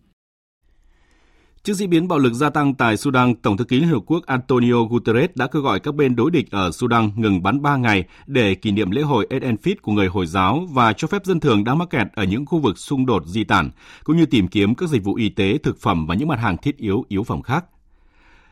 Trước 1.66 1.74
diễn 1.74 1.90
biến 1.90 2.08
bạo 2.08 2.18
lực 2.18 2.32
gia 2.32 2.50
tăng 2.50 2.74
tại 2.74 2.96
Sudan, 2.96 3.34
Tổng 3.34 3.56
thư 3.56 3.64
ký 3.64 3.80
Liên 3.80 3.88
Hợp 3.88 4.02
Quốc 4.06 4.26
Antonio 4.26 4.82
Guterres 4.90 5.30
đã 5.34 5.46
kêu 5.46 5.62
gọi 5.62 5.80
các 5.80 5.94
bên 5.94 6.16
đối 6.16 6.30
địch 6.30 6.50
ở 6.50 6.70
Sudan 6.70 7.10
ngừng 7.16 7.42
bắn 7.42 7.62
3 7.62 7.76
ngày 7.76 8.04
để 8.26 8.54
kỷ 8.54 8.70
niệm 8.70 8.90
lễ 8.90 9.02
hội 9.02 9.26
Eid 9.30 9.42
al-Fitr 9.42 9.74
của 9.82 9.92
người 9.92 10.06
Hồi 10.06 10.26
giáo 10.26 10.66
và 10.70 10.92
cho 10.92 11.08
phép 11.08 11.24
dân 11.24 11.40
thường 11.40 11.64
đang 11.64 11.78
mắc 11.78 11.90
kẹt 11.90 12.06
ở 12.14 12.24
những 12.24 12.46
khu 12.46 12.58
vực 12.58 12.78
xung 12.78 13.06
đột 13.06 13.26
di 13.26 13.44
tản, 13.44 13.70
cũng 14.04 14.16
như 14.16 14.26
tìm 14.26 14.48
kiếm 14.48 14.74
các 14.74 14.88
dịch 14.88 15.04
vụ 15.04 15.14
y 15.14 15.28
tế, 15.28 15.58
thực 15.58 15.80
phẩm 15.80 16.06
và 16.06 16.14
những 16.14 16.28
mặt 16.28 16.40
hàng 16.40 16.56
thiết 16.56 16.76
yếu, 16.76 17.04
yếu 17.08 17.24
phẩm 17.24 17.42
khác. 17.42 17.64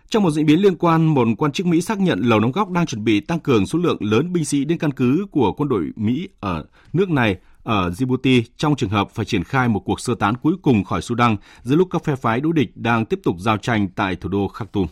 Trong 0.08 0.22
một 0.22 0.30
diễn 0.30 0.46
biến 0.46 0.62
liên 0.62 0.76
quan, 0.76 1.06
một 1.06 1.28
quan 1.38 1.52
chức 1.52 1.66
Mỹ 1.66 1.80
xác 1.80 2.00
nhận 2.00 2.20
Lầu 2.20 2.40
Năm 2.40 2.52
Góc 2.52 2.70
đang 2.70 2.86
chuẩn 2.86 3.04
bị 3.04 3.20
tăng 3.20 3.40
cường 3.40 3.66
số 3.66 3.78
lượng 3.78 3.98
lớn 4.00 4.32
binh 4.32 4.44
sĩ 4.44 4.64
đến 4.64 4.78
căn 4.78 4.92
cứ 4.92 5.26
của 5.30 5.52
quân 5.52 5.68
đội 5.68 5.90
Mỹ 5.96 6.28
ở 6.40 6.64
nước 6.92 7.10
này 7.10 7.36
ở 7.64 7.90
Djibouti 7.90 8.42
trong 8.56 8.76
trường 8.76 8.90
hợp 8.90 9.10
phải 9.10 9.24
triển 9.24 9.44
khai 9.44 9.68
một 9.68 9.80
cuộc 9.80 10.00
sơ 10.00 10.14
tán 10.14 10.34
cuối 10.36 10.54
cùng 10.62 10.84
khỏi 10.84 11.02
Sudan 11.02 11.36
giữa 11.62 11.76
lúc 11.76 11.88
các 11.90 12.04
phe 12.04 12.16
phái 12.16 12.40
đối 12.40 12.52
địch 12.52 12.76
đang 12.76 13.06
tiếp 13.06 13.20
tục 13.24 13.36
giao 13.38 13.56
tranh 13.56 13.88
tại 13.88 14.16
thủ 14.16 14.28
đô 14.28 14.48
Khartoum. 14.48 14.86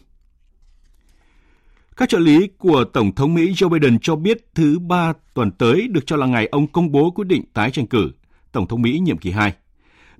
Các 1.96 2.08
trợ 2.08 2.18
lý 2.18 2.48
của 2.58 2.84
Tổng 2.84 3.14
thống 3.14 3.34
Mỹ 3.34 3.52
Joe 3.52 3.68
Biden 3.68 3.98
cho 4.02 4.16
biết 4.16 4.54
thứ 4.54 4.78
ba 4.78 5.12
tuần 5.34 5.50
tới 5.50 5.88
được 5.88 6.06
cho 6.06 6.16
là 6.16 6.26
ngày 6.26 6.46
ông 6.46 6.66
công 6.66 6.92
bố 6.92 7.10
quyết 7.10 7.26
định 7.26 7.44
tái 7.54 7.70
tranh 7.70 7.86
cử 7.86 8.10
Tổng 8.52 8.66
thống 8.66 8.82
Mỹ 8.82 8.98
nhiệm 8.98 9.18
kỳ 9.18 9.30
2. 9.30 9.52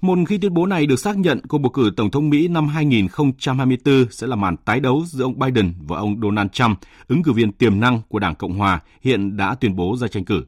Một 0.01 0.19
khi 0.29 0.39
tuyên 0.39 0.55
bố 0.55 0.67
này 0.67 0.87
được 0.87 0.97
xác 0.97 1.19
nhận, 1.19 1.41
cuộc 1.49 1.59
bầu 1.59 1.71
cử 1.71 1.91
Tổng 1.97 2.11
thống 2.11 2.31
Mỹ 2.31 2.49
năm 2.49 2.69
2024 2.69 4.07
sẽ 4.11 4.27
là 4.27 4.37
màn 4.37 4.57
tái 4.57 4.81
đấu 4.81 5.03
giữa 5.07 5.25
ông 5.25 5.39
Biden 5.39 5.75
và 5.79 5.97
ông 5.97 6.21
Donald 6.23 6.51
Trump, 6.53 6.79
ứng 7.09 7.23
cử 7.23 7.33
viên 7.33 7.53
tiềm 7.53 7.81
năng 7.81 8.01
của 8.09 8.19
Đảng 8.19 8.35
Cộng 8.35 8.59
Hòa 8.59 8.81
hiện 9.03 9.37
đã 9.37 9.55
tuyên 9.55 9.77
bố 9.77 9.97
ra 9.97 10.09
tranh 10.09 10.25
cử. 10.25 10.45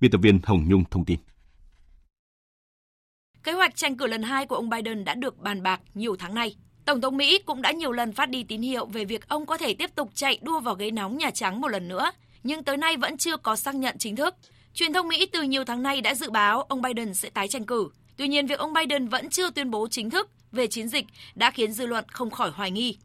Biên 0.00 0.10
tập 0.10 0.20
viên 0.22 0.40
Hồng 0.42 0.64
Nhung 0.68 0.84
thông 0.90 1.04
tin. 1.04 1.18
Kế 3.42 3.52
hoạch 3.52 3.76
tranh 3.76 3.96
cử 3.96 4.06
lần 4.06 4.22
hai 4.22 4.46
của 4.46 4.56
ông 4.56 4.70
Biden 4.70 5.04
đã 5.04 5.14
được 5.14 5.38
bàn 5.38 5.62
bạc 5.62 5.80
nhiều 5.94 6.16
tháng 6.16 6.34
nay. 6.34 6.56
Tổng 6.84 7.00
thống 7.00 7.16
Mỹ 7.16 7.38
cũng 7.46 7.62
đã 7.62 7.72
nhiều 7.72 7.92
lần 7.92 8.12
phát 8.12 8.30
đi 8.30 8.44
tín 8.44 8.62
hiệu 8.62 8.86
về 8.86 9.04
việc 9.04 9.28
ông 9.28 9.46
có 9.46 9.58
thể 9.58 9.74
tiếp 9.74 9.90
tục 9.94 10.10
chạy 10.14 10.38
đua 10.42 10.60
vào 10.60 10.74
ghế 10.74 10.90
nóng 10.90 11.16
Nhà 11.16 11.30
Trắng 11.30 11.60
một 11.60 11.68
lần 11.68 11.88
nữa, 11.88 12.10
nhưng 12.42 12.64
tới 12.64 12.76
nay 12.76 12.96
vẫn 12.96 13.16
chưa 13.16 13.36
có 13.36 13.56
xác 13.56 13.74
nhận 13.74 13.98
chính 13.98 14.16
thức. 14.16 14.34
Truyền 14.74 14.92
thông 14.92 15.08
Mỹ 15.08 15.26
từ 15.32 15.42
nhiều 15.42 15.64
tháng 15.64 15.82
nay 15.82 16.00
đã 16.00 16.14
dự 16.14 16.30
báo 16.30 16.62
ông 16.62 16.82
Biden 16.82 17.14
sẽ 17.14 17.30
tái 17.30 17.48
tranh 17.48 17.66
cử. 17.66 17.88
Tuy 18.16 18.28
nhiên, 18.28 18.46
việc 18.46 18.58
ông 18.58 18.72
Biden 18.72 19.08
vẫn 19.08 19.30
chưa 19.30 19.50
tuyên 19.50 19.70
bố 19.70 19.88
chính 19.88 20.10
thức 20.10 20.30
về 20.52 20.66
chiến 20.66 20.88
dịch 20.88 21.06
đã 21.34 21.50
khiến 21.50 21.72
dư 21.72 21.86
luận 21.86 22.04
không 22.08 22.30
khỏi 22.30 22.50
hoài 22.50 22.70
nghi. 22.70 22.98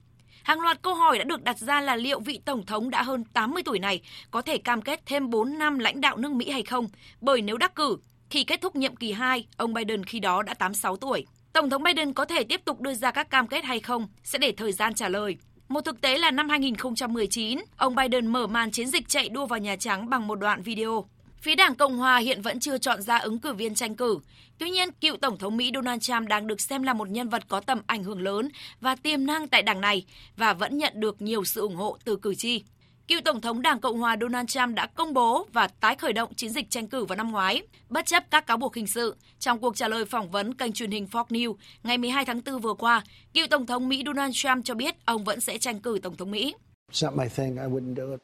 Hàng 0.44 0.62
loạt 0.62 0.82
câu 0.82 0.94
hỏi 0.96 1.18
đã 1.18 1.24
được 1.24 1.44
đặt 1.44 1.58
ra 1.58 1.82
là 1.82 1.96
liệu 1.96 2.20
vị 2.20 2.40
Tổng 2.46 2.66
thống 2.66 2.90
đã 2.90 3.04
hơn 3.04 3.24
80 3.24 3.64
tuổi 3.64 3.80
này 3.80 4.02
có 4.32 4.42
thể 4.42 4.58
cam 4.58 4.82
kết 4.82 5.02
thêm 5.06 5.30
4 5.30 5.58
năm 5.58 5.80
lãnh 5.80 6.02
đạo 6.02 6.18
nước 6.18 6.32
Mỹ 6.32 6.50
hay 6.50 6.64
không, 6.64 6.88
bởi 7.22 7.42
nếu 7.42 7.58
đắc 7.58 7.76
cử, 7.76 7.98
khi 8.30 8.44
kết 8.44 8.62
thúc 8.62 8.76
nhiệm 8.76 8.96
kỳ 8.96 9.12
2, 9.12 9.48
ông 9.58 9.74
Biden 9.74 10.04
khi 10.04 10.20
đó 10.20 10.44
đã 10.44 10.54
86 10.54 10.98
tuổi. 10.98 11.26
Tổng 11.54 11.70
thống 11.70 11.84
Biden 11.84 12.14
có 12.14 12.26
thể 12.26 12.44
tiếp 12.44 12.62
tục 12.66 12.82
đưa 12.82 12.94
ra 12.94 13.12
các 13.12 13.30
cam 13.30 13.48
kết 13.48 13.64
hay 13.66 13.80
không 13.80 14.08
sẽ 14.24 14.40
để 14.40 14.52
thời 14.52 14.72
gian 14.72 14.94
trả 14.94 15.10
lời. 15.10 15.38
Một 15.68 15.82
thực 15.82 16.02
tế 16.02 16.18
là 16.18 16.32
năm 16.32 16.50
2019, 16.50 17.60
ông 17.78 17.96
Biden 17.96 18.28
mở 18.28 18.48
màn 18.48 18.72
chiến 18.72 18.88
dịch 18.88 19.08
chạy 19.08 19.30
đua 19.30 19.46
vào 19.46 19.60
Nhà 19.60 19.76
Trắng 19.76 20.10
bằng 20.10 20.28
một 20.28 20.36
đoạn 20.36 20.62
video. 20.62 21.06
Phía 21.42 21.56
Đảng 21.56 21.76
Cộng 21.76 21.98
Hòa 21.98 22.18
hiện 22.18 22.42
vẫn 22.42 22.60
chưa 22.60 22.78
chọn 22.78 23.02
ra 23.02 23.18
ứng 23.18 23.40
cử 23.40 23.54
viên 23.54 23.76
tranh 23.76 23.96
cử. 23.96 24.20
Tuy 24.58 24.70
nhiên, 24.70 24.92
cựu 24.92 25.18
Tổng 25.18 25.38
thống 25.38 25.58
Mỹ 25.58 25.72
Donald 25.74 26.02
Trump 26.02 26.28
đang 26.28 26.48
được 26.48 26.62
xem 26.62 26.84
là 26.84 26.94
một 26.94 27.10
nhân 27.10 27.30
vật 27.30 27.44
có 27.48 27.60
tầm 27.60 27.82
ảnh 27.88 28.04
hưởng 28.04 28.22
lớn 28.22 28.50
và 28.82 28.96
tiềm 28.96 29.26
năng 29.26 29.48
tại 29.48 29.62
đảng 29.62 29.82
này 29.82 30.06
và 30.38 30.54
vẫn 30.54 30.78
nhận 30.78 30.94
được 30.96 31.22
nhiều 31.22 31.44
sự 31.44 31.62
ủng 31.62 31.76
hộ 31.76 31.98
từ 32.06 32.16
cử 32.16 32.36
tri. 32.36 32.64
Cựu 33.08 33.22
Tổng 33.22 33.42
thống 33.42 33.62
Đảng 33.62 33.80
Cộng 33.80 34.00
hòa 34.00 34.18
Donald 34.22 34.50
Trump 34.50 34.76
đã 34.76 34.86
công 34.86 35.14
bố 35.14 35.48
và 35.54 35.68
tái 35.68 35.96
khởi 35.96 36.14
động 36.14 36.34
chiến 36.34 36.50
dịch 36.50 36.70
tranh 36.70 36.88
cử 36.88 37.06
vào 37.06 37.16
năm 37.16 37.32
ngoái, 37.32 37.62
bất 37.90 38.06
chấp 38.06 38.24
các 38.32 38.48
cáo 38.48 38.58
buộc 38.58 38.76
hình 38.76 38.88
sự. 38.88 39.16
Trong 39.40 39.60
cuộc 39.60 39.76
trả 39.76 39.88
lời 39.88 40.06
phỏng 40.06 40.32
vấn 40.32 40.54
kênh 40.54 40.72
truyền 40.72 40.92
hình 40.92 41.08
Fox 41.12 41.26
News 41.26 41.56
ngày 41.84 41.98
12 41.98 42.26
tháng 42.26 42.42
4 42.46 42.60
vừa 42.60 42.74
qua, 42.74 43.04
cựu 43.34 43.48
Tổng 43.48 43.66
thống 43.66 43.90
Mỹ 43.90 44.04
Donald 44.06 44.34
Trump 44.36 44.66
cho 44.66 44.74
biết 44.74 44.96
ông 45.06 45.24
vẫn 45.24 45.42
sẽ 45.42 45.58
tranh 45.58 45.80
cử 45.80 46.00
Tổng 46.04 46.18
thống 46.18 46.32
Mỹ. 46.32 46.54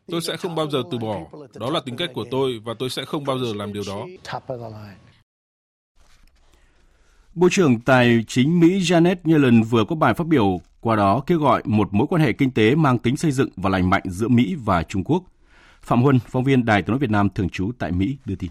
Tôi 0.08 0.21
sẽ 0.21 0.38
không 0.38 0.56
bao 0.56 0.69
giờ 0.69 0.84
từ 0.91 0.97
bỏ. 0.97 1.19
Đó 1.53 1.69
là 1.69 1.80
tính 1.86 1.95
cách 1.97 2.10
của 2.13 2.25
tôi 2.32 2.62
và 2.63 2.73
tôi 2.80 2.89
sẽ 2.89 3.06
không 3.06 3.23
bao 3.23 3.39
giờ 3.39 3.53
làm 3.56 3.73
điều 3.73 3.84
đó. 3.88 4.08
Bộ 7.36 7.47
trưởng 7.51 7.80
Tài 7.80 8.23
chính 8.27 8.60
Mỹ 8.60 8.80
Janet 8.80 9.15
Yellen 9.25 9.63
vừa 9.63 9.86
có 9.89 9.95
bài 9.95 10.13
phát 10.13 10.27
biểu 10.27 10.62
qua 10.82 10.95
đó 10.95 11.23
kêu 11.27 11.39
gọi 11.39 11.62
một 11.65 11.88
mối 11.91 12.08
quan 12.08 12.21
hệ 12.21 12.34
kinh 12.34 12.51
tế 12.51 12.75
mang 12.75 12.99
tính 12.99 13.17
xây 13.17 13.32
dựng 13.32 13.49
và 13.56 13.69
lành 13.69 13.89
mạnh 13.89 14.03
giữa 14.06 14.27
Mỹ 14.27 14.56
và 14.65 14.84
Trung 14.84 15.03
Quốc. 15.03 15.23
Phạm 15.82 16.01
Huân, 16.01 16.19
phóng 16.19 16.43
viên 16.43 16.65
Đài 16.65 16.82
tiếng 16.82 16.89
nói 16.91 16.99
Việt 16.99 17.10
Nam 17.10 17.30
thường 17.30 17.49
trú 17.49 17.71
tại 17.80 17.91
Mỹ 17.91 18.17
đưa 18.25 18.36
tin. 18.36 18.49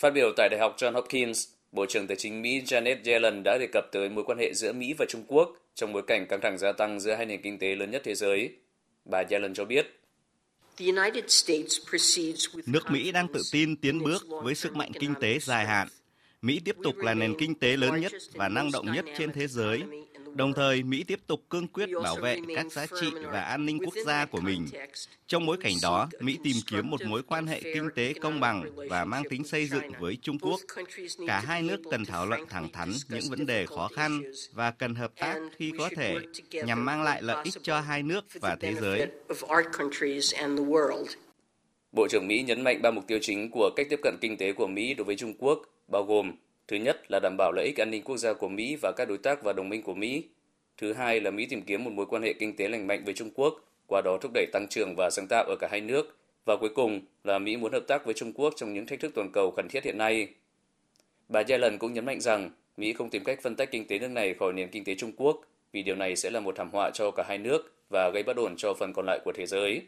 Phát 0.00 0.10
biểu 0.10 0.32
tại 0.36 0.48
Đại 0.48 0.60
học 0.60 0.74
John 0.78 0.92
Hopkins, 0.92 1.48
Bộ 1.72 1.86
trưởng 1.88 2.06
Tài 2.06 2.16
chính 2.16 2.42
Mỹ 2.42 2.60
Janet 2.60 2.96
Yellen 3.04 3.42
đã 3.42 3.58
đề 3.58 3.68
cập 3.72 3.84
tới 3.92 4.08
mối 4.08 4.24
quan 4.24 4.38
hệ 4.38 4.54
giữa 4.54 4.72
Mỹ 4.72 4.94
và 4.98 5.04
Trung 5.08 5.24
Quốc 5.28 5.48
trong 5.78 5.92
bối 5.92 6.02
cảnh 6.06 6.26
căng 6.26 6.40
thẳng 6.40 6.58
gia 6.58 6.72
tăng 6.72 7.00
giữa 7.00 7.14
hai 7.14 7.26
nền 7.26 7.42
kinh 7.42 7.58
tế 7.58 7.74
lớn 7.74 7.90
nhất 7.90 8.02
thế 8.04 8.14
giới. 8.14 8.50
Bà 9.04 9.22
Yellen 9.30 9.54
cho 9.54 9.64
biết, 9.64 9.86
Nước 12.66 12.90
Mỹ 12.90 13.12
đang 13.12 13.28
tự 13.34 13.42
tin 13.52 13.76
tiến 13.76 14.02
bước 14.02 14.26
với 14.42 14.54
sức 14.54 14.76
mạnh 14.76 14.92
kinh 15.00 15.14
tế 15.20 15.38
dài 15.38 15.66
hạn. 15.66 15.88
Mỹ 16.42 16.60
tiếp 16.64 16.76
tục 16.82 16.96
là 16.96 17.14
nền 17.14 17.34
kinh 17.38 17.54
tế 17.54 17.76
lớn 17.76 18.00
nhất 18.00 18.12
và 18.32 18.48
năng 18.48 18.70
động 18.72 18.86
nhất 18.92 19.04
trên 19.18 19.32
thế 19.32 19.46
giới 19.46 19.82
Đồng 20.34 20.52
thời, 20.54 20.82
Mỹ 20.82 21.04
tiếp 21.04 21.20
tục 21.26 21.40
cương 21.50 21.68
quyết 21.68 21.88
bảo 22.02 22.16
vệ 22.16 22.38
các 22.56 22.72
giá 22.72 22.86
trị 23.00 23.06
và 23.32 23.40
an 23.40 23.66
ninh 23.66 23.78
quốc 23.78 23.94
gia 24.06 24.24
của 24.24 24.40
mình. 24.40 24.66
Trong 25.26 25.46
bối 25.46 25.56
cảnh 25.60 25.74
đó, 25.82 26.08
Mỹ 26.20 26.38
tìm 26.44 26.56
kiếm 26.70 26.90
một 26.90 27.00
mối 27.06 27.22
quan 27.22 27.46
hệ 27.46 27.60
kinh 27.62 27.88
tế 27.94 28.12
công 28.12 28.40
bằng 28.40 28.64
và 28.90 29.04
mang 29.04 29.22
tính 29.30 29.44
xây 29.44 29.66
dựng 29.66 29.92
với 30.00 30.18
Trung 30.22 30.38
Quốc. 30.38 30.60
Cả 31.26 31.40
hai 31.40 31.62
nước 31.62 31.80
cần 31.90 32.04
thảo 32.04 32.26
luận 32.26 32.46
thẳng 32.48 32.68
thắn 32.72 32.92
những 33.08 33.24
vấn 33.30 33.46
đề 33.46 33.66
khó 33.66 33.88
khăn 33.96 34.22
và 34.52 34.70
cần 34.70 34.94
hợp 34.94 35.12
tác 35.16 35.38
khi 35.56 35.72
có 35.78 35.90
thể 35.96 36.16
nhằm 36.52 36.84
mang 36.84 37.02
lại 37.02 37.22
lợi 37.22 37.44
ích 37.44 37.54
cho 37.62 37.80
hai 37.80 38.02
nước 38.02 38.24
và 38.40 38.56
thế 38.60 38.74
giới. 38.74 39.06
Bộ 41.92 42.08
trưởng 42.10 42.26
Mỹ 42.28 42.42
nhấn 42.46 42.62
mạnh 42.62 42.82
ba 42.82 42.90
mục 42.90 43.04
tiêu 43.06 43.18
chính 43.22 43.50
của 43.50 43.70
cách 43.76 43.86
tiếp 43.90 44.00
cận 44.02 44.14
kinh 44.20 44.36
tế 44.36 44.52
của 44.52 44.66
Mỹ 44.66 44.94
đối 44.94 45.04
với 45.04 45.16
Trung 45.16 45.34
Quốc, 45.38 45.62
bao 45.88 46.04
gồm 46.04 46.32
Thứ 46.68 46.76
nhất 46.76 47.10
là 47.10 47.20
đảm 47.20 47.36
bảo 47.38 47.52
lợi 47.52 47.66
ích 47.66 47.80
an 47.80 47.90
ninh 47.90 48.02
quốc 48.02 48.16
gia 48.16 48.32
của 48.32 48.48
Mỹ 48.48 48.76
và 48.82 48.92
các 48.96 49.08
đối 49.08 49.18
tác 49.18 49.42
và 49.42 49.52
đồng 49.52 49.68
minh 49.68 49.82
của 49.82 49.94
Mỹ. 49.94 50.24
Thứ 50.76 50.92
hai 50.92 51.20
là 51.20 51.30
Mỹ 51.30 51.46
tìm 51.46 51.62
kiếm 51.62 51.84
một 51.84 51.90
mối 51.90 52.06
quan 52.06 52.22
hệ 52.22 52.32
kinh 52.32 52.56
tế 52.56 52.68
lành 52.68 52.86
mạnh 52.86 53.04
với 53.04 53.14
Trung 53.14 53.30
Quốc, 53.34 53.54
qua 53.86 54.02
đó 54.04 54.18
thúc 54.20 54.30
đẩy 54.34 54.46
tăng 54.52 54.66
trưởng 54.70 54.94
và 54.96 55.10
sáng 55.10 55.26
tạo 55.28 55.44
ở 55.44 55.56
cả 55.60 55.68
hai 55.70 55.80
nước. 55.80 56.16
Và 56.44 56.56
cuối 56.56 56.70
cùng 56.74 57.00
là 57.24 57.38
Mỹ 57.38 57.56
muốn 57.56 57.72
hợp 57.72 57.84
tác 57.88 58.04
với 58.04 58.14
Trung 58.14 58.32
Quốc 58.32 58.54
trong 58.56 58.74
những 58.74 58.86
thách 58.86 59.00
thức 59.00 59.12
toàn 59.14 59.32
cầu 59.32 59.50
khẩn 59.50 59.68
thiết 59.68 59.84
hiện 59.84 59.98
nay. 59.98 60.28
Bà 61.28 61.42
Yellen 61.48 61.78
cũng 61.78 61.92
nhấn 61.92 62.04
mạnh 62.04 62.20
rằng 62.20 62.50
Mỹ 62.76 62.92
không 62.92 63.10
tìm 63.10 63.24
cách 63.24 63.38
phân 63.42 63.56
tách 63.56 63.70
kinh 63.70 63.86
tế 63.86 63.98
nước 63.98 64.08
này 64.08 64.34
khỏi 64.34 64.52
nền 64.52 64.70
kinh 64.70 64.84
tế 64.84 64.94
Trung 64.94 65.12
Quốc, 65.16 65.40
vì 65.72 65.82
điều 65.82 65.96
này 65.96 66.16
sẽ 66.16 66.30
là 66.30 66.40
một 66.40 66.56
thảm 66.56 66.70
họa 66.72 66.90
cho 66.94 67.10
cả 67.10 67.24
hai 67.28 67.38
nước 67.38 67.72
và 67.90 68.10
gây 68.14 68.22
bất 68.22 68.36
ổn 68.36 68.54
cho 68.56 68.74
phần 68.74 68.92
còn 68.92 69.06
lại 69.06 69.20
của 69.24 69.32
thế 69.32 69.46
giới. 69.46 69.82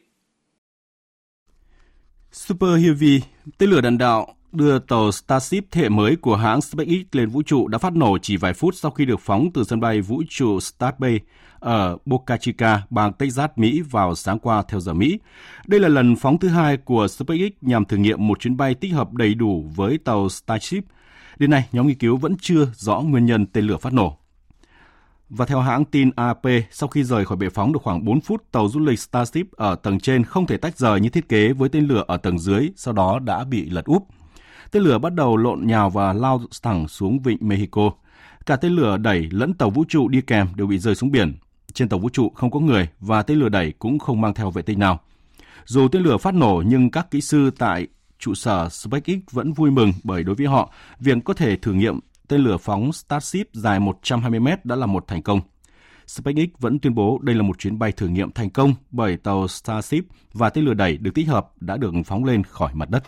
Super 2.32 2.70
Heavy, 2.82 3.20
tên 3.58 3.70
lửa 3.70 3.80
đạn 3.80 3.98
đạo 3.98 4.36
đưa 4.52 4.78
tàu 4.78 5.12
Starship 5.12 5.64
thế 5.70 5.82
hệ 5.82 5.88
mới 5.88 6.16
của 6.16 6.36
hãng 6.36 6.60
SpaceX 6.60 7.06
lên 7.12 7.28
vũ 7.28 7.42
trụ 7.42 7.68
đã 7.68 7.78
phát 7.78 7.96
nổ 7.96 8.18
chỉ 8.18 8.36
vài 8.36 8.52
phút 8.52 8.74
sau 8.74 8.90
khi 8.90 9.04
được 9.04 9.20
phóng 9.20 9.50
từ 9.54 9.64
sân 9.64 9.80
bay 9.80 10.00
vũ 10.00 10.22
trụ 10.28 10.60
Starbase 10.60 10.96
Bay 10.98 11.20
ở 11.58 11.96
Boca 12.04 12.36
Chica, 12.36 12.82
bang 12.90 13.12
Texas, 13.12 13.50
Mỹ 13.56 13.82
vào 13.90 14.14
sáng 14.14 14.38
qua 14.38 14.62
theo 14.68 14.80
giờ 14.80 14.94
Mỹ. 14.94 15.18
Đây 15.66 15.80
là 15.80 15.88
lần 15.88 16.16
phóng 16.16 16.38
thứ 16.38 16.48
hai 16.48 16.76
của 16.76 17.08
SpaceX 17.08 17.52
nhằm 17.60 17.84
thử 17.84 17.96
nghiệm 17.96 18.26
một 18.26 18.40
chuyến 18.40 18.56
bay 18.56 18.74
tích 18.74 18.92
hợp 18.92 19.12
đầy 19.12 19.34
đủ 19.34 19.70
với 19.76 19.98
tàu 19.98 20.28
Starship. 20.28 20.84
Đến 21.38 21.50
nay, 21.50 21.68
nhóm 21.72 21.86
nghiên 21.86 21.98
cứu 21.98 22.16
vẫn 22.16 22.36
chưa 22.40 22.66
rõ 22.74 23.00
nguyên 23.00 23.26
nhân 23.26 23.46
tên 23.46 23.64
lửa 23.64 23.76
phát 23.76 23.92
nổ. 23.92 24.16
Và 25.28 25.46
theo 25.46 25.60
hãng 25.60 25.84
tin 25.84 26.10
AP, 26.16 26.42
sau 26.70 26.88
khi 26.88 27.04
rời 27.04 27.24
khỏi 27.24 27.36
bệ 27.36 27.48
phóng 27.48 27.72
được 27.72 27.82
khoảng 27.82 28.04
4 28.04 28.20
phút, 28.20 28.44
tàu 28.52 28.68
du 28.68 28.80
lịch 28.80 28.98
Starship 28.98 29.52
ở 29.52 29.74
tầng 29.74 30.00
trên 30.00 30.24
không 30.24 30.46
thể 30.46 30.56
tách 30.56 30.78
rời 30.78 31.00
như 31.00 31.08
thiết 31.08 31.28
kế 31.28 31.52
với 31.52 31.68
tên 31.68 31.86
lửa 31.86 32.04
ở 32.06 32.16
tầng 32.16 32.38
dưới, 32.38 32.70
sau 32.76 32.94
đó 32.94 33.18
đã 33.18 33.44
bị 33.44 33.70
lật 33.70 33.84
úp. 33.84 34.06
Tên 34.70 34.82
lửa 34.82 34.98
bắt 34.98 35.14
đầu 35.14 35.36
lộn 35.36 35.66
nhào 35.66 35.90
và 35.90 36.12
lao 36.12 36.40
thẳng 36.62 36.88
xuống 36.88 37.20
vịnh 37.22 37.38
Mexico. 37.40 37.90
Cả 38.46 38.56
tên 38.56 38.72
lửa 38.72 38.96
đẩy 38.96 39.28
lẫn 39.30 39.54
tàu 39.54 39.70
vũ 39.70 39.84
trụ 39.88 40.08
đi 40.08 40.20
kèm 40.20 40.48
đều 40.54 40.66
bị 40.66 40.78
rơi 40.78 40.94
xuống 40.94 41.10
biển. 41.10 41.34
Trên 41.72 41.88
tàu 41.88 41.98
vũ 41.98 42.08
trụ 42.08 42.30
không 42.34 42.50
có 42.50 42.60
người 42.60 42.88
và 43.00 43.22
tên 43.22 43.38
lửa 43.38 43.48
đẩy 43.48 43.72
cũng 43.78 43.98
không 43.98 44.20
mang 44.20 44.34
theo 44.34 44.50
vệ 44.50 44.62
tinh 44.62 44.78
nào. 44.78 45.00
Dù 45.64 45.88
tên 45.88 46.02
lửa 46.02 46.16
phát 46.16 46.34
nổ 46.34 46.62
nhưng 46.66 46.90
các 46.90 47.10
kỹ 47.10 47.20
sư 47.20 47.50
tại 47.58 47.86
trụ 48.18 48.34
sở 48.34 48.68
SpaceX 48.68 49.18
vẫn 49.30 49.52
vui 49.52 49.70
mừng 49.70 49.92
bởi 50.04 50.22
đối 50.22 50.34
với 50.34 50.46
họ, 50.46 50.72
việc 51.00 51.16
có 51.24 51.34
thể 51.34 51.56
thử 51.56 51.72
nghiệm 51.72 52.00
tên 52.28 52.40
lửa 52.40 52.56
phóng 52.56 52.92
Starship 52.92 53.48
dài 53.52 53.80
120 53.80 54.40
mét 54.40 54.64
đã 54.64 54.76
là 54.76 54.86
một 54.86 55.06
thành 55.06 55.22
công. 55.22 55.40
SpaceX 56.06 56.48
vẫn 56.58 56.78
tuyên 56.78 56.94
bố 56.94 57.18
đây 57.22 57.34
là 57.34 57.42
một 57.42 57.58
chuyến 57.58 57.78
bay 57.78 57.92
thử 57.92 58.08
nghiệm 58.08 58.32
thành 58.32 58.50
công 58.50 58.74
bởi 58.90 59.16
tàu 59.16 59.48
Starship 59.48 60.04
và 60.32 60.50
tên 60.50 60.64
lửa 60.64 60.74
đẩy 60.74 60.96
được 60.96 61.14
tích 61.14 61.28
hợp 61.28 61.50
đã 61.60 61.76
được 61.76 61.92
phóng 62.06 62.24
lên 62.24 62.44
khỏi 62.44 62.74
mặt 62.74 62.90
đất. 62.90 63.02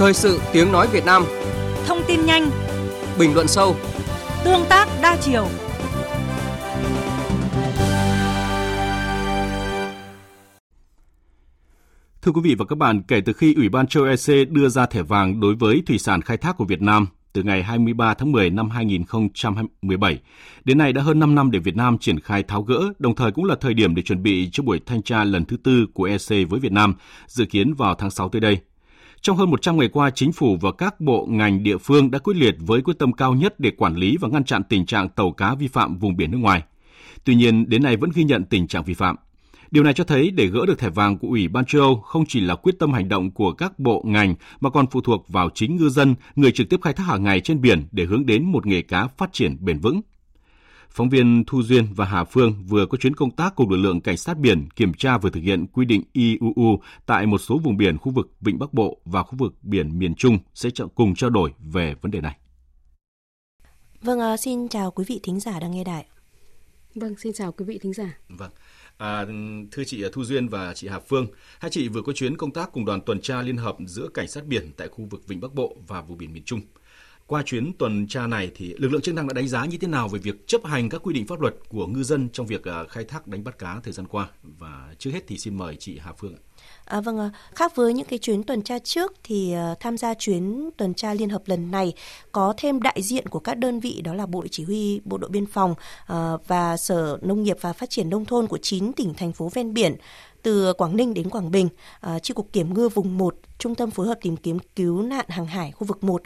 Thời 0.00 0.14
sự 0.14 0.40
tiếng 0.52 0.72
nói 0.72 0.88
Việt 0.92 1.04
Nam. 1.04 1.24
Thông 1.86 1.98
tin 2.08 2.26
nhanh. 2.26 2.50
Bình 3.18 3.34
luận 3.34 3.48
sâu. 3.48 3.76
Tương 4.44 4.64
tác 4.68 4.88
đa 5.02 5.16
chiều. 5.20 5.46
Thưa 12.22 12.32
quý 12.32 12.40
vị 12.44 12.54
và 12.58 12.64
các 12.64 12.78
bạn, 12.78 13.02
kể 13.08 13.20
từ 13.20 13.32
khi 13.32 13.54
Ủy 13.54 13.68
ban 13.68 13.86
châu 13.86 14.04
EC 14.04 14.50
đưa 14.50 14.68
ra 14.68 14.86
thẻ 14.86 15.02
vàng 15.02 15.40
đối 15.40 15.54
với 15.54 15.82
thủy 15.86 15.98
sản 15.98 16.22
khai 16.22 16.36
thác 16.36 16.56
của 16.56 16.64
Việt 16.64 16.82
Nam 16.82 17.06
từ 17.32 17.42
ngày 17.42 17.62
23 17.62 18.14
tháng 18.14 18.32
10 18.32 18.50
năm 18.50 18.70
2017, 18.70 20.18
đến 20.64 20.78
nay 20.78 20.92
đã 20.92 21.02
hơn 21.02 21.18
5 21.18 21.34
năm 21.34 21.50
để 21.50 21.58
Việt 21.58 21.76
Nam 21.76 21.98
triển 21.98 22.20
khai 22.20 22.42
tháo 22.42 22.62
gỡ, 22.62 22.92
đồng 22.98 23.14
thời 23.14 23.32
cũng 23.32 23.44
là 23.44 23.54
thời 23.60 23.74
điểm 23.74 23.94
để 23.94 24.02
chuẩn 24.02 24.22
bị 24.22 24.48
cho 24.52 24.62
buổi 24.62 24.80
thanh 24.86 25.02
tra 25.02 25.24
lần 25.24 25.44
thứ 25.44 25.56
tư 25.56 25.86
của 25.94 26.04
EC 26.04 26.48
với 26.48 26.60
Việt 26.60 26.72
Nam, 26.72 26.94
dự 27.26 27.44
kiến 27.44 27.74
vào 27.74 27.94
tháng 27.94 28.10
6 28.10 28.28
tới 28.28 28.40
đây. 28.40 28.58
Trong 29.22 29.36
hơn 29.36 29.50
100 29.50 29.78
ngày 29.78 29.88
qua, 29.88 30.10
chính 30.10 30.32
phủ 30.32 30.56
và 30.60 30.72
các 30.72 31.00
bộ 31.00 31.26
ngành 31.30 31.62
địa 31.62 31.76
phương 31.76 32.10
đã 32.10 32.18
quyết 32.18 32.36
liệt 32.36 32.54
với 32.58 32.82
quyết 32.82 32.98
tâm 32.98 33.12
cao 33.12 33.34
nhất 33.34 33.60
để 33.60 33.70
quản 33.70 33.96
lý 33.96 34.16
và 34.20 34.28
ngăn 34.28 34.44
chặn 34.44 34.62
tình 34.68 34.86
trạng 34.86 35.08
tàu 35.08 35.30
cá 35.30 35.54
vi 35.54 35.68
phạm 35.68 35.98
vùng 35.98 36.16
biển 36.16 36.30
nước 36.30 36.38
ngoài. 36.38 36.62
Tuy 37.24 37.34
nhiên, 37.34 37.68
đến 37.68 37.82
nay 37.82 37.96
vẫn 37.96 38.10
ghi 38.14 38.24
nhận 38.24 38.44
tình 38.44 38.66
trạng 38.66 38.84
vi 38.84 38.94
phạm. 38.94 39.16
Điều 39.70 39.84
này 39.84 39.94
cho 39.94 40.04
thấy 40.04 40.30
để 40.30 40.46
gỡ 40.46 40.66
được 40.66 40.78
thẻ 40.78 40.88
vàng 40.88 41.18
của 41.18 41.28
Ủy 41.28 41.48
ban 41.48 41.64
châu 41.64 41.82
Âu 41.82 41.96
không 41.96 42.24
chỉ 42.28 42.40
là 42.40 42.54
quyết 42.54 42.78
tâm 42.78 42.92
hành 42.92 43.08
động 43.08 43.30
của 43.30 43.52
các 43.52 43.78
bộ 43.78 44.02
ngành 44.06 44.34
mà 44.60 44.70
còn 44.70 44.86
phụ 44.90 45.00
thuộc 45.00 45.28
vào 45.28 45.50
chính 45.54 45.76
ngư 45.76 45.88
dân, 45.88 46.14
người 46.36 46.52
trực 46.52 46.68
tiếp 46.68 46.80
khai 46.82 46.92
thác 46.92 47.04
hàng 47.04 47.22
ngày 47.22 47.40
trên 47.40 47.60
biển 47.60 47.88
để 47.92 48.04
hướng 48.04 48.26
đến 48.26 48.44
một 48.44 48.66
nghề 48.66 48.82
cá 48.82 49.06
phát 49.06 49.32
triển 49.32 49.56
bền 49.60 49.78
vững. 49.78 50.00
Phóng 50.90 51.08
viên 51.08 51.44
Thu 51.46 51.62
Duyên 51.62 51.86
và 51.94 52.04
Hà 52.04 52.24
Phương 52.24 52.54
vừa 52.66 52.86
có 52.86 52.98
chuyến 52.98 53.14
công 53.14 53.30
tác 53.30 53.56
cùng 53.56 53.70
lực 53.70 53.76
lượng 53.76 54.00
cảnh 54.00 54.16
sát 54.16 54.38
biển 54.38 54.68
kiểm 54.76 54.94
tra 54.94 55.18
và 55.18 55.30
thực 55.32 55.40
hiện 55.40 55.66
quy 55.66 55.84
định 55.84 56.02
IUU 56.12 56.80
tại 57.06 57.26
một 57.26 57.38
số 57.38 57.58
vùng 57.58 57.76
biển 57.76 57.98
khu 57.98 58.12
vực 58.12 58.30
Vịnh 58.40 58.58
Bắc 58.58 58.72
Bộ 58.72 59.00
và 59.04 59.22
khu 59.22 59.36
vực 59.38 59.54
biển 59.62 59.98
miền 59.98 60.14
Trung 60.14 60.38
sẽ 60.54 60.70
cùng 60.94 61.14
trao 61.14 61.30
đổi 61.30 61.52
về 61.58 61.94
vấn 62.02 62.10
đề 62.10 62.20
này. 62.20 62.36
Vâng, 64.02 64.20
à, 64.20 64.36
xin 64.36 64.68
chào 64.68 64.90
quý 64.90 65.04
vị 65.08 65.20
thính 65.22 65.40
giả 65.40 65.60
đang 65.60 65.70
nghe 65.70 65.84
đài. 65.84 66.06
Vâng, 66.94 67.14
xin 67.18 67.32
chào 67.32 67.52
quý 67.52 67.64
vị 67.64 67.78
thính 67.82 67.92
giả. 67.92 68.18
Vâng. 68.28 68.50
À, 68.96 69.26
thưa 69.72 69.84
chị 69.84 70.04
Thu 70.12 70.24
Duyên 70.24 70.48
và 70.48 70.74
chị 70.74 70.88
Hà 70.88 71.00
Phương, 71.00 71.26
hai 71.58 71.70
chị 71.70 71.88
vừa 71.88 72.02
có 72.02 72.12
chuyến 72.12 72.36
công 72.36 72.52
tác 72.52 72.72
cùng 72.72 72.84
đoàn 72.84 73.00
tuần 73.06 73.20
tra 73.20 73.42
liên 73.42 73.56
hợp 73.56 73.76
giữa 73.86 74.08
cảnh 74.14 74.28
sát 74.28 74.46
biển 74.46 74.70
tại 74.76 74.88
khu 74.88 75.04
vực 75.10 75.28
Vịnh 75.28 75.40
Bắc 75.40 75.54
Bộ 75.54 75.76
và 75.88 76.00
vùng 76.02 76.18
biển 76.18 76.32
miền 76.32 76.42
Trung. 76.44 76.60
Qua 77.30 77.42
chuyến 77.42 77.72
tuần 77.78 78.06
tra 78.06 78.26
này 78.26 78.50
thì 78.54 78.74
lực 78.78 78.88
lượng 78.88 79.00
chức 79.00 79.14
năng 79.14 79.28
đã 79.28 79.32
đánh 79.32 79.48
giá 79.48 79.64
như 79.64 79.78
thế 79.78 79.88
nào 79.88 80.08
về 80.08 80.18
việc 80.18 80.46
chấp 80.46 80.64
hành 80.64 80.88
các 80.88 81.00
quy 81.04 81.14
định 81.14 81.26
pháp 81.26 81.40
luật 81.40 81.54
của 81.68 81.86
ngư 81.86 82.02
dân 82.02 82.28
trong 82.32 82.46
việc 82.46 82.64
ờ, 82.64 82.86
khai 82.88 83.04
thác 83.04 83.26
đánh 83.26 83.44
bắt 83.44 83.58
cá 83.58 83.80
thời 83.84 83.92
gian 83.92 84.06
qua 84.06 84.28
và 84.42 84.94
trước 84.98 85.10
hết 85.10 85.20
thì 85.26 85.38
xin 85.38 85.58
mời 85.58 85.76
chị 85.76 85.98
Hà 85.98 86.12
Phương 86.12 86.34
ạ. 86.34 86.40
À, 86.84 87.00
vâng, 87.00 87.30
khác 87.54 87.76
với 87.76 87.94
những 87.94 88.06
cái 88.06 88.18
chuyến 88.18 88.42
tuần 88.42 88.62
tra 88.62 88.78
trước 88.78 89.12
thì 89.24 89.54
uh, 89.72 89.80
tham 89.80 89.96
gia 89.96 90.14
chuyến 90.14 90.70
tuần 90.76 90.94
tra 90.94 91.14
liên 91.14 91.28
hợp 91.28 91.42
lần 91.46 91.70
này 91.70 91.92
có 92.32 92.54
thêm 92.56 92.82
đại 92.82 93.02
diện 93.02 93.26
của 93.26 93.40
các 93.40 93.58
đơn 93.58 93.80
vị 93.80 94.00
đó 94.04 94.14
là 94.14 94.26
Bộ 94.26 94.44
Chỉ 94.50 94.64
huy 94.64 95.00
Bộ 95.04 95.18
đội 95.18 95.30
Biên 95.30 95.46
phòng 95.46 95.70
uh, 96.12 96.16
và 96.46 96.76
Sở 96.76 97.18
Nông 97.22 97.42
nghiệp 97.42 97.56
và 97.60 97.72
Phát 97.72 97.90
triển 97.90 98.10
Nông 98.10 98.24
thôn 98.24 98.46
của 98.46 98.58
9 98.62 98.92
tỉnh 98.92 99.14
thành 99.14 99.32
phố 99.32 99.48
ven 99.48 99.74
biển 99.74 99.96
từ 100.42 100.72
Quảng 100.72 100.96
Ninh 100.96 101.14
đến 101.14 101.30
Quảng 101.30 101.50
Bình, 101.50 101.68
uh, 102.06 102.22
Chi 102.22 102.34
cục 102.34 102.52
Kiểm 102.52 102.74
ngư 102.74 102.88
vùng 102.88 103.18
1, 103.18 103.36
Trung 103.58 103.74
tâm 103.74 103.90
phối 103.90 104.06
hợp 104.06 104.18
tìm 104.22 104.36
kiếm 104.36 104.58
cứu 104.76 105.02
nạn 105.02 105.26
hàng 105.28 105.46
hải 105.46 105.72
khu 105.72 105.86
vực 105.86 106.04
1. 106.04 106.22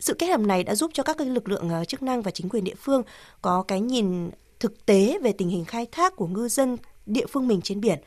Sự 0.00 0.14
kết 0.14 0.26
hợp 0.26 0.40
này 0.40 0.64
đã 0.64 0.74
giúp 0.74 0.90
cho 0.94 1.02
các 1.02 1.20
lực 1.20 1.48
lượng 1.48 1.68
ờ, 1.68 1.84
chức 1.84 2.02
năng 2.02 2.22
và 2.22 2.30
chính 2.30 2.48
quyền 2.48 2.64
địa 2.64 2.74
phương 2.74 3.02
có 3.42 3.62
cái 3.62 3.80
nhìn 3.80 4.30
thực 4.60 4.86
tế 4.86 5.18
về 5.22 5.32
tình 5.32 5.48
hình 5.48 5.64
khai 5.64 5.86
thác 5.92 6.16
của 6.16 6.26
ngư 6.26 6.48
dân 6.48 6.76
địa 7.06 7.26
phương 7.26 7.48
mình 7.48 7.60
trên 7.62 7.80
biển. 7.80 7.98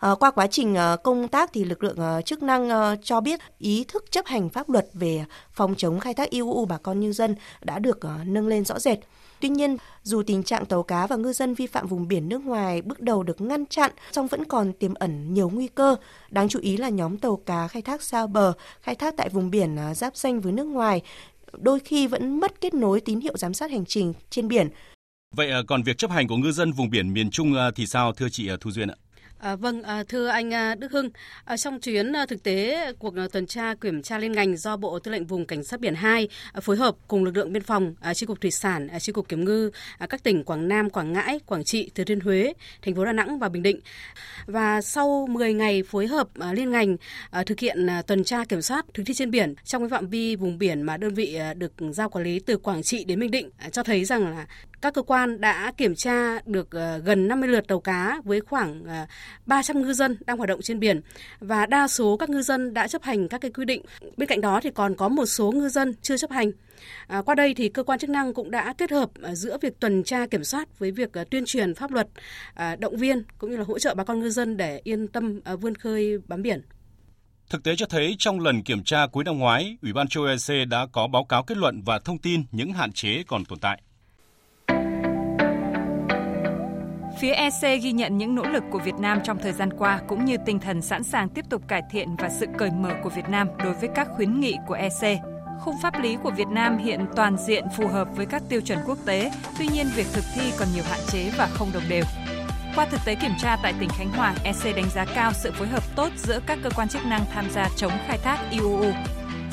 Ờ, 0.00 0.14
qua 0.14 0.30
quá 0.30 0.46
trình 0.46 0.74
ờ, 0.74 0.96
công 0.96 1.28
tác 1.28 1.50
thì 1.52 1.64
lực 1.64 1.84
lượng 1.84 1.96
ờ, 1.96 2.22
chức 2.22 2.42
năng 2.42 2.96
cho 3.02 3.20
biết 3.20 3.40
ý 3.58 3.84
thức 3.88 4.04
chấp 4.10 4.26
hành 4.26 4.48
pháp 4.48 4.70
luật 4.70 4.86
về 4.92 5.24
phòng 5.52 5.74
chống 5.76 6.00
khai 6.00 6.14
thác 6.14 6.30
IUU 6.30 6.64
bà 6.64 6.78
con 6.78 7.00
ngư 7.00 7.12
dân 7.12 7.34
đã 7.62 7.78
được 7.78 7.98
nâng 8.24 8.48
lên 8.48 8.64
rõ 8.64 8.78
rệt. 8.78 8.98
Tuy 9.40 9.48
nhiên, 9.48 9.76
dù 10.02 10.22
tình 10.22 10.42
trạng 10.42 10.66
tàu 10.66 10.82
cá 10.82 11.06
và 11.06 11.16
ngư 11.16 11.32
dân 11.32 11.54
vi 11.54 11.66
phạm 11.66 11.86
vùng 11.86 12.08
biển 12.08 12.28
nước 12.28 12.44
ngoài 12.44 12.82
bước 12.82 13.00
đầu 13.00 13.22
được 13.22 13.40
ngăn 13.40 13.66
chặn, 13.66 13.90
song 14.12 14.26
vẫn 14.26 14.44
còn 14.44 14.72
tiềm 14.72 14.94
ẩn 14.94 15.34
nhiều 15.34 15.50
nguy 15.50 15.68
cơ. 15.68 15.96
Đáng 16.30 16.48
chú 16.48 16.58
ý 16.60 16.76
là 16.76 16.88
nhóm 16.88 17.18
tàu 17.18 17.36
cá 17.36 17.68
khai 17.68 17.82
thác 17.82 18.02
xa 18.02 18.26
bờ, 18.26 18.52
khai 18.80 18.94
thác 18.94 19.14
tại 19.16 19.28
vùng 19.28 19.50
biển 19.50 19.76
giáp 19.96 20.16
danh 20.16 20.40
với 20.40 20.52
nước 20.52 20.66
ngoài, 20.66 21.02
đôi 21.52 21.80
khi 21.80 22.06
vẫn 22.06 22.40
mất 22.40 22.60
kết 22.60 22.74
nối 22.74 23.00
tín 23.00 23.20
hiệu 23.20 23.36
giám 23.36 23.54
sát 23.54 23.70
hành 23.70 23.84
trình 23.86 24.12
trên 24.30 24.48
biển. 24.48 24.68
Vậy 25.36 25.50
còn 25.66 25.82
việc 25.82 25.98
chấp 25.98 26.10
hành 26.10 26.28
của 26.28 26.36
ngư 26.36 26.52
dân 26.52 26.72
vùng 26.72 26.90
biển 26.90 27.12
miền 27.12 27.30
Trung 27.30 27.54
thì 27.76 27.86
sao 27.86 28.12
thưa 28.12 28.28
chị 28.28 28.50
Thu 28.60 28.70
Duyên 28.70 28.88
ạ? 28.88 28.96
À, 29.40 29.56
vâng, 29.56 29.82
à, 29.82 30.04
thưa 30.08 30.26
anh 30.26 30.54
à, 30.54 30.74
Đức 30.74 30.92
Hưng, 30.92 31.10
à, 31.44 31.56
trong 31.56 31.80
chuyến 31.80 32.12
à, 32.12 32.26
thực 32.26 32.42
tế 32.42 32.92
cuộc 32.98 33.16
à, 33.16 33.28
tuần 33.32 33.46
tra 33.46 33.74
kiểm 33.74 34.02
tra 34.02 34.18
liên 34.18 34.32
ngành 34.32 34.56
do 34.56 34.76
Bộ 34.76 34.98
Tư 34.98 35.10
lệnh 35.10 35.26
Vùng 35.26 35.46
Cảnh 35.46 35.64
sát 35.64 35.80
Biển 35.80 35.94
2 35.94 36.28
à, 36.52 36.60
phối 36.60 36.76
hợp 36.76 36.96
cùng 37.08 37.24
lực 37.24 37.36
lượng 37.36 37.52
biên 37.52 37.62
phòng, 37.62 37.94
à, 38.00 38.14
chi 38.14 38.26
cục 38.26 38.40
thủy 38.40 38.50
sản, 38.50 38.88
à, 38.88 38.98
chi 38.98 39.12
cục 39.12 39.28
kiểm 39.28 39.44
ngư, 39.44 39.70
à, 39.98 40.06
các 40.06 40.22
tỉnh 40.22 40.44
Quảng 40.44 40.68
Nam, 40.68 40.90
Quảng 40.90 41.12
Ngãi, 41.12 41.40
Quảng 41.46 41.64
Trị, 41.64 41.90
Thừa 41.94 42.04
Thiên 42.04 42.20
Huế, 42.20 42.52
thành 42.82 42.94
phố 42.94 43.04
Đà 43.04 43.12
Nẵng 43.12 43.38
và 43.38 43.48
Bình 43.48 43.62
Định. 43.62 43.80
Và 44.46 44.80
sau 44.82 45.26
10 45.30 45.54
ngày 45.54 45.82
phối 45.82 46.06
hợp 46.06 46.28
à, 46.40 46.52
liên 46.52 46.70
ngành 46.70 46.96
à, 47.30 47.44
thực 47.44 47.60
hiện 47.60 47.86
à, 47.86 48.02
tuần 48.02 48.24
tra 48.24 48.44
kiểm 48.44 48.62
soát 48.62 48.86
thực 48.94 49.02
thi 49.06 49.14
trên 49.14 49.30
biển 49.30 49.54
trong 49.64 49.82
cái 49.82 49.88
phạm 49.88 50.08
vi 50.08 50.36
vùng 50.36 50.58
biển 50.58 50.82
mà 50.82 50.96
đơn 50.96 51.14
vị 51.14 51.34
à, 51.34 51.54
được 51.54 51.72
giao 51.90 52.08
quản 52.08 52.24
lý 52.24 52.40
từ 52.40 52.56
Quảng 52.56 52.82
Trị 52.82 53.04
đến 53.04 53.20
Bình 53.20 53.30
Định 53.30 53.50
à, 53.58 53.70
cho 53.70 53.82
thấy 53.82 54.04
rằng 54.04 54.30
là 54.30 54.46
các 54.82 54.94
cơ 54.94 55.02
quan 55.02 55.40
đã 55.40 55.72
kiểm 55.76 55.94
tra 55.94 56.40
được 56.46 56.70
ờ, 56.70 56.98
gần 56.98 57.28
50 57.28 57.48
lượt 57.48 57.68
tàu 57.68 57.80
cá 57.80 58.20
với 58.24 58.40
khoảng 58.40 58.84
ờ, 58.84 59.06
300 59.46 59.82
ngư 59.82 59.92
dân 59.92 60.16
đang 60.26 60.36
hoạt 60.36 60.48
động 60.48 60.60
trên 60.62 60.80
biển 60.80 61.00
và 61.40 61.66
đa 61.66 61.88
số 61.88 62.16
các 62.16 62.30
ngư 62.30 62.42
dân 62.42 62.74
đã 62.74 62.88
chấp 62.88 63.02
hành 63.02 63.28
các 63.28 63.40
cái 63.40 63.50
quy 63.50 63.64
định. 63.64 63.82
Bên 64.16 64.28
cạnh 64.28 64.40
đó 64.40 64.60
thì 64.62 64.70
còn 64.70 64.94
có 64.94 65.08
một 65.08 65.26
số 65.26 65.52
ngư 65.52 65.68
dân 65.68 65.94
chưa 66.02 66.16
chấp 66.16 66.30
hành. 66.30 66.50
À, 67.06 67.22
qua 67.22 67.34
đây 67.34 67.54
thì 67.54 67.68
cơ 67.68 67.82
quan 67.82 67.98
chức 67.98 68.10
năng 68.10 68.34
cũng 68.34 68.50
đã 68.50 68.74
kết 68.78 68.90
hợp 68.90 69.10
ờ, 69.22 69.34
giữa 69.34 69.58
việc 69.62 69.80
tuần 69.80 70.04
tra 70.04 70.26
kiểm 70.26 70.44
soát 70.44 70.78
với 70.78 70.90
việc 70.90 71.10
tuyên 71.30 71.44
truyền 71.46 71.74
pháp 71.74 71.90
luật, 71.90 72.08
động 72.78 72.96
viên 72.96 73.22
cũng 73.38 73.50
như 73.50 73.56
là 73.56 73.64
hỗ 73.64 73.78
trợ 73.78 73.94
bà 73.94 74.04
con 74.04 74.20
ngư 74.20 74.30
dân 74.30 74.56
để 74.56 74.80
yên 74.84 75.08
tâm 75.08 75.40
vươn 75.60 75.74
khơi 75.74 76.18
bám 76.28 76.42
biển. 76.42 76.62
Thực 77.50 77.62
tế 77.62 77.76
cho 77.76 77.86
thấy 77.86 78.16
trong 78.18 78.40
lần 78.40 78.62
kiểm 78.62 78.84
tra 78.84 79.06
cuối 79.06 79.24
năm 79.24 79.38
ngoái, 79.38 79.76
Ủy 79.82 79.92
ban 79.92 80.08
châu 80.08 80.24
EC 80.24 80.68
đã 80.68 80.86
có 80.92 81.06
báo 81.06 81.24
cáo 81.24 81.42
kết 81.42 81.56
luận 81.56 81.82
và 81.84 81.98
thông 81.98 82.18
tin 82.18 82.42
những 82.52 82.72
hạn 82.72 82.92
chế 82.92 83.22
còn 83.26 83.44
tồn 83.44 83.58
tại. 83.58 83.82
Phía 87.20 87.32
EC 87.32 87.82
ghi 87.82 87.92
nhận 87.92 88.18
những 88.18 88.34
nỗ 88.34 88.42
lực 88.42 88.64
của 88.70 88.78
Việt 88.78 88.94
Nam 88.98 89.18
trong 89.24 89.38
thời 89.38 89.52
gian 89.52 89.72
qua 89.78 90.00
cũng 90.08 90.24
như 90.24 90.36
tinh 90.46 90.60
thần 90.60 90.82
sẵn 90.82 91.04
sàng 91.04 91.28
tiếp 91.28 91.44
tục 91.50 91.62
cải 91.68 91.82
thiện 91.90 92.16
và 92.16 92.28
sự 92.28 92.46
cởi 92.58 92.70
mở 92.70 92.90
của 93.02 93.08
Việt 93.10 93.28
Nam 93.28 93.48
đối 93.64 93.74
với 93.74 93.88
các 93.94 94.08
khuyến 94.16 94.40
nghị 94.40 94.56
của 94.66 94.74
EC. 94.74 95.18
Khung 95.60 95.74
pháp 95.82 96.00
lý 96.02 96.16
của 96.22 96.30
Việt 96.30 96.48
Nam 96.48 96.78
hiện 96.78 97.06
toàn 97.16 97.36
diện 97.46 97.64
phù 97.76 97.88
hợp 97.88 98.08
với 98.16 98.26
các 98.26 98.42
tiêu 98.48 98.60
chuẩn 98.60 98.78
quốc 98.86 98.98
tế, 99.06 99.30
tuy 99.58 99.68
nhiên 99.68 99.86
việc 99.96 100.06
thực 100.12 100.24
thi 100.34 100.52
còn 100.58 100.68
nhiều 100.74 100.84
hạn 100.90 101.00
chế 101.12 101.30
và 101.36 101.46
không 101.46 101.70
đồng 101.74 101.82
đều. 101.88 102.04
Qua 102.76 102.86
thực 102.90 103.00
tế 103.04 103.14
kiểm 103.14 103.32
tra 103.38 103.56
tại 103.62 103.74
tỉnh 103.80 103.88
Khánh 103.88 104.10
Hòa, 104.10 104.34
EC 104.44 104.76
đánh 104.76 104.90
giá 104.94 105.04
cao 105.14 105.32
sự 105.32 105.52
phối 105.52 105.68
hợp 105.68 105.82
tốt 105.96 106.08
giữa 106.16 106.40
các 106.46 106.58
cơ 106.62 106.70
quan 106.76 106.88
chức 106.88 107.06
năng 107.06 107.24
tham 107.32 107.50
gia 107.50 107.68
chống 107.76 107.92
khai 108.06 108.18
thác 108.18 108.38
IUU 108.50 108.92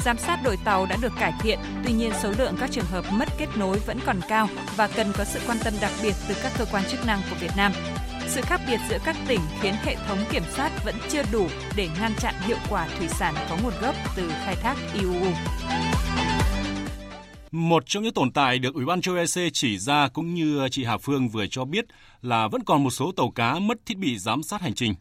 Giám 0.05 0.17
sát 0.17 0.39
đội 0.43 0.57
tàu 0.63 0.85
đã 0.85 0.97
được 1.01 1.13
cải 1.19 1.33
thiện, 1.39 1.59
tuy 1.85 1.93
nhiên 1.93 2.11
số 2.23 2.33
lượng 2.37 2.55
các 2.59 2.71
trường 2.71 2.85
hợp 2.85 3.05
mất 3.11 3.29
kết 3.37 3.47
nối 3.55 3.79
vẫn 3.79 3.99
còn 4.05 4.19
cao 4.27 4.47
và 4.75 4.87
cần 4.87 5.11
có 5.17 5.23
sự 5.23 5.39
quan 5.47 5.57
tâm 5.63 5.73
đặc 5.81 5.91
biệt 6.03 6.13
từ 6.29 6.35
các 6.43 6.51
cơ 6.57 6.65
quan 6.71 6.83
chức 6.91 7.05
năng 7.05 7.21
của 7.29 7.35
Việt 7.41 7.51
Nam. 7.57 7.71
Sự 8.27 8.41
khác 8.41 8.61
biệt 8.67 8.79
giữa 8.89 8.97
các 9.05 9.15
tỉnh 9.27 9.39
khiến 9.61 9.73
hệ 9.83 9.95
thống 10.07 10.19
kiểm 10.31 10.43
soát 10.55 10.71
vẫn 10.85 10.95
chưa 11.09 11.23
đủ 11.31 11.47
để 11.75 11.89
ngăn 11.99 12.13
chặn 12.19 12.35
hiệu 12.47 12.57
quả 12.69 12.87
thủy 12.97 13.07
sản 13.07 13.35
có 13.49 13.57
nguồn 13.63 13.73
gốc 13.81 13.95
từ 14.15 14.29
khai 14.29 14.55
thác 14.55 14.75
IUU. 14.93 15.31
Một 17.51 17.83
trong 17.85 18.03
những 18.03 18.13
tồn 18.13 18.31
tại 18.31 18.59
được 18.59 18.75
Ủy 18.75 18.85
ban 18.85 19.01
châu 19.01 19.15
EC 19.15 19.53
chỉ 19.53 19.77
ra 19.77 20.07
cũng 20.07 20.33
như 20.33 20.67
chị 20.71 20.83
Hà 20.83 20.97
Phương 20.97 21.29
vừa 21.29 21.45
cho 21.51 21.65
biết 21.65 21.85
là 22.21 22.47
vẫn 22.47 22.63
còn 22.63 22.83
một 22.83 22.89
số 22.89 23.11
tàu 23.11 23.31
cá 23.31 23.59
mất 23.59 23.77
thiết 23.85 23.97
bị 23.97 24.17
giám 24.17 24.43
sát 24.43 24.61
hành 24.61 24.73
trình. 24.73 24.93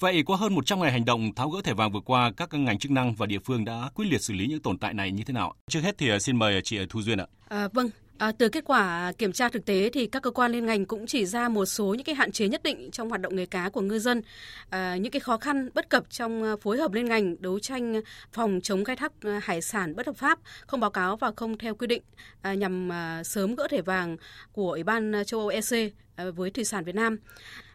Vậy 0.00 0.22
qua 0.22 0.36
hơn 0.36 0.54
100 0.54 0.80
ngày 0.80 0.92
hành 0.92 1.04
động 1.04 1.34
tháo 1.34 1.50
gỡ 1.50 1.60
thẻ 1.64 1.74
vàng 1.74 1.92
vừa 1.92 2.00
qua, 2.00 2.32
các 2.36 2.54
ngành 2.54 2.78
chức 2.78 2.92
năng 2.92 3.14
và 3.14 3.26
địa 3.26 3.38
phương 3.44 3.64
đã 3.64 3.90
quyết 3.94 4.04
liệt 4.10 4.22
xử 4.22 4.34
lý 4.34 4.46
những 4.46 4.62
tồn 4.62 4.78
tại 4.78 4.94
này 4.94 5.12
như 5.12 5.24
thế 5.24 5.32
nào? 5.32 5.54
Trước 5.68 5.80
hết 5.80 5.98
thì 5.98 6.10
à, 6.10 6.18
xin 6.18 6.36
mời 6.36 6.60
chị 6.64 6.78
Thu 6.88 7.02
Duyên 7.02 7.20
ạ. 7.20 7.26
À, 7.48 7.68
vâng, 7.72 7.90
À, 8.20 8.32
từ 8.38 8.48
kết 8.48 8.64
quả 8.64 9.12
kiểm 9.18 9.32
tra 9.32 9.48
thực 9.48 9.64
tế 9.64 9.90
thì 9.92 10.06
các 10.06 10.22
cơ 10.22 10.30
quan 10.30 10.52
liên 10.52 10.66
ngành 10.66 10.84
cũng 10.84 11.06
chỉ 11.06 11.26
ra 11.26 11.48
một 11.48 11.66
số 11.66 11.94
những 11.94 12.04
cái 12.04 12.14
hạn 12.14 12.32
chế 12.32 12.48
nhất 12.48 12.62
định 12.62 12.90
trong 12.90 13.08
hoạt 13.08 13.20
động 13.20 13.36
nghề 13.36 13.46
cá 13.46 13.68
của 13.68 13.80
ngư 13.80 13.98
dân, 13.98 14.22
à, 14.70 14.96
những 14.96 15.12
cái 15.12 15.20
khó 15.20 15.36
khăn 15.36 15.68
bất 15.74 15.90
cập 15.90 16.10
trong 16.10 16.42
à, 16.42 16.56
phối 16.62 16.78
hợp 16.78 16.92
liên 16.92 17.04
ngành 17.04 17.42
đấu 17.42 17.58
tranh 17.58 18.00
phòng 18.32 18.60
chống 18.62 18.84
khai 18.84 18.96
thác 18.96 19.12
à, 19.22 19.40
hải 19.42 19.62
sản 19.62 19.96
bất 19.96 20.06
hợp 20.06 20.16
pháp, 20.16 20.38
không 20.66 20.80
báo 20.80 20.90
cáo 20.90 21.16
và 21.16 21.32
không 21.36 21.58
theo 21.58 21.74
quy 21.74 21.86
định 21.86 22.02
à, 22.42 22.54
nhằm 22.54 22.92
à, 22.92 23.24
sớm 23.24 23.54
gỡ 23.54 23.68
thẻ 23.70 23.82
vàng 23.82 24.16
của 24.52 24.72
Ủy 24.72 24.82
ban 24.82 25.12
châu 25.26 25.40
Âu 25.40 25.48
EC 25.48 25.72
à, 25.72 25.86
À, 26.20 26.30
với 26.30 26.50
thủy 26.50 26.64
sản 26.64 26.84
Việt 26.84 26.94
Nam. 26.94 27.18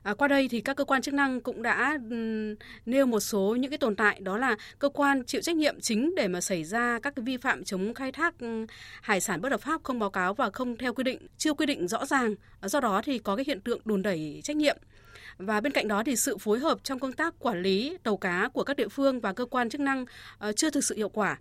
À, 0.04 0.14
qua 0.14 0.28
đây 0.28 0.48
thì 0.48 0.62
các 0.62 0.76
cơ 0.78 0.84
quan 0.84 1.02
chức 1.02 1.14
năng 1.14 1.42
cũng 1.42 1.62
đã 1.62 1.98
um, 2.10 2.56
nêu 2.86 3.06
một 3.06 3.20
số 3.20 3.56
những 3.60 3.72
cái 3.72 3.78
tồn 3.78 3.96
tại 3.96 4.20
đó 4.20 4.38
là 4.38 4.56
cơ 4.80 4.90
quan 4.90 5.24
chịu 5.26 5.42
trách 5.42 5.56
nhiệm 5.56 5.82
chính 5.82 6.16
để 6.16 6.28
mà 6.28 6.42
xảy 6.42 6.64
ra 6.64 7.00
các 7.00 7.16
cái 7.16 7.24
vi 7.24 7.38
phạm 7.38 7.64
chống 7.64 7.94
khai 7.94 8.12
thác 8.12 8.36
hải 9.02 9.22
sản 9.22 9.42
bất 9.42 9.52
hợp 9.52 9.62
pháp 9.62 9.84
không 9.84 10.00
báo 10.00 10.10
cáo 10.10 10.34
và 10.34 10.50
không 10.50 10.78
theo 10.78 10.94
quy 10.94 11.04
định, 11.04 11.28
chưa 11.38 11.54
quy 11.54 11.66
định 11.66 11.88
rõ 11.88 12.06
ràng. 12.06 12.36
À, 12.60 12.68
do 12.68 12.80
đó 12.80 13.02
thì 13.06 13.20
có 13.20 13.36
cái 13.36 13.46
hiện 13.48 13.62
tượng 13.62 13.80
đùn 13.86 14.02
đẩy 14.02 14.42
trách 14.44 14.58
nhiệm. 14.58 14.78
Và 15.38 15.62
bên 15.62 15.74
cạnh 15.74 15.88
đó 15.88 16.04
thì 16.06 16.16
sự 16.16 16.38
phối 16.38 16.60
hợp 16.60 16.84
trong 16.84 17.00
công 17.00 17.14
tác 17.14 17.34
quản 17.40 17.62
lý 17.62 17.98
tàu 18.04 18.18
cá 18.18 18.50
của 18.54 18.64
các 18.64 18.78
địa 18.78 18.88
phương 18.88 19.20
và 19.20 19.34
cơ 19.34 19.46
quan 19.46 19.70
chức 19.70 19.82
năng 19.82 20.02
uh, 20.50 20.56
chưa 20.56 20.70
thực 20.70 20.84
sự 20.84 20.96
hiệu 20.96 21.10
quả. 21.10 21.38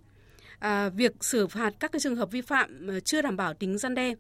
À, 0.59 0.89
việc 0.89 1.13
xử 1.21 1.47
phạt 1.47 1.75
các 1.81 1.93
cái 1.93 2.01
trường 2.01 2.17
hợp 2.17 2.31
vi 2.31 2.41
phạm 2.41 2.87
ờ, 2.87 3.01
chưa 3.01 3.23
đảm 3.23 3.37
bảo 3.37 3.55
tính 3.55 3.79
gian 3.79 3.95
đe 3.95 4.15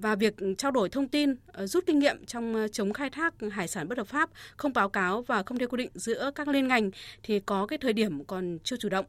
và 0.00 0.14
việc 0.14 0.34
trao 0.58 0.70
đổi 0.70 0.88
thông 0.88 1.08
tin, 1.08 1.34
ờ, 1.46 1.66
rút 1.66 1.84
kinh 1.86 1.98
nghiệm 1.98 2.26
trong 2.26 2.54
ờ, 2.54 2.68
chống 2.68 2.92
khai 2.92 3.10
thác 3.10 3.34
hải 3.52 3.68
sản 3.68 3.88
bất 3.88 3.98
hợp 3.98 4.06
pháp, 4.06 4.30
không 4.56 4.72
báo 4.72 4.88
cáo 4.88 5.22
và 5.22 5.42
không 5.42 5.58
theo 5.58 5.68
quy 5.68 5.76
định 5.76 5.90
giữa 5.94 6.30
các 6.34 6.48
liên 6.48 6.68
ngành 6.68 6.90
thì 7.22 7.40
có 7.40 7.66
cái 7.66 7.78
thời 7.78 7.92
điểm 7.92 8.24
còn 8.24 8.58
chưa 8.64 8.76
chủ 8.76 8.88
động. 8.88 9.06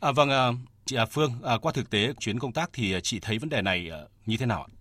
À, 0.00 0.12
vâng, 0.12 0.30
à, 0.30 0.48
chị 0.84 0.96
à, 0.96 1.06
Phương, 1.06 1.32
à, 1.44 1.58
qua 1.62 1.72
thực 1.72 1.90
tế 1.90 2.12
chuyến 2.20 2.38
công 2.38 2.52
tác 2.52 2.70
thì 2.72 2.92
à, 2.92 3.00
chị 3.02 3.20
thấy 3.20 3.38
vấn 3.38 3.48
đề 3.48 3.62
này 3.62 3.90
như 4.26 4.36
thế 4.36 4.46
nào 4.46 4.62
ạ? 4.62 4.77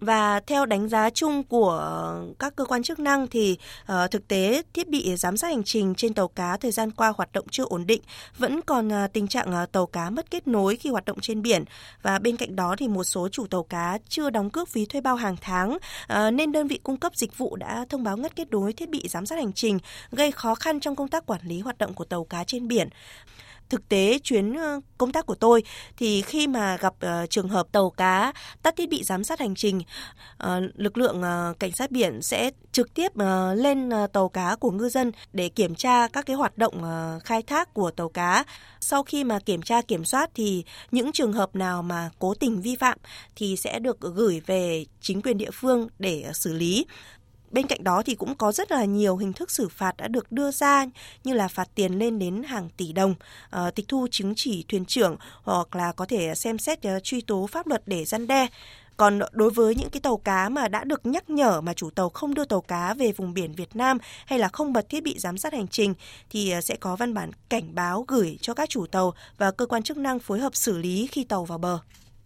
Và 0.00 0.40
theo 0.40 0.66
đánh 0.66 0.88
giá 0.88 1.10
chung 1.10 1.42
của 1.42 2.04
các 2.38 2.56
cơ 2.56 2.64
quan 2.64 2.82
chức 2.82 2.98
năng 2.98 3.26
thì 3.26 3.58
uh, 3.82 4.10
thực 4.10 4.28
tế 4.28 4.62
thiết 4.72 4.88
bị 4.88 5.16
giám 5.16 5.36
sát 5.36 5.48
hành 5.48 5.64
trình 5.64 5.94
trên 5.94 6.14
tàu 6.14 6.28
cá 6.28 6.56
thời 6.56 6.70
gian 6.70 6.90
qua 6.90 7.12
hoạt 7.16 7.32
động 7.32 7.46
chưa 7.50 7.64
ổn 7.64 7.86
định, 7.86 8.02
vẫn 8.38 8.60
còn 8.62 8.88
uh, 8.88 9.12
tình 9.12 9.28
trạng 9.28 9.62
uh, 9.62 9.72
tàu 9.72 9.86
cá 9.86 10.10
mất 10.10 10.30
kết 10.30 10.48
nối 10.48 10.76
khi 10.76 10.90
hoạt 10.90 11.04
động 11.04 11.20
trên 11.20 11.42
biển. 11.42 11.64
Và 12.02 12.18
bên 12.18 12.36
cạnh 12.36 12.56
đó 12.56 12.74
thì 12.78 12.88
một 12.88 13.04
số 13.04 13.28
chủ 13.28 13.46
tàu 13.46 13.62
cá 13.62 13.98
chưa 14.08 14.30
đóng 14.30 14.50
cước 14.50 14.68
phí 14.68 14.86
thuê 14.86 15.00
bao 15.00 15.16
hàng 15.16 15.36
tháng 15.40 15.72
uh, 15.72 16.32
nên 16.32 16.52
đơn 16.52 16.66
vị 16.66 16.80
cung 16.82 16.96
cấp 16.96 17.16
dịch 17.16 17.38
vụ 17.38 17.56
đã 17.56 17.84
thông 17.88 18.04
báo 18.04 18.16
ngắt 18.16 18.36
kết 18.36 18.50
nối 18.50 18.72
thiết 18.72 18.90
bị 18.90 19.08
giám 19.08 19.26
sát 19.26 19.36
hành 19.36 19.52
trình 19.52 19.78
gây 20.10 20.32
khó 20.32 20.54
khăn 20.54 20.80
trong 20.80 20.96
công 20.96 21.08
tác 21.08 21.26
quản 21.26 21.40
lý 21.44 21.60
hoạt 21.60 21.78
động 21.78 21.94
của 21.94 22.04
tàu 22.04 22.24
cá 22.24 22.44
trên 22.44 22.68
biển 22.68 22.88
thực 23.70 23.88
tế 23.88 24.18
chuyến 24.18 24.56
công 24.98 25.12
tác 25.12 25.26
của 25.26 25.34
tôi 25.34 25.62
thì 25.96 26.22
khi 26.22 26.46
mà 26.46 26.76
gặp 26.76 26.94
uh, 26.94 27.30
trường 27.30 27.48
hợp 27.48 27.66
tàu 27.72 27.90
cá 27.90 28.32
tắt 28.62 28.76
thiết 28.76 28.88
bị 28.88 29.02
giám 29.04 29.24
sát 29.24 29.40
hành 29.40 29.54
trình, 29.54 29.78
uh, 30.44 30.48
lực 30.74 30.98
lượng 30.98 31.22
uh, 31.22 31.58
cảnh 31.58 31.72
sát 31.72 31.90
biển 31.90 32.22
sẽ 32.22 32.50
trực 32.72 32.94
tiếp 32.94 33.12
uh, 33.12 33.58
lên 33.58 33.88
uh, 33.88 34.12
tàu 34.12 34.28
cá 34.28 34.56
của 34.56 34.70
ngư 34.70 34.88
dân 34.88 35.12
để 35.32 35.48
kiểm 35.48 35.74
tra 35.74 36.08
các 36.08 36.26
cái 36.26 36.36
hoạt 36.36 36.58
động 36.58 36.82
uh, 36.82 37.24
khai 37.24 37.42
thác 37.42 37.74
của 37.74 37.90
tàu 37.90 38.08
cá. 38.08 38.44
Sau 38.80 39.02
khi 39.02 39.24
mà 39.24 39.38
kiểm 39.38 39.62
tra 39.62 39.82
kiểm 39.82 40.04
soát 40.04 40.30
thì 40.34 40.64
những 40.90 41.12
trường 41.12 41.32
hợp 41.32 41.56
nào 41.56 41.82
mà 41.82 42.10
cố 42.18 42.34
tình 42.34 42.60
vi 42.60 42.76
phạm 42.76 42.98
thì 43.36 43.56
sẽ 43.56 43.78
được 43.78 44.00
gửi 44.00 44.40
về 44.46 44.84
chính 45.00 45.22
quyền 45.22 45.38
địa 45.38 45.50
phương 45.50 45.88
để 45.98 46.30
xử 46.34 46.52
lý. 46.52 46.86
Bên 47.50 47.66
cạnh 47.66 47.84
đó 47.84 48.02
thì 48.06 48.14
cũng 48.14 48.34
có 48.34 48.52
rất 48.52 48.72
là 48.72 48.84
nhiều 48.84 49.16
hình 49.16 49.32
thức 49.32 49.50
xử 49.50 49.68
phạt 49.68 49.96
đã 49.96 50.08
được 50.08 50.32
đưa 50.32 50.50
ra 50.50 50.86
như 51.24 51.32
là 51.32 51.48
phạt 51.48 51.68
tiền 51.74 51.98
lên 51.98 52.18
đến 52.18 52.42
hàng 52.42 52.68
tỷ 52.76 52.92
đồng, 52.92 53.14
uh, 53.56 53.74
tịch 53.74 53.88
thu 53.88 54.06
chứng 54.10 54.32
chỉ 54.36 54.64
thuyền 54.68 54.84
trưởng 54.84 55.16
hoặc 55.42 55.76
là 55.76 55.92
có 55.92 56.06
thể 56.06 56.34
xem 56.34 56.58
xét 56.58 56.78
uh, 56.86 57.04
truy 57.04 57.20
tố 57.20 57.46
pháp 57.52 57.66
luật 57.66 57.82
để 57.86 58.04
gian 58.04 58.26
đe. 58.26 58.46
Còn 58.96 59.20
đối 59.32 59.50
với 59.50 59.74
những 59.74 59.90
cái 59.90 60.00
tàu 60.00 60.16
cá 60.16 60.48
mà 60.48 60.68
đã 60.68 60.84
được 60.84 61.06
nhắc 61.06 61.30
nhở 61.30 61.60
mà 61.60 61.74
chủ 61.74 61.90
tàu 61.90 62.08
không 62.08 62.34
đưa 62.34 62.44
tàu 62.44 62.60
cá 62.60 62.94
về 62.94 63.12
vùng 63.12 63.34
biển 63.34 63.52
Việt 63.52 63.76
Nam 63.76 63.98
hay 64.26 64.38
là 64.38 64.48
không 64.48 64.72
bật 64.72 64.88
thiết 64.88 65.02
bị 65.02 65.18
giám 65.18 65.38
sát 65.38 65.52
hành 65.52 65.68
trình 65.68 65.94
thì 66.30 66.50
ờ, 66.50 66.60
sẽ 66.60 66.76
có 66.76 66.96
văn 66.96 67.14
bản 67.14 67.30
cảnh 67.48 67.74
báo 67.74 68.04
gửi 68.08 68.38
cho 68.40 68.54
các 68.54 68.68
chủ 68.68 68.86
tàu 68.86 69.14
và 69.38 69.50
cơ 69.50 69.66
quan 69.66 69.82
chức 69.82 69.96
năng 69.96 70.18
phối 70.18 70.40
hợp 70.40 70.54
xử 70.54 70.78
lý 70.78 71.08
khi 71.12 71.24
tàu 71.24 71.44
vào 71.44 71.58
bờ. 71.58 71.78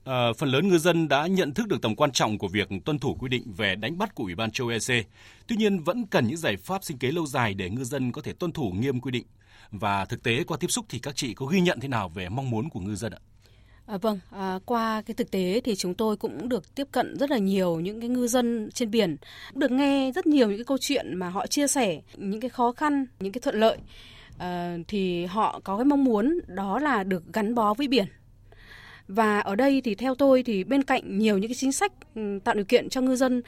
À, 0.04 0.32
phần 0.38 0.48
lớn 0.48 0.68
ngư 0.68 0.78
dân 0.78 1.08
đã 1.08 1.26
nhận 1.26 1.54
thức 1.54 1.68
được 1.68 1.82
tầm 1.82 1.96
quan 1.96 2.12
trọng 2.12 2.38
của 2.38 2.48
việc 2.48 2.68
tuân 2.84 2.98
thủ 2.98 3.14
quy 3.14 3.28
định 3.28 3.52
về 3.56 3.74
đánh 3.74 3.98
bắt 3.98 4.14
của 4.14 4.24
Ủy 4.24 4.34
ban 4.34 4.50
châu 4.50 4.68
EC. 4.68 5.06
Tuy 5.46 5.56
nhiên 5.56 5.78
vẫn 5.78 6.06
cần 6.06 6.26
những 6.26 6.36
giải 6.36 6.56
pháp 6.56 6.84
sinh 6.84 6.98
kế 6.98 7.10
lâu 7.10 7.26
dài 7.26 7.54
để 7.54 7.70
ngư 7.70 7.84
dân 7.84 8.12
có 8.12 8.22
thể 8.22 8.32
tuân 8.32 8.52
thủ 8.52 8.70
nghiêm 8.70 9.00
quy 9.00 9.10
định. 9.10 9.26
Và 9.70 10.04
thực 10.04 10.22
tế 10.22 10.44
qua 10.44 10.56
tiếp 10.60 10.70
xúc 10.70 10.84
thì 10.88 10.98
các 10.98 11.16
chị 11.16 11.34
có 11.34 11.46
ghi 11.46 11.60
nhận 11.60 11.80
thế 11.80 11.88
nào 11.88 12.08
về 12.08 12.28
mong 12.28 12.50
muốn 12.50 12.68
của 12.68 12.80
ngư 12.80 12.94
dân 12.94 13.12
ạ? 13.12 13.18
À, 13.86 13.96
vâng, 13.96 14.18
à, 14.30 14.58
qua 14.64 15.02
cái 15.06 15.14
thực 15.14 15.30
tế 15.30 15.60
thì 15.64 15.74
chúng 15.76 15.94
tôi 15.94 16.16
cũng 16.16 16.48
được 16.48 16.74
tiếp 16.74 16.88
cận 16.92 17.16
rất 17.18 17.30
là 17.30 17.38
nhiều 17.38 17.80
những 17.80 18.00
cái 18.00 18.08
ngư 18.08 18.26
dân 18.26 18.70
trên 18.74 18.90
biển, 18.90 19.16
được 19.54 19.70
nghe 19.70 20.12
rất 20.14 20.26
nhiều 20.26 20.48
những 20.48 20.58
cái 20.58 20.64
câu 20.64 20.78
chuyện 20.80 21.16
mà 21.16 21.28
họ 21.28 21.46
chia 21.46 21.66
sẻ 21.66 22.00
những 22.16 22.40
cái 22.40 22.50
khó 22.50 22.72
khăn, 22.72 23.06
những 23.20 23.32
cái 23.32 23.40
thuận 23.40 23.60
lợi. 23.60 23.78
À, 24.38 24.76
thì 24.88 25.24
họ 25.24 25.60
có 25.64 25.76
cái 25.76 25.84
mong 25.84 26.04
muốn 26.04 26.40
đó 26.46 26.78
là 26.78 27.04
được 27.04 27.32
gắn 27.32 27.54
bó 27.54 27.74
với 27.74 27.88
biển 27.88 28.06
và 29.08 29.40
ở 29.40 29.56
đây 29.56 29.80
thì 29.84 29.94
theo 29.94 30.14
tôi 30.14 30.42
thì 30.42 30.64
bên 30.64 30.82
cạnh 30.82 31.18
nhiều 31.18 31.38
những 31.38 31.48
cái 31.48 31.54
chính 31.54 31.72
sách 31.72 31.92
ừ, 32.14 32.38
tạo 32.44 32.54
điều 32.54 32.64
kiện 32.64 32.88
cho 32.88 33.00
ngư 33.00 33.16
dân 33.16 33.42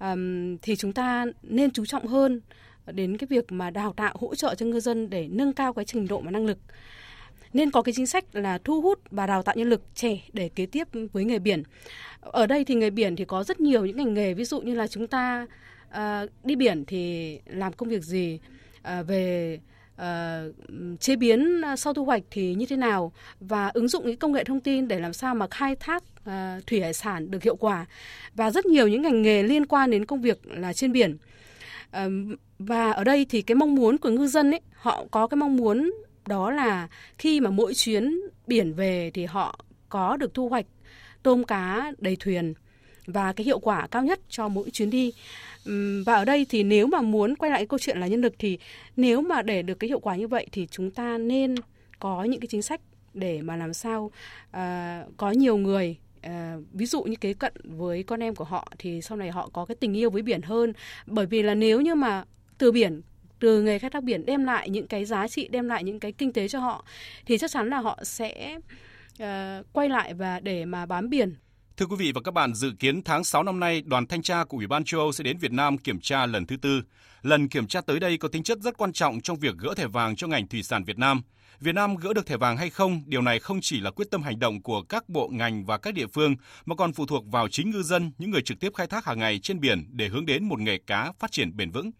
um, 0.00 0.56
thì 0.62 0.76
chúng 0.76 0.92
ta 0.92 1.26
nên 1.42 1.70
chú 1.70 1.86
trọng 1.86 2.06
hơn 2.06 2.40
đến 2.86 3.16
cái 3.16 3.26
việc 3.30 3.52
mà 3.52 3.70
đào 3.70 3.92
tạo 3.92 4.16
hỗ 4.20 4.34
trợ 4.34 4.54
cho 4.54 4.66
ngư 4.66 4.80
dân 4.80 5.10
để 5.10 5.28
nâng 5.30 5.52
cao 5.52 5.72
cái 5.72 5.84
trình 5.84 6.08
độ 6.08 6.20
và 6.20 6.30
năng 6.30 6.46
lực 6.46 6.58
nên 7.52 7.70
có 7.70 7.82
cái 7.82 7.92
chính 7.96 8.06
sách 8.06 8.24
là 8.32 8.58
thu 8.58 8.80
hút 8.80 9.00
và 9.10 9.26
đào 9.26 9.42
tạo 9.42 9.54
nhân 9.58 9.68
lực 9.68 9.82
trẻ 9.94 10.18
để 10.32 10.48
kế 10.48 10.66
tiếp 10.66 10.88
với 11.12 11.24
nghề 11.24 11.38
biển. 11.38 11.62
Ở 12.20 12.46
đây 12.46 12.64
thì 12.64 12.74
nghề 12.74 12.90
biển 12.90 13.16
thì 13.16 13.24
có 13.24 13.44
rất 13.44 13.60
nhiều 13.60 13.86
những 13.86 13.96
ngành 13.96 14.14
nghề 14.14 14.34
ví 14.34 14.44
dụ 14.44 14.60
như 14.60 14.74
là 14.74 14.86
chúng 14.86 15.06
ta 15.06 15.46
uh, 15.90 16.30
đi 16.44 16.56
biển 16.56 16.84
thì 16.84 17.38
làm 17.46 17.72
công 17.72 17.88
việc 17.88 18.02
gì 18.02 18.38
uh, 18.78 19.06
về 19.06 19.58
uh, 19.96 21.00
chế 21.00 21.16
biến 21.16 21.60
ờ, 21.60 21.76
sau 21.76 21.94
thu 21.94 22.04
hoạch 22.04 22.22
thì 22.30 22.54
như 22.54 22.66
thế 22.66 22.76
nào? 22.76 23.12
Và 23.40 23.68
ứng 23.68 23.88
dụng 23.88 24.06
những 24.06 24.16
công 24.16 24.32
nghệ 24.32 24.44
thông 24.44 24.60
tin 24.60 24.88
để 24.88 25.00
làm 25.00 25.12
sao 25.12 25.34
mà 25.34 25.46
khai 25.50 25.76
thác 25.76 26.02
uh, 26.02 26.66
thủy 26.66 26.80
hải 26.80 26.94
sản 26.94 27.30
được 27.30 27.42
hiệu 27.42 27.56
quả? 27.56 27.86
Và 28.34 28.50
rất 28.50 28.66
nhiều 28.66 28.88
những 28.88 29.02
ngành 29.02 29.22
nghề 29.22 29.42
liên 29.42 29.66
quan 29.66 29.90
đến 29.90 30.04
công 30.04 30.20
việc 30.20 30.40
là 30.46 30.72
trên 30.72 30.92
biển. 30.92 31.16
Uh, 31.90 32.38
và 32.58 32.90
ở 32.90 33.04
đây 33.04 33.26
thì 33.30 33.42
cái 33.42 33.54
mong 33.54 33.74
muốn 33.74 33.98
của 33.98 34.10
ngư 34.10 34.26
dân 34.26 34.50
ấy 34.50 34.60
họ 34.72 35.04
có 35.10 35.26
cái 35.26 35.36
mong 35.36 35.56
muốn 35.56 35.92
đó 36.26 36.50
là 36.50 36.88
khi 37.18 37.40
mà 37.40 37.50
mỗi 37.50 37.74
chuyến 37.74 38.20
biển 38.46 38.72
về 38.72 39.10
thì 39.14 39.24
họ 39.24 39.64
có 39.88 40.16
được 40.16 40.34
thu 40.34 40.48
hoạch 40.48 40.66
tôm 41.22 41.44
cá 41.44 41.92
đầy 41.98 42.16
thuyền 42.20 42.54
và 43.06 43.32
cái 43.32 43.44
hiệu 43.44 43.58
quả 43.58 43.86
cao 43.90 44.02
nhất 44.02 44.20
cho 44.28 44.48
mỗi 44.48 44.70
chuyến 44.70 44.90
đi. 44.90 45.12
Và 46.06 46.14
ở 46.14 46.24
đây 46.24 46.46
thì 46.48 46.62
nếu 46.62 46.86
mà 46.86 47.00
muốn 47.00 47.36
quay 47.36 47.50
lại 47.50 47.66
câu 47.66 47.78
chuyện 47.78 48.00
là 48.00 48.06
nhân 48.06 48.20
lực 48.20 48.34
thì 48.38 48.58
nếu 48.96 49.22
mà 49.22 49.42
để 49.42 49.62
được 49.62 49.74
cái 49.74 49.88
hiệu 49.88 50.00
quả 50.00 50.16
như 50.16 50.28
vậy 50.28 50.46
thì 50.52 50.66
chúng 50.70 50.90
ta 50.90 51.18
nên 51.18 51.54
có 51.98 52.24
những 52.24 52.40
cái 52.40 52.46
chính 52.46 52.62
sách 52.62 52.80
để 53.14 53.42
mà 53.42 53.56
làm 53.56 53.74
sao 53.74 54.10
uh, 54.50 55.16
có 55.16 55.30
nhiều 55.30 55.56
người 55.56 55.96
À, 56.22 56.56
ví 56.72 56.86
dụ 56.86 57.02
như 57.02 57.16
kế 57.16 57.34
cận 57.34 57.52
với 57.64 58.02
con 58.02 58.22
em 58.22 58.34
của 58.34 58.44
họ 58.44 58.72
thì 58.78 59.02
sau 59.02 59.18
này 59.18 59.30
họ 59.30 59.50
có 59.52 59.64
cái 59.64 59.74
tình 59.74 59.96
yêu 59.96 60.10
với 60.10 60.22
biển 60.22 60.42
hơn. 60.42 60.72
Bởi 61.06 61.26
vì 61.26 61.42
là 61.42 61.54
nếu 61.54 61.80
như 61.80 61.94
mà 61.94 62.24
từ 62.58 62.72
biển 62.72 63.00
từ 63.38 63.62
nghề 63.62 63.78
khai 63.78 63.90
thác 63.90 64.02
biển 64.02 64.26
đem 64.26 64.44
lại 64.44 64.70
những 64.70 64.86
cái 64.86 65.04
giá 65.04 65.28
trị 65.28 65.48
đem 65.48 65.68
lại 65.68 65.84
những 65.84 66.00
cái 66.00 66.12
kinh 66.12 66.32
tế 66.32 66.48
cho 66.48 66.60
họ 66.60 66.84
thì 67.26 67.38
chắc 67.38 67.50
chắn 67.50 67.70
là 67.70 67.78
họ 67.78 67.98
sẽ 68.02 68.58
uh, 69.22 69.66
quay 69.72 69.88
lại 69.88 70.14
và 70.14 70.40
để 70.40 70.64
mà 70.64 70.86
bám 70.86 71.10
biển. 71.10 71.34
Thưa 71.76 71.86
quý 71.86 71.96
vị 71.98 72.12
và 72.12 72.20
các 72.20 72.34
bạn, 72.34 72.54
dự 72.54 72.72
kiến 72.78 73.02
tháng 73.02 73.24
6 73.24 73.42
năm 73.42 73.60
nay, 73.60 73.82
đoàn 73.86 74.06
thanh 74.06 74.22
tra 74.22 74.44
của 74.44 74.56
Ủy 74.56 74.66
ban 74.66 74.84
châu 74.84 75.00
Âu 75.00 75.12
sẽ 75.12 75.24
đến 75.24 75.38
Việt 75.38 75.52
Nam 75.52 75.78
kiểm 75.78 76.00
tra 76.00 76.26
lần 76.26 76.46
thứ 76.46 76.56
tư. 76.56 76.82
Lần 77.22 77.48
kiểm 77.48 77.66
tra 77.66 77.80
tới 77.80 78.00
đây 78.00 78.18
có 78.18 78.28
tính 78.28 78.42
chất 78.42 78.58
rất 78.58 78.76
quan 78.76 78.92
trọng 78.92 79.20
trong 79.20 79.38
việc 79.38 79.56
gỡ 79.58 79.74
thẻ 79.76 79.86
vàng 79.86 80.16
cho 80.16 80.26
ngành 80.26 80.48
thủy 80.48 80.62
sản 80.62 80.84
Việt 80.84 80.98
Nam. 80.98 81.22
Việt 81.60 81.74
Nam 81.74 81.96
gỡ 81.96 82.12
được 82.12 82.26
thẻ 82.26 82.36
vàng 82.36 82.56
hay 82.56 82.70
không, 82.70 83.02
điều 83.06 83.22
này 83.22 83.38
không 83.38 83.60
chỉ 83.60 83.80
là 83.80 83.90
quyết 83.90 84.10
tâm 84.10 84.22
hành 84.22 84.38
động 84.38 84.62
của 84.62 84.82
các 84.82 85.08
bộ 85.08 85.28
ngành 85.28 85.64
và 85.64 85.78
các 85.78 85.94
địa 85.94 86.06
phương, 86.06 86.36
mà 86.64 86.76
còn 86.76 86.92
phụ 86.92 87.06
thuộc 87.06 87.24
vào 87.26 87.48
chính 87.48 87.70
ngư 87.70 87.82
dân, 87.82 88.12
những 88.18 88.30
người 88.30 88.42
trực 88.42 88.60
tiếp 88.60 88.72
khai 88.74 88.86
thác 88.86 89.04
hàng 89.04 89.18
ngày 89.18 89.38
trên 89.38 89.60
biển 89.60 89.86
để 89.92 90.08
hướng 90.08 90.26
đến 90.26 90.44
một 90.44 90.60
nghề 90.60 90.78
cá 90.78 91.12
phát 91.18 91.32
triển 91.32 91.56
bền 91.56 91.70
vững. 91.70 91.90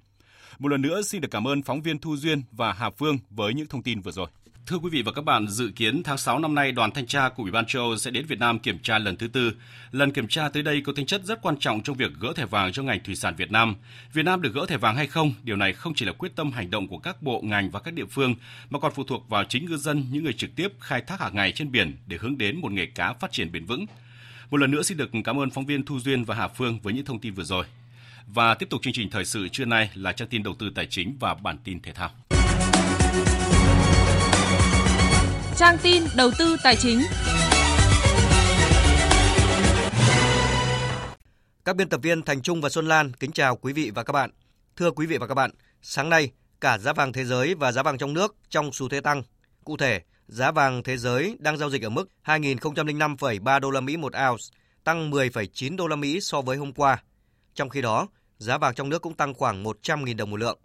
Một 0.58 0.68
lần 0.68 0.82
nữa 0.82 1.02
xin 1.02 1.20
được 1.20 1.30
cảm 1.30 1.48
ơn 1.48 1.62
phóng 1.62 1.82
viên 1.82 1.98
Thu 1.98 2.16
Duyên 2.16 2.42
và 2.50 2.72
Hà 2.72 2.90
Phương 2.90 3.18
với 3.30 3.54
những 3.54 3.66
thông 3.66 3.82
tin 3.82 4.00
vừa 4.00 4.12
rồi. 4.12 4.26
Thưa 4.66 4.78
quý 4.78 4.90
vị 4.90 5.02
và 5.02 5.12
các 5.12 5.24
bạn, 5.24 5.48
dự 5.48 5.70
kiến 5.76 6.02
tháng 6.02 6.18
6 6.18 6.38
năm 6.38 6.54
nay, 6.54 6.72
đoàn 6.72 6.90
thanh 6.90 7.06
tra 7.06 7.28
của 7.28 7.42
Ủy 7.42 7.52
ban 7.52 7.66
châu 7.66 7.82
Âu 7.82 7.96
sẽ 7.96 8.10
đến 8.10 8.26
Việt 8.26 8.38
Nam 8.38 8.58
kiểm 8.58 8.78
tra 8.78 8.98
lần 8.98 9.16
thứ 9.16 9.28
tư. 9.28 9.52
Lần 9.90 10.12
kiểm 10.12 10.28
tra 10.28 10.48
tới 10.48 10.62
đây 10.62 10.80
có 10.80 10.92
tính 10.92 11.06
chất 11.06 11.24
rất 11.24 11.42
quan 11.42 11.56
trọng 11.60 11.82
trong 11.82 11.96
việc 11.96 12.12
gỡ 12.20 12.32
thẻ 12.36 12.46
vàng 12.46 12.72
cho 12.72 12.82
ngành 12.82 13.00
thủy 13.04 13.14
sản 13.14 13.34
Việt 13.36 13.50
Nam. 13.50 13.74
Việt 14.12 14.22
Nam 14.22 14.42
được 14.42 14.54
gỡ 14.54 14.66
thẻ 14.68 14.76
vàng 14.76 14.96
hay 14.96 15.06
không, 15.06 15.32
điều 15.42 15.56
này 15.56 15.72
không 15.72 15.94
chỉ 15.94 16.04
là 16.04 16.12
quyết 16.12 16.36
tâm 16.36 16.52
hành 16.52 16.70
động 16.70 16.88
của 16.88 16.98
các 16.98 17.22
bộ 17.22 17.40
ngành 17.40 17.70
và 17.70 17.80
các 17.80 17.94
địa 17.94 18.04
phương, 18.10 18.34
mà 18.70 18.78
còn 18.78 18.92
phụ 18.94 19.04
thuộc 19.04 19.28
vào 19.28 19.44
chính 19.44 19.66
ngư 19.66 19.76
dân, 19.76 20.04
những 20.10 20.24
người 20.24 20.32
trực 20.32 20.50
tiếp 20.56 20.72
khai 20.80 21.00
thác 21.00 21.20
hàng 21.20 21.34
ngày 21.34 21.52
trên 21.52 21.72
biển 21.72 21.96
để 22.06 22.16
hướng 22.20 22.38
đến 22.38 22.60
một 22.60 22.72
nghề 22.72 22.86
cá 22.86 23.12
phát 23.12 23.32
triển 23.32 23.52
bền 23.52 23.64
vững. 23.64 23.86
Một 24.50 24.56
lần 24.56 24.70
nữa 24.70 24.82
xin 24.82 24.98
được 24.98 25.10
cảm 25.24 25.40
ơn 25.40 25.50
phóng 25.50 25.66
viên 25.66 25.84
Thu 25.84 26.00
Duyên 26.00 26.24
và 26.24 26.34
Hà 26.34 26.48
Phương 26.48 26.80
với 26.82 26.92
những 26.92 27.04
thông 27.04 27.20
tin 27.20 27.34
vừa 27.34 27.44
rồi. 27.44 27.64
Và 28.26 28.54
tiếp 28.54 28.70
tục 28.70 28.82
chương 28.82 28.92
trình 28.92 29.10
thời 29.10 29.24
sự 29.24 29.48
trưa 29.48 29.64
nay 29.64 29.90
là 29.94 30.12
trang 30.12 30.28
tin 30.28 30.42
đầu 30.42 30.54
tư 30.58 30.70
tài 30.74 30.86
chính 30.86 31.16
và 31.20 31.34
bản 31.34 31.58
tin 31.64 31.80
thể 31.80 31.92
thao 31.92 32.10
trang 35.62 35.78
tin 35.82 36.02
đầu 36.16 36.30
tư 36.38 36.56
tài 36.62 36.76
chính. 36.76 37.00
Các 41.64 41.76
biên 41.76 41.88
tập 41.88 42.00
viên 42.02 42.22
Thành 42.22 42.42
Trung 42.42 42.60
và 42.60 42.68
Xuân 42.68 42.88
Lan 42.88 43.12
kính 43.12 43.32
chào 43.32 43.56
quý 43.56 43.72
vị 43.72 43.90
và 43.94 44.02
các 44.02 44.12
bạn. 44.12 44.30
Thưa 44.76 44.90
quý 44.90 45.06
vị 45.06 45.18
và 45.18 45.26
các 45.26 45.34
bạn, 45.34 45.50
sáng 45.82 46.08
nay 46.08 46.30
cả 46.60 46.78
giá 46.78 46.92
vàng 46.92 47.12
thế 47.12 47.24
giới 47.24 47.54
và 47.54 47.72
giá 47.72 47.82
vàng 47.82 47.98
trong 47.98 48.14
nước 48.14 48.36
trong 48.48 48.72
xu 48.72 48.88
thế 48.88 49.00
tăng. 49.00 49.22
Cụ 49.64 49.76
thể, 49.76 50.00
giá 50.26 50.50
vàng 50.50 50.82
thế 50.82 50.96
giới 50.96 51.36
đang 51.38 51.58
giao 51.58 51.70
dịch 51.70 51.82
ở 51.82 51.88
mức 51.88 52.08
2.005,3 52.24 53.60
đô 53.60 53.70
la 53.70 53.80
Mỹ 53.80 53.96
một 53.96 54.12
ounce, 54.30 54.44
tăng 54.84 55.10
10,9 55.10 55.76
đô 55.76 55.86
la 55.86 55.96
Mỹ 55.96 56.20
so 56.20 56.40
với 56.40 56.56
hôm 56.56 56.72
qua. 56.72 57.02
Trong 57.54 57.68
khi 57.68 57.82
đó, 57.82 58.08
giá 58.38 58.58
vàng 58.58 58.74
trong 58.74 58.88
nước 58.88 59.02
cũng 59.02 59.14
tăng 59.14 59.34
khoảng 59.34 59.64
100.000 59.64 60.16
đồng 60.16 60.30
một 60.30 60.36
lượng. 60.36 60.58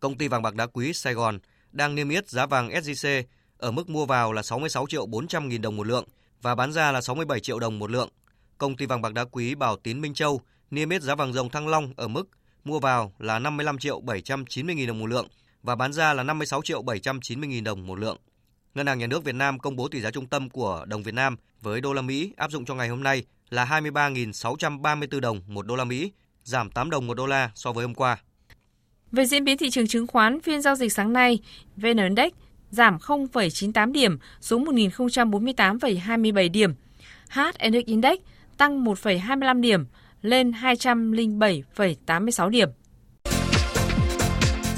Công 0.00 0.18
ty 0.18 0.28
vàng 0.28 0.42
bạc 0.42 0.54
đá 0.54 0.66
quý 0.66 0.92
Sài 0.92 1.14
Gòn 1.14 1.38
đang 1.70 1.94
niêm 1.94 2.08
yết 2.08 2.28
giá 2.28 2.46
vàng 2.46 2.68
SJC 2.68 3.22
ở 3.62 3.70
mức 3.70 3.90
mua 3.90 4.06
vào 4.06 4.32
là 4.32 4.42
66 4.42 4.86
triệu 4.88 5.06
400 5.06 5.48
nghìn 5.48 5.62
đồng 5.62 5.76
một 5.76 5.86
lượng 5.86 6.04
và 6.42 6.54
bán 6.54 6.72
ra 6.72 6.92
là 6.92 7.00
67 7.00 7.40
triệu 7.40 7.58
đồng 7.58 7.78
một 7.78 7.90
lượng. 7.90 8.08
Công 8.58 8.76
ty 8.76 8.86
vàng 8.86 9.02
bạc 9.02 9.12
đá 9.12 9.24
quý 9.24 9.54
Bảo 9.54 9.76
Tín 9.76 10.00
Minh 10.00 10.14
Châu 10.14 10.40
niêm 10.70 10.90
yết 10.90 11.02
giá 11.02 11.14
vàng 11.14 11.32
dòng 11.32 11.50
Thăng 11.50 11.68
Long 11.68 11.92
ở 11.96 12.08
mức 12.08 12.28
mua 12.64 12.78
vào 12.78 13.12
là 13.18 13.38
55 13.38 13.78
triệu 13.78 14.00
790 14.00 14.74
nghìn 14.74 14.86
đồng 14.86 14.98
một 14.98 15.06
lượng 15.06 15.28
và 15.62 15.74
bán 15.74 15.92
ra 15.92 16.12
là 16.12 16.22
56 16.22 16.62
triệu 16.62 16.82
790 16.82 17.48
nghìn 17.48 17.64
đồng 17.64 17.86
một 17.86 17.98
lượng. 17.98 18.16
Ngân 18.74 18.86
hàng 18.86 18.98
Nhà 18.98 19.06
nước 19.06 19.24
Việt 19.24 19.34
Nam 19.34 19.58
công 19.58 19.76
bố 19.76 19.88
tỷ 19.88 20.00
giá 20.00 20.10
trung 20.10 20.26
tâm 20.26 20.50
của 20.50 20.84
đồng 20.88 21.02
Việt 21.02 21.14
Nam 21.14 21.36
với 21.60 21.80
đô 21.80 21.92
la 21.92 22.02
Mỹ 22.02 22.32
áp 22.36 22.50
dụng 22.50 22.64
cho 22.64 22.74
ngày 22.74 22.88
hôm 22.88 23.02
nay 23.02 23.24
là 23.50 23.64
23.634 23.64 25.20
đồng 25.20 25.40
một 25.46 25.66
đô 25.66 25.76
la 25.76 25.84
Mỹ, 25.84 26.12
giảm 26.44 26.70
8 26.70 26.90
đồng 26.90 27.06
một 27.06 27.14
đô 27.14 27.26
la 27.26 27.50
so 27.54 27.72
với 27.72 27.84
hôm 27.84 27.94
qua. 27.94 28.18
Về 29.12 29.26
diễn 29.26 29.44
biến 29.44 29.58
thị 29.58 29.70
trường 29.70 29.86
chứng 29.86 30.06
khoán, 30.06 30.40
phiên 30.40 30.62
giao 30.62 30.74
dịch 30.74 30.92
sáng 30.92 31.12
nay, 31.12 31.38
VN 31.76 31.96
Index 31.96 32.32
giảm 32.72 32.96
0,98 32.96 33.92
điểm 33.92 34.18
xuống 34.40 34.64
1.048,27 34.64 36.50
điểm. 36.50 36.74
HNX 37.30 37.84
Index 37.86 38.18
tăng 38.56 38.84
1,25 38.84 39.60
điểm 39.60 39.84
lên 40.22 40.50
207,86 40.50 42.48
điểm. 42.48 42.68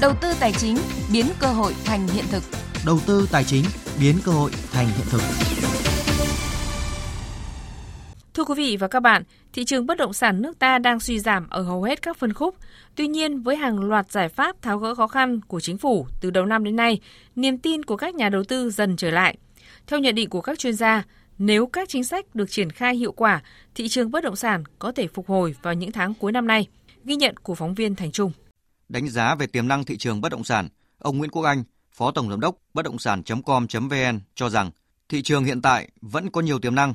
Đầu 0.01 0.13
tư 0.21 0.33
tài 0.39 0.53
chính 0.53 0.77
biến 1.13 1.25
cơ 1.39 1.47
hội 1.47 1.73
thành 1.85 2.07
hiện 2.07 2.25
thực. 2.31 2.43
Đầu 2.85 2.99
tư 3.07 3.27
tài 3.31 3.43
chính 3.43 3.63
biến 3.99 4.15
cơ 4.25 4.31
hội 4.31 4.51
thành 4.71 4.87
hiện 4.87 5.05
thực. 5.09 5.21
Thưa 8.35 8.43
quý 8.43 8.53
vị 8.57 8.77
và 8.77 8.87
các 8.87 8.99
bạn, 8.99 9.23
thị 9.53 9.65
trường 9.65 9.85
bất 9.85 9.97
động 9.97 10.13
sản 10.13 10.41
nước 10.41 10.59
ta 10.59 10.77
đang 10.79 10.99
suy 10.99 11.19
giảm 11.19 11.49
ở 11.49 11.61
hầu 11.61 11.83
hết 11.83 12.01
các 12.01 12.17
phân 12.17 12.33
khúc. 12.33 12.55
Tuy 12.95 13.07
nhiên, 13.07 13.41
với 13.41 13.55
hàng 13.55 13.79
loạt 13.79 14.11
giải 14.11 14.29
pháp 14.29 14.61
tháo 14.61 14.79
gỡ 14.79 14.95
khó 14.95 15.07
khăn 15.07 15.41
của 15.41 15.59
chính 15.59 15.77
phủ 15.77 16.07
từ 16.21 16.29
đầu 16.31 16.45
năm 16.45 16.63
đến 16.63 16.75
nay, 16.75 16.99
niềm 17.35 17.57
tin 17.57 17.83
của 17.83 17.97
các 17.97 18.15
nhà 18.15 18.29
đầu 18.29 18.43
tư 18.43 18.69
dần 18.69 18.95
trở 18.95 19.11
lại. 19.11 19.37
Theo 19.87 19.99
nhận 19.99 20.15
định 20.15 20.29
của 20.29 20.41
các 20.41 20.59
chuyên 20.59 20.73
gia, 20.73 21.03
nếu 21.37 21.67
các 21.67 21.89
chính 21.89 22.03
sách 22.03 22.35
được 22.35 22.51
triển 22.51 22.69
khai 22.69 22.95
hiệu 22.95 23.11
quả, 23.11 23.41
thị 23.75 23.87
trường 23.87 24.11
bất 24.11 24.23
động 24.23 24.35
sản 24.35 24.63
có 24.79 24.91
thể 24.91 25.07
phục 25.07 25.27
hồi 25.27 25.55
vào 25.61 25.73
những 25.73 25.91
tháng 25.91 26.13
cuối 26.13 26.31
năm 26.31 26.47
nay, 26.47 26.67
ghi 27.03 27.15
nhận 27.15 27.37
của 27.37 27.55
phóng 27.55 27.73
viên 27.75 27.95
Thành 27.95 28.11
Trung. 28.11 28.31
Đánh 28.89 29.09
giá 29.09 29.35
về 29.35 29.47
tiềm 29.47 29.67
năng 29.67 29.83
thị 29.83 29.97
trường 29.97 30.21
bất 30.21 30.31
động 30.31 30.43
sản, 30.43 30.69
ông 30.99 31.17
Nguyễn 31.17 31.31
Quốc 31.31 31.43
Anh, 31.43 31.63
Phó 31.91 32.11
Tổng 32.11 32.29
Giám 32.29 32.39
đốc 32.39 32.55
bất 32.73 32.85
động 32.85 32.99
sản.com.vn 32.99 34.19
cho 34.35 34.49
rằng 34.49 34.71
thị 35.09 35.21
trường 35.21 35.43
hiện 35.43 35.61
tại 35.61 35.89
vẫn 36.01 36.31
có 36.31 36.41
nhiều 36.41 36.59
tiềm 36.59 36.75
năng 36.75 36.93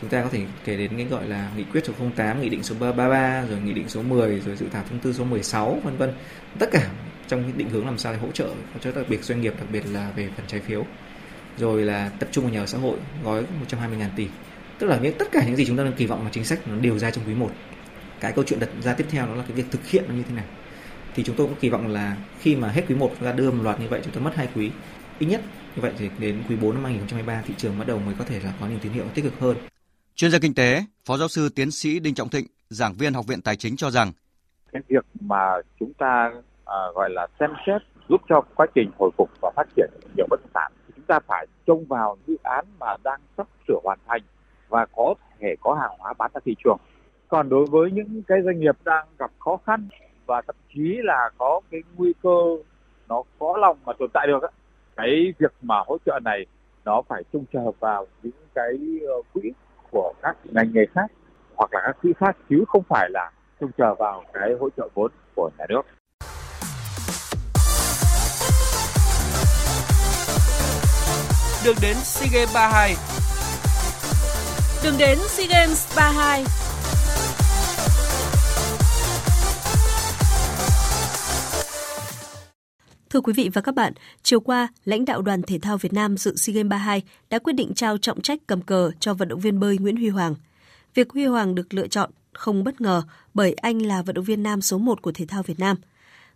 Chúng 0.00 0.10
ta 0.10 0.22
có 0.22 0.28
thể 0.28 0.44
kể 0.64 0.76
đến 0.76 0.90
cái 0.96 1.06
gọi 1.06 1.28
là 1.28 1.50
nghị 1.56 1.64
quyết 1.72 1.84
số 1.86 1.92
08, 2.16 2.42
nghị 2.42 2.48
định 2.48 2.62
số 2.62 2.74
33, 2.80 3.44
rồi 3.50 3.60
nghị 3.60 3.72
định 3.72 3.88
số 3.88 4.02
10, 4.02 4.40
rồi 4.40 4.56
dự 4.56 4.66
thảo 4.72 4.84
thông 4.90 4.98
tư 4.98 5.12
số 5.12 5.24
16 5.24 5.80
vân 5.84 5.96
vân. 5.96 6.12
Tất 6.58 6.70
cả 6.72 6.90
trong 7.28 7.42
cái 7.42 7.52
định 7.56 7.68
hướng 7.68 7.86
làm 7.86 7.98
sao 7.98 8.12
để 8.12 8.18
hỗ 8.18 8.30
trợ 8.30 8.48
cho 8.80 8.92
đặc 8.92 9.06
biệt 9.08 9.24
doanh 9.24 9.40
nghiệp, 9.40 9.54
đặc 9.58 9.68
biệt 9.72 9.82
là 9.92 10.10
về 10.16 10.28
phần 10.36 10.46
trái 10.46 10.60
phiếu. 10.60 10.84
Rồi 11.58 11.82
là 11.82 12.08
tập 12.08 12.28
trung 12.32 12.44
vào 12.44 12.54
nhà 12.54 12.60
ở 12.60 12.66
xã 12.66 12.78
hội 12.78 12.98
gói 13.24 13.44
120.000 13.70 14.08
tỷ. 14.16 14.26
Tức 14.78 14.86
là 14.86 14.98
những 14.98 15.14
tất 15.18 15.28
cả 15.32 15.44
những 15.46 15.56
gì 15.56 15.66
chúng 15.66 15.76
ta 15.76 15.84
đang 15.84 15.92
kỳ 15.92 16.06
vọng 16.06 16.24
mà 16.24 16.30
chính 16.32 16.44
sách 16.44 16.68
nó 16.68 16.76
đều 16.76 16.98
ra 16.98 17.10
trong 17.10 17.24
quý 17.26 17.34
1. 17.34 17.50
Cái 18.20 18.32
câu 18.32 18.44
chuyện 18.44 18.60
đặt 18.60 18.68
ra 18.82 18.94
tiếp 18.94 19.06
theo 19.10 19.26
đó 19.26 19.34
là 19.34 19.42
cái 19.48 19.56
việc 19.56 19.66
thực 19.70 19.86
hiện 19.86 20.04
nó 20.08 20.14
như 20.14 20.22
thế 20.28 20.34
nào. 20.34 20.44
Thì 21.14 21.22
chúng 21.22 21.36
tôi 21.36 21.46
cũng 21.46 21.56
kỳ 21.60 21.68
vọng 21.68 21.88
là 21.88 22.16
khi 22.40 22.56
mà 22.56 22.68
hết 22.68 22.82
quý 22.88 22.94
1 22.94 23.12
chúng 23.18 23.24
ta 23.24 23.32
đưa 23.32 23.50
một 23.50 23.62
loạt 23.62 23.80
như 23.80 23.88
vậy 23.88 24.00
chúng 24.04 24.12
ta 24.14 24.20
mất 24.20 24.36
hai 24.36 24.48
quý. 24.54 24.70
Ít 25.18 25.26
nhất 25.26 25.40
như 25.76 25.82
vậy 25.82 25.92
thì 25.98 26.10
đến 26.18 26.42
quý 26.48 26.56
4 26.56 26.74
năm 26.74 26.84
2023 26.84 27.42
thị 27.46 27.54
trường 27.56 27.78
bắt 27.78 27.86
đầu 27.86 27.98
mới 27.98 28.14
có 28.18 28.24
thể 28.24 28.40
là 28.40 28.52
có 28.60 28.66
những 28.66 28.78
tín 28.78 28.92
hiệu 28.92 29.04
tích 29.14 29.24
cực 29.24 29.40
hơn. 29.40 29.56
Chuyên 30.16 30.30
gia 30.30 30.38
kinh 30.38 30.54
tế, 30.54 30.82
Phó 31.04 31.16
giáo 31.16 31.28
sư 31.28 31.48
tiến 31.54 31.70
sĩ 31.70 32.00
Đinh 32.00 32.14
Trọng 32.14 32.28
Thịnh, 32.28 32.46
giảng 32.68 32.94
viên 32.98 33.14
Học 33.14 33.26
viện 33.26 33.42
Tài 33.42 33.56
chính 33.56 33.76
cho 33.76 33.90
rằng 33.90 34.12
cái 34.72 34.82
việc 34.88 35.04
mà 35.20 35.54
chúng 35.80 35.92
ta 35.94 36.32
à, 36.64 36.76
gọi 36.94 37.10
là 37.10 37.26
xem 37.40 37.50
xét 37.66 37.82
giúp 38.08 38.20
cho 38.28 38.40
quá 38.54 38.66
trình 38.74 38.90
hồi 38.98 39.10
phục 39.18 39.30
và 39.42 39.50
phát 39.56 39.66
triển 39.76 39.90
nhiều 40.16 40.26
bất 40.30 40.40
động 40.40 40.50
sản 40.54 40.72
chúng 40.96 41.04
ta 41.04 41.20
phải 41.26 41.46
trông 41.66 41.84
vào 41.84 42.16
dự 42.26 42.36
án 42.42 42.64
mà 42.78 42.96
đang 43.04 43.20
sắp 43.36 43.46
sửa 43.68 43.78
hoàn 43.84 43.98
thành 44.06 44.22
và 44.68 44.86
có 44.96 45.14
thể 45.40 45.54
có 45.60 45.74
hàng 45.74 45.98
hóa 45.98 46.12
bán 46.18 46.30
ra 46.34 46.40
thị 46.44 46.54
trường. 46.64 46.78
Còn 47.28 47.48
đối 47.48 47.66
với 47.66 47.90
những 47.90 48.22
cái 48.26 48.38
doanh 48.44 48.60
nghiệp 48.60 48.76
đang 48.84 49.06
gặp 49.18 49.30
khó 49.38 49.58
khăn 49.66 49.88
và 50.26 50.42
thậm 50.46 50.56
chí 50.74 50.96
là 51.02 51.30
có 51.38 51.60
cái 51.70 51.80
nguy 51.96 52.12
cơ 52.22 52.36
nó 53.08 53.22
khó 53.38 53.56
lòng 53.56 53.78
mà 53.86 53.92
tồn 53.98 54.10
tại 54.14 54.26
được 54.26 54.38
cái 54.96 55.32
việc 55.38 55.52
mà 55.62 55.76
hỗ 55.86 55.98
trợ 56.06 56.20
này 56.24 56.46
nó 56.84 57.02
phải 57.08 57.22
trông 57.32 57.44
chờ 57.52 57.72
vào 57.80 58.06
những 58.22 58.32
cái 58.54 58.78
ờ, 59.08 59.22
quỹ 59.32 59.52
của 59.90 60.12
các 60.22 60.36
ngành 60.44 60.70
nghề 60.72 60.86
khác 60.94 61.06
hoặc 61.56 61.70
là 61.72 61.80
các 61.86 61.96
quỹ 62.02 62.12
khác 62.20 62.36
chứ 62.50 62.64
không 62.68 62.82
phải 62.88 63.10
là 63.10 63.30
trông 63.60 63.70
chờ 63.78 63.94
vào 63.94 64.24
cái 64.32 64.50
hỗ 64.60 64.68
trợ 64.76 64.88
vốn 64.94 65.10
của 65.34 65.50
nhà 65.58 65.64
nước. 65.68 65.82
Đường 71.64 71.76
đến 71.82 71.96
SEA 71.96 72.28
Games 72.32 72.54
32 72.54 72.94
Đường 74.84 74.94
đến 74.98 75.18
SEA 75.18 75.46
Games 75.50 75.96
32 75.96 76.44
Thưa 83.16 83.20
quý 83.20 83.32
vị 83.32 83.50
và 83.52 83.60
các 83.60 83.74
bạn, 83.74 83.92
chiều 84.22 84.40
qua, 84.40 84.68
lãnh 84.84 85.04
đạo 85.04 85.22
đoàn 85.22 85.42
thể 85.42 85.58
thao 85.58 85.78
Việt 85.78 85.92
Nam 85.92 86.16
dự 86.16 86.36
SEA 86.36 86.54
Games 86.54 86.70
32 86.70 87.02
đã 87.30 87.38
quyết 87.38 87.52
định 87.52 87.74
trao 87.74 87.98
trọng 87.98 88.20
trách 88.20 88.38
cầm 88.46 88.62
cờ 88.62 88.90
cho 89.00 89.14
vận 89.14 89.28
động 89.28 89.40
viên 89.40 89.60
bơi 89.60 89.78
Nguyễn 89.78 89.96
Huy 89.96 90.08
Hoàng. 90.08 90.34
Việc 90.94 91.10
Huy 91.12 91.24
Hoàng 91.24 91.54
được 91.54 91.74
lựa 91.74 91.86
chọn 91.86 92.10
không 92.32 92.64
bất 92.64 92.80
ngờ 92.80 93.02
bởi 93.34 93.52
anh 93.52 93.82
là 93.82 94.02
vận 94.02 94.14
động 94.14 94.24
viên 94.24 94.42
nam 94.42 94.60
số 94.60 94.78
1 94.78 95.02
của 95.02 95.12
thể 95.12 95.26
thao 95.26 95.42
Việt 95.42 95.58
Nam. 95.58 95.76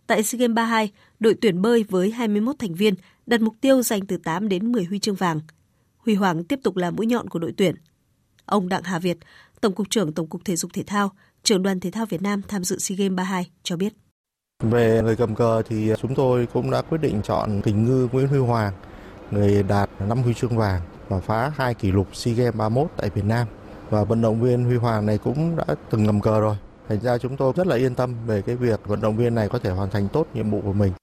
Tại 0.07 0.23
SEA 0.23 0.39
Games 0.39 0.55
32, 0.55 0.91
đội 1.19 1.35
tuyển 1.41 1.61
bơi 1.61 1.83
với 1.89 2.11
21 2.11 2.55
thành 2.59 2.75
viên 2.75 2.93
đặt 3.25 3.41
mục 3.41 3.55
tiêu 3.61 3.81
giành 3.81 4.05
từ 4.05 4.17
8 4.17 4.49
đến 4.49 4.71
10 4.71 4.83
huy 4.83 4.99
chương 4.99 5.15
vàng. 5.15 5.39
Huy 5.97 6.15
Hoàng 6.15 6.43
tiếp 6.43 6.59
tục 6.63 6.77
là 6.77 6.91
mũi 6.91 7.05
nhọn 7.05 7.29
của 7.29 7.39
đội 7.39 7.53
tuyển. 7.57 7.75
Ông 8.45 8.69
Đặng 8.69 8.83
Hà 8.83 8.99
Việt, 8.99 9.17
Tổng 9.61 9.75
cục 9.75 9.89
trưởng 9.89 10.13
Tổng 10.13 10.27
cục 10.27 10.45
Thể 10.45 10.55
dục 10.55 10.71
Thể 10.73 10.83
thao, 10.83 11.11
trưởng 11.43 11.63
đoàn 11.63 11.79
thể 11.79 11.91
thao 11.91 12.05
Việt 12.05 12.21
Nam 12.21 12.41
tham 12.47 12.63
dự 12.63 12.79
SEA 12.79 12.95
Games 12.95 13.17
32 13.17 13.49
cho 13.63 13.77
biết. 13.77 13.93
Về 14.61 15.01
người 15.03 15.15
cầm 15.15 15.35
cờ 15.35 15.61
thì 15.61 15.93
chúng 16.01 16.15
tôi 16.15 16.47
cũng 16.53 16.71
đã 16.71 16.81
quyết 16.81 16.97
định 17.01 17.21
chọn 17.23 17.61
kình 17.61 17.85
ngư 17.85 18.07
Nguyễn 18.11 18.27
Huy 18.27 18.39
Hoàng, 18.39 18.73
người 19.31 19.63
đạt 19.63 19.89
5 20.07 20.17
huy 20.17 20.33
chương 20.33 20.57
vàng 20.57 20.81
và 21.09 21.19
phá 21.19 21.51
hai 21.55 21.73
kỷ 21.73 21.91
lục 21.91 22.15
SEA 22.15 22.33
Games 22.33 22.55
31 22.55 22.91
tại 22.97 23.09
Việt 23.09 23.25
Nam. 23.25 23.47
Và 23.89 24.03
vận 24.03 24.21
động 24.21 24.41
viên 24.41 24.63
Huy 24.63 24.75
Hoàng 24.75 25.05
này 25.05 25.17
cũng 25.17 25.55
đã 25.55 25.75
từng 25.89 26.05
cầm 26.05 26.21
cờ 26.21 26.39
rồi. 26.39 26.55
Thành 26.89 26.99
ra 26.99 27.17
chúng 27.17 27.37
tôi 27.37 27.53
rất 27.55 27.67
là 27.67 27.75
yên 27.75 27.95
tâm 27.95 28.15
về 28.25 28.41
cái 28.41 28.55
việc 28.55 28.79
vận 28.85 29.01
động 29.01 29.17
viên 29.17 29.35
này 29.35 29.49
có 29.49 29.59
thể 29.59 29.69
hoàn 29.69 29.89
thành 29.89 30.07
tốt 30.13 30.27
nhiệm 30.33 30.49
vụ 30.51 30.61
của 30.61 30.73
mình. 30.73 30.93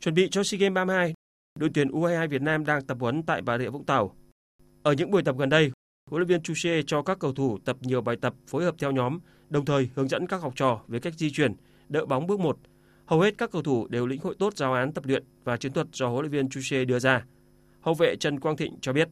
Chuẩn 0.00 0.14
bị 0.14 0.28
cho 0.30 0.44
SEA 0.44 0.58
Games 0.58 0.74
32, 0.74 1.14
đội 1.58 1.70
tuyển 1.74 1.88
U22 1.88 2.28
Việt 2.28 2.42
Nam 2.42 2.64
đang 2.64 2.82
tập 2.82 2.96
huấn 3.00 3.22
tại 3.22 3.42
Bà 3.42 3.58
Rịa 3.58 3.68
Vũng 3.68 3.84
Tàu. 3.84 4.14
Ở 4.82 4.92
những 4.92 5.10
buổi 5.10 5.22
tập 5.22 5.36
gần 5.38 5.48
đây, 5.48 5.70
huấn 6.10 6.20
luyện 6.20 6.28
viên 6.28 6.42
Chuche 6.42 6.82
cho 6.86 7.02
các 7.02 7.18
cầu 7.18 7.32
thủ 7.32 7.58
tập 7.64 7.76
nhiều 7.80 8.00
bài 8.00 8.16
tập 8.20 8.34
phối 8.46 8.64
hợp 8.64 8.74
theo 8.78 8.90
nhóm, 8.90 9.18
đồng 9.50 9.64
thời 9.64 9.90
hướng 9.94 10.08
dẫn 10.08 10.26
các 10.26 10.42
học 10.42 10.52
trò 10.56 10.80
về 10.88 10.98
cách 10.98 11.14
di 11.16 11.30
chuyển, 11.30 11.54
đỡ 11.88 12.06
bóng 12.06 12.26
bước 12.26 12.40
một. 12.40 12.58
Hầu 13.06 13.20
hết 13.20 13.38
các 13.38 13.50
cầu 13.50 13.62
thủ 13.62 13.86
đều 13.88 14.06
lĩnh 14.06 14.20
hội 14.20 14.34
tốt 14.38 14.56
giáo 14.56 14.72
án 14.72 14.92
tập 14.92 15.04
luyện 15.06 15.24
và 15.44 15.56
chiến 15.56 15.72
thuật 15.72 15.86
do 15.92 16.08
huấn 16.08 16.20
luyện 16.20 16.32
viên 16.32 16.48
Chuche 16.48 16.84
đưa 16.84 16.98
ra. 16.98 17.24
Hậu 17.80 17.94
vệ 17.94 18.16
Trần 18.16 18.40
Quang 18.40 18.56
Thịnh 18.56 18.78
cho 18.80 18.92
biết. 18.92 19.08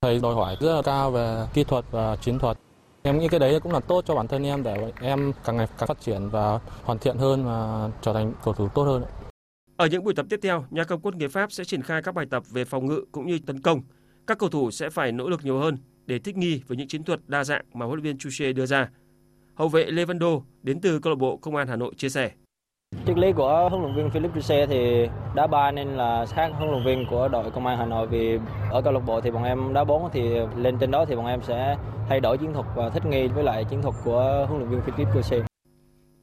Thầy 0.00 0.20
đòi 0.22 0.34
hỏi 0.34 0.56
rất 0.60 0.76
là 0.76 0.82
cao 0.82 1.10
về 1.10 1.46
kỹ 1.54 1.64
thuật 1.64 1.84
và 1.90 2.16
chiến 2.16 2.38
thuật. 2.38 2.58
Em 3.02 3.18
nghĩ 3.18 3.28
cái 3.28 3.40
đấy 3.40 3.60
cũng 3.60 3.72
là 3.72 3.80
tốt 3.80 4.04
cho 4.06 4.14
bản 4.14 4.28
thân 4.28 4.42
em 4.42 4.62
để 4.62 4.92
em 5.00 5.32
càng 5.44 5.56
ngày 5.56 5.66
càng 5.78 5.88
phát 5.88 6.00
triển 6.00 6.28
và 6.28 6.60
hoàn 6.82 6.98
thiện 6.98 7.16
hơn 7.16 7.44
và 7.44 7.90
trở 8.02 8.12
thành 8.12 8.32
cầu 8.44 8.54
thủ 8.54 8.68
tốt 8.74 8.84
hơn. 8.84 9.04
Ở 9.76 9.86
những 9.86 10.04
buổi 10.04 10.14
tập 10.14 10.26
tiếp 10.30 10.40
theo, 10.42 10.64
nhà 10.70 10.84
cầm 10.84 11.00
quân 11.00 11.18
người 11.18 11.28
Pháp 11.28 11.52
sẽ 11.52 11.64
triển 11.64 11.82
khai 11.82 12.02
các 12.02 12.14
bài 12.14 12.26
tập 12.30 12.42
về 12.50 12.64
phòng 12.64 12.86
ngự 12.86 13.04
cũng 13.12 13.26
như 13.26 13.38
tấn 13.46 13.60
công. 13.60 13.80
Các 14.26 14.38
cầu 14.38 14.48
thủ 14.48 14.70
sẽ 14.70 14.90
phải 14.90 15.12
nỗ 15.12 15.28
lực 15.28 15.44
nhiều 15.44 15.58
hơn 15.58 15.78
để 16.06 16.18
thích 16.18 16.36
nghi 16.36 16.62
với 16.66 16.76
những 16.76 16.88
chiến 16.88 17.04
thuật 17.04 17.20
đa 17.26 17.44
dạng 17.44 17.64
mà 17.74 17.86
huấn 17.86 17.96
luyện 17.96 18.04
viên 18.04 18.18
Chuche 18.18 18.52
đưa 18.52 18.66
ra. 18.66 18.90
Hậu 19.56 19.68
vệ 19.68 19.86
Lê 19.90 20.04
Văn 20.04 20.18
Đô 20.18 20.42
đến 20.62 20.80
từ 20.80 20.98
câu 20.98 21.10
lạc 21.10 21.18
bộ 21.18 21.36
Công 21.36 21.56
an 21.56 21.68
Hà 21.68 21.76
Nội 21.76 21.94
chia 21.96 22.08
sẻ. 22.08 22.30
Triết 23.06 23.18
lý 23.18 23.32
của 23.32 23.68
huấn 23.70 23.82
luyện 23.82 23.96
viên 23.96 24.10
Philip 24.10 24.34
Chuche 24.34 24.66
thì 24.66 25.08
đá 25.34 25.46
ba 25.46 25.70
nên 25.70 25.88
là 25.88 26.26
khác 26.26 26.50
huấn 26.58 26.70
luyện 26.70 26.84
viên 26.84 27.06
của 27.10 27.28
đội 27.28 27.50
Công 27.50 27.66
an 27.66 27.78
Hà 27.78 27.86
Nội 27.86 28.06
vì 28.06 28.38
ở 28.70 28.82
câu 28.82 28.92
lạc 28.92 29.00
bộ 29.00 29.20
thì 29.20 29.30
bọn 29.30 29.44
em 29.44 29.72
đá 29.72 29.84
bốn 29.84 30.10
thì 30.12 30.22
lên 30.56 30.76
trên 30.80 30.90
đó 30.90 31.04
thì 31.08 31.16
bọn 31.16 31.26
em 31.26 31.40
sẽ 31.42 31.76
thay 32.08 32.20
đổi 32.20 32.38
chiến 32.38 32.52
thuật 32.52 32.66
và 32.76 32.90
thích 32.90 33.02
nghi 33.06 33.28
với 33.28 33.44
lại 33.44 33.64
chiến 33.70 33.82
thuật 33.82 33.94
của 34.04 34.46
huấn 34.48 34.60
luyện 34.60 34.70
viên 34.70 34.80
Philip 34.80 35.08
Chuche. 35.14 35.38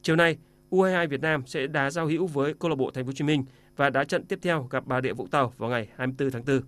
Chiều 0.02 0.16
nay, 0.16 0.38
U22 0.72 1.08
Việt 1.08 1.22
Nam 1.22 1.44
sẽ 1.46 1.68
đá 1.68 1.90
giao 1.90 2.08
hữu 2.08 2.28
với 2.28 2.54
câu 2.54 2.70
lạc 2.70 2.76
bộ 2.76 2.92
Thành 2.94 3.04
phố 3.04 3.08
Hồ 3.08 3.14
Chí 3.16 3.24
Minh 3.24 3.44
và 3.76 3.90
đá 3.90 4.04
trận 4.04 4.26
tiếp 4.26 4.40
theo 4.42 4.68
gặp 4.70 4.84
Bà 4.86 5.02
Rịa 5.02 5.14
Vũng 5.14 5.30
Tàu 5.30 5.54
vào 5.58 5.70
ngày 5.70 5.88
24 5.98 6.32
tháng 6.32 6.46
4. 6.46 6.62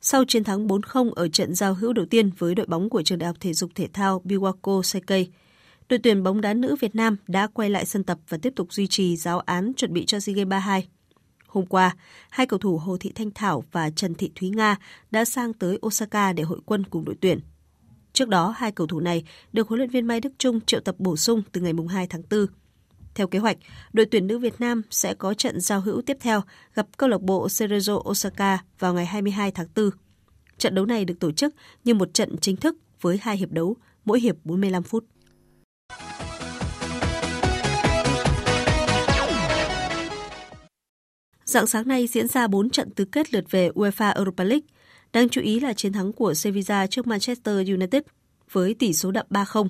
Sau 0.00 0.24
chiến 0.24 0.44
thắng 0.44 0.66
4-0 0.66 1.10
ở 1.10 1.28
trận 1.28 1.54
giao 1.54 1.74
hữu 1.74 1.92
đầu 1.92 2.06
tiên 2.06 2.30
với 2.38 2.54
đội 2.54 2.66
bóng 2.66 2.88
của 2.90 3.02
trường 3.02 3.18
Đại 3.18 3.26
học 3.26 3.36
Thể 3.40 3.52
dục 3.52 3.70
Thể 3.74 3.88
thao 3.92 4.22
Biwako 4.24 4.82
Seikei, 4.82 5.28
đội 5.88 5.98
tuyển 5.98 6.22
bóng 6.22 6.40
đá 6.40 6.54
nữ 6.54 6.76
Việt 6.80 6.94
Nam 6.94 7.16
đã 7.26 7.46
quay 7.46 7.70
lại 7.70 7.86
sân 7.86 8.04
tập 8.04 8.18
và 8.28 8.38
tiếp 8.42 8.52
tục 8.56 8.72
duy 8.72 8.86
trì 8.86 9.16
giáo 9.16 9.38
án 9.38 9.72
chuẩn 9.76 9.92
bị 9.92 10.04
cho 10.06 10.20
SEA 10.20 10.34
Games 10.34 10.48
32. 10.48 10.88
Hôm 11.46 11.66
qua, 11.66 11.96
hai 12.30 12.46
cầu 12.46 12.58
thủ 12.58 12.78
Hồ 12.78 12.96
Thị 13.00 13.12
Thanh 13.14 13.30
Thảo 13.30 13.64
và 13.72 13.90
Trần 13.90 14.14
Thị 14.14 14.30
Thúy 14.34 14.50
Nga 14.50 14.76
đã 15.10 15.24
sang 15.24 15.52
tới 15.52 15.78
Osaka 15.86 16.32
để 16.32 16.42
hội 16.42 16.60
quân 16.66 16.84
cùng 16.84 17.04
đội 17.04 17.16
tuyển. 17.20 17.40
Trước 18.12 18.28
đó, 18.28 18.54
hai 18.56 18.72
cầu 18.72 18.86
thủ 18.86 19.00
này 19.00 19.24
được 19.52 19.68
huấn 19.68 19.78
luyện 19.78 19.90
viên 19.90 20.06
Mai 20.06 20.20
Đức 20.20 20.32
Trung 20.38 20.60
triệu 20.60 20.80
tập 20.80 20.94
bổ 20.98 21.16
sung 21.16 21.42
từ 21.52 21.60
ngày 21.60 21.72
2 21.88 22.06
tháng 22.06 22.22
4. 22.30 22.46
Theo 23.14 23.26
kế 23.26 23.38
hoạch, 23.38 23.56
đội 23.92 24.06
tuyển 24.06 24.26
nữ 24.26 24.38
Việt 24.38 24.60
Nam 24.60 24.82
sẽ 24.90 25.14
có 25.14 25.34
trận 25.34 25.60
giao 25.60 25.80
hữu 25.80 26.02
tiếp 26.02 26.16
theo 26.20 26.42
gặp 26.74 26.86
câu 26.96 27.08
lạc 27.08 27.22
bộ 27.22 27.46
Cerezo 27.46 28.10
Osaka 28.10 28.58
vào 28.78 28.94
ngày 28.94 29.06
22 29.06 29.50
tháng 29.50 29.66
4. 29.76 29.90
Trận 30.58 30.74
đấu 30.74 30.86
này 30.86 31.04
được 31.04 31.20
tổ 31.20 31.32
chức 31.32 31.54
như 31.84 31.94
một 31.94 32.14
trận 32.14 32.36
chính 32.40 32.56
thức 32.56 32.76
với 33.00 33.18
hai 33.22 33.36
hiệp 33.36 33.50
đấu, 33.50 33.76
mỗi 34.04 34.20
hiệp 34.20 34.36
45 34.44 34.82
phút. 34.82 35.04
Dạng 41.48 41.66
sáng 41.66 41.88
nay 41.88 42.06
diễn 42.06 42.28
ra 42.28 42.46
4 42.46 42.70
trận 42.70 42.90
tứ 42.90 43.04
kết 43.04 43.34
lượt 43.34 43.44
về 43.50 43.68
UEFA 43.68 44.14
Europa 44.14 44.44
League. 44.44 44.66
Đáng 45.12 45.28
chú 45.28 45.40
ý 45.40 45.60
là 45.60 45.72
chiến 45.72 45.92
thắng 45.92 46.12
của 46.12 46.34
Sevilla 46.34 46.86
trước 46.86 47.06
Manchester 47.06 47.68
United 47.68 48.02
với 48.50 48.74
tỷ 48.74 48.92
số 48.92 49.10
đậm 49.10 49.26
3-0. 49.30 49.68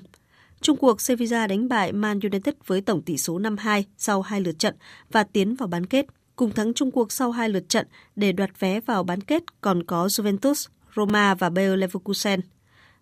Trung 0.61 0.77
cuộc 0.77 1.01
Sevilla 1.01 1.47
đánh 1.47 1.67
bại 1.67 1.93
Man 1.93 2.19
United 2.19 2.55
với 2.65 2.81
tổng 2.81 3.01
tỷ 3.01 3.17
số 3.17 3.39
5-2 3.39 3.83
sau 3.97 4.21
hai 4.21 4.41
lượt 4.41 4.59
trận 4.59 4.75
và 5.11 5.23
tiến 5.23 5.55
vào 5.55 5.67
bán 5.67 5.85
kết. 5.85 6.05
Cùng 6.35 6.51
thắng 6.51 6.73
Trung 6.73 6.91
cuộc 6.91 7.11
sau 7.11 7.31
hai 7.31 7.49
lượt 7.49 7.69
trận 7.69 7.87
để 8.15 8.31
đoạt 8.31 8.59
vé 8.59 8.79
vào 8.79 9.03
bán 9.03 9.21
kết 9.21 9.43
còn 9.61 9.83
có 9.83 10.07
Juventus, 10.07 10.67
Roma 10.95 11.35
và 11.35 11.49
Bayer 11.49 11.79
Leverkusen. 11.79 12.41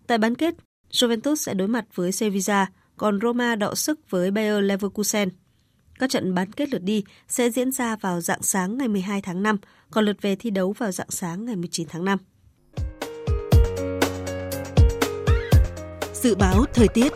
Tại 0.06 0.18
bán 0.18 0.34
kết, 0.34 0.54
Juventus 0.90 1.34
sẽ 1.34 1.54
đối 1.54 1.68
mặt 1.68 1.84
với 1.94 2.12
Sevilla, 2.12 2.66
còn 2.98 3.18
Roma 3.22 3.56
đọ 3.56 3.74
sức 3.74 4.10
với 4.10 4.30
Bayer 4.30 4.64
Leverkusen. 4.64 5.28
Các 5.98 6.10
trận 6.10 6.34
bán 6.34 6.52
kết 6.52 6.68
lượt 6.68 6.82
đi 6.82 7.04
sẽ 7.28 7.50
diễn 7.50 7.72
ra 7.72 7.96
vào 7.96 8.20
dạng 8.20 8.42
sáng 8.42 8.78
ngày 8.78 8.88
12 8.88 9.22
tháng 9.22 9.42
5, 9.42 9.56
còn 9.90 10.04
lượt 10.04 10.16
về 10.22 10.36
thi 10.36 10.50
đấu 10.50 10.72
vào 10.72 10.92
dạng 10.92 11.10
sáng 11.10 11.44
ngày 11.44 11.56
19 11.56 11.88
tháng 11.90 12.04
5. 12.04 12.18
Dự 16.14 16.34
báo 16.34 16.64
thời 16.74 16.88
tiết 16.88 17.12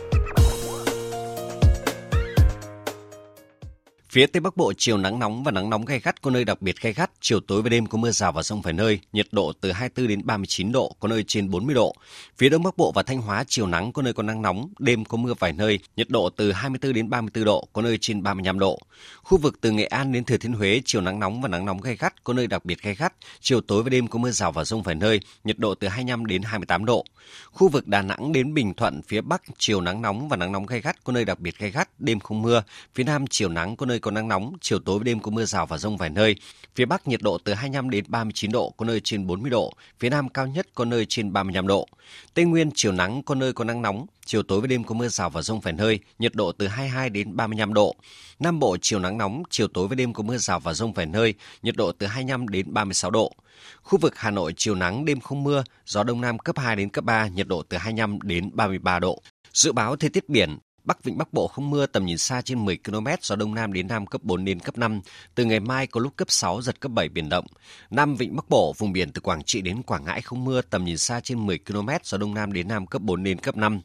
Phía 4.13 4.25
Tây 4.25 4.41
Bắc 4.41 4.57
Bộ 4.57 4.73
chiều 4.77 4.97
nắng 4.97 5.19
nóng 5.19 5.43
và 5.43 5.51
nắng 5.51 5.69
nóng 5.69 5.85
gay 5.85 5.99
gắt 5.99 6.21
có 6.21 6.31
nơi 6.31 6.45
đặc 6.45 6.61
biệt 6.61 6.81
gay 6.81 6.93
gắt, 6.93 7.11
chiều 7.21 7.39
tối 7.39 7.61
và 7.61 7.69
đêm 7.69 7.85
có 7.85 7.97
mưa 7.97 8.11
rào 8.11 8.31
và 8.31 8.43
rông 8.43 8.61
vài 8.61 8.73
nơi, 8.73 8.99
nhiệt 9.13 9.27
độ 9.31 9.53
từ 9.61 9.71
24 9.71 10.07
đến 10.07 10.21
39 10.25 10.71
độ, 10.71 10.95
có 10.99 11.07
nơi 11.07 11.23
trên 11.27 11.49
40 11.49 11.75
độ. 11.75 11.95
Phía 12.37 12.49
Đông 12.49 12.63
Bắc 12.63 12.77
Bộ 12.77 12.91
và 12.95 13.03
Thanh 13.03 13.21
Hóa 13.21 13.43
chiều 13.47 13.67
nắng 13.67 13.91
có 13.91 14.01
nơi 14.01 14.13
có 14.13 14.23
nắng 14.23 14.41
nóng, 14.41 14.69
đêm 14.79 15.05
có 15.05 15.17
mưa 15.17 15.33
vài 15.39 15.53
nơi, 15.53 15.79
nhiệt 15.95 16.09
độ 16.09 16.29
từ 16.29 16.51
24 16.51 16.93
đến 16.93 17.09
34 17.09 17.45
độ, 17.45 17.67
có 17.73 17.81
nơi 17.81 17.97
trên 18.01 18.23
35 18.23 18.59
độ. 18.59 18.79
Khu 19.23 19.37
vực 19.37 19.61
từ 19.61 19.71
Nghệ 19.71 19.85
An 19.85 20.11
đến 20.11 20.23
Thừa 20.23 20.37
Thiên 20.37 20.53
Huế 20.53 20.81
chiều 20.85 21.01
nắng 21.01 21.19
nóng 21.19 21.41
và 21.41 21.47
nắng 21.47 21.65
nóng 21.65 21.81
gay 21.81 21.95
gắt, 21.95 22.23
có 22.23 22.33
nơi 22.33 22.47
đặc 22.47 22.65
biệt 22.65 22.81
gay 22.81 22.95
gắt, 22.95 23.13
chiều 23.39 23.61
tối 23.61 23.83
và 23.83 23.89
đêm 23.89 24.07
có 24.07 24.19
mưa 24.19 24.31
rào 24.31 24.51
và 24.51 24.63
rông 24.63 24.81
vài 24.81 24.95
nơi, 24.95 25.19
nhiệt 25.43 25.59
độ 25.59 25.75
từ 25.75 25.87
25 25.87 26.25
đến 26.25 26.41
28 26.43 26.85
độ. 26.85 27.05
Khu 27.51 27.67
vực 27.67 27.87
Đà 27.87 28.01
Nẵng 28.01 28.31
đến 28.31 28.53
Bình 28.53 28.73
Thuận 28.73 29.01
phía 29.01 29.21
Bắc 29.21 29.41
chiều 29.57 29.81
nắng 29.81 30.01
nóng 30.01 30.29
và 30.29 30.37
nắng 30.37 30.51
nóng 30.51 30.65
gay 30.65 30.81
gắt, 30.81 31.03
có 31.03 31.13
nơi 31.13 31.25
đặc 31.25 31.39
biệt 31.39 31.57
gay 31.57 31.71
gắt, 31.71 31.89
đêm 31.99 32.19
không 32.19 32.41
mưa. 32.41 32.63
Phía 32.95 33.03
Nam 33.03 33.27
chiều 33.27 33.49
nắng 33.49 33.75
có 33.75 33.85
nơi 33.85 33.99
có 34.03 34.11
nắng 34.11 34.27
nóng, 34.27 34.53
chiều 34.61 34.79
tối 34.79 34.99
và 34.99 35.03
đêm 35.03 35.19
có 35.19 35.31
mưa 35.31 35.45
rào 35.45 35.65
và 35.65 35.77
rông 35.77 35.97
vài 35.97 36.09
nơi. 36.09 36.35
Phía 36.75 36.85
Bắc 36.85 37.07
nhiệt 37.07 37.21
độ 37.21 37.37
từ 37.37 37.53
25 37.53 37.89
đến 37.89 38.05
39 38.07 38.51
độ, 38.51 38.73
có 38.77 38.85
nơi 38.85 38.99
trên 38.99 39.27
40 39.27 39.51
độ. 39.51 39.73
Phía 39.99 40.09
Nam 40.09 40.29
cao 40.29 40.47
nhất 40.47 40.67
có 40.75 40.85
nơi 40.85 41.05
trên 41.05 41.33
35 41.33 41.67
độ. 41.67 41.87
Tây 42.33 42.45
Nguyên 42.45 42.69
chiều 42.75 42.91
nắng 42.91 43.23
có 43.23 43.35
nơi 43.35 43.53
có 43.53 43.63
nắng 43.63 43.81
nóng, 43.81 44.05
chiều 44.25 44.43
tối 44.43 44.61
và 44.61 44.67
đêm 44.67 44.83
có 44.83 44.95
mưa 44.95 45.07
rào 45.07 45.29
và 45.29 45.41
rông 45.41 45.59
vài 45.59 45.73
nơi, 45.73 45.99
nhiệt 46.19 46.35
độ 46.35 46.51
từ 46.51 46.67
22 46.67 47.09
đến 47.09 47.35
35 47.35 47.73
độ. 47.73 47.95
Nam 48.39 48.59
Bộ 48.59 48.77
chiều 48.81 48.99
nắng 48.99 49.17
nóng, 49.17 49.43
chiều 49.49 49.67
tối 49.67 49.87
và 49.87 49.95
đêm 49.95 50.13
có 50.13 50.23
mưa 50.23 50.37
rào 50.37 50.59
và 50.59 50.73
rông 50.73 50.93
vài 50.93 51.05
nơi, 51.05 51.33
nhiệt 51.61 51.75
độ 51.75 51.91
từ 51.91 52.07
25 52.07 52.47
đến 52.47 52.73
36 52.73 53.11
độ. 53.11 53.33
Khu 53.81 53.99
vực 53.99 54.17
Hà 54.17 54.31
Nội 54.31 54.53
chiều 54.57 54.75
nắng 54.75 55.05
đêm 55.05 55.19
không 55.19 55.43
mưa, 55.43 55.63
gió 55.85 56.03
đông 56.03 56.21
nam 56.21 56.39
cấp 56.39 56.57
2 56.59 56.75
đến 56.75 56.89
cấp 56.89 57.03
3, 57.03 57.27
nhiệt 57.27 57.47
độ 57.47 57.63
từ 57.69 57.77
25 57.77 58.21
đến 58.21 58.49
33 58.53 58.99
độ. 58.99 59.21
Dự 59.53 59.71
báo 59.71 59.95
thời 59.95 60.09
tiết 60.09 60.29
biển, 60.29 60.57
Bắc 60.83 61.03
Vịnh 61.03 61.17
Bắc 61.17 61.33
Bộ 61.33 61.47
không 61.47 61.69
mưa, 61.69 61.85
tầm 61.85 62.05
nhìn 62.05 62.17
xa 62.17 62.41
trên 62.41 62.65
10 62.65 62.77
km, 62.85 63.07
gió 63.21 63.35
Đông 63.35 63.55
Nam 63.55 63.73
đến 63.73 63.87
Nam 63.87 64.05
cấp 64.05 64.23
4 64.23 64.45
đến 64.45 64.59
cấp 64.59 64.77
5. 64.77 65.01
Từ 65.35 65.45
ngày 65.45 65.59
mai 65.59 65.87
có 65.87 65.99
lúc 65.99 66.15
cấp 66.15 66.31
6, 66.31 66.61
giật 66.61 66.79
cấp 66.79 66.91
7 66.91 67.09
biển 67.09 67.29
động. 67.29 67.45
Nam 67.89 68.15
Vịnh 68.15 68.35
Bắc 68.35 68.49
Bộ, 68.49 68.73
vùng 68.77 68.93
biển 68.93 69.11
từ 69.11 69.21
Quảng 69.21 69.43
Trị 69.43 69.61
đến 69.61 69.83
Quảng 69.83 70.05
Ngãi 70.05 70.21
không 70.21 70.45
mưa, 70.45 70.61
tầm 70.61 70.85
nhìn 70.85 70.97
xa 70.97 71.19
trên 71.19 71.45
10 71.45 71.59
km, 71.67 71.89
gió 72.03 72.17
Đông 72.17 72.33
Nam 72.33 72.53
đến 72.53 72.67
Nam 72.67 72.87
cấp 72.87 73.01
4 73.01 73.23
đến 73.23 73.37
cấp 73.37 73.57
5. 73.57 73.81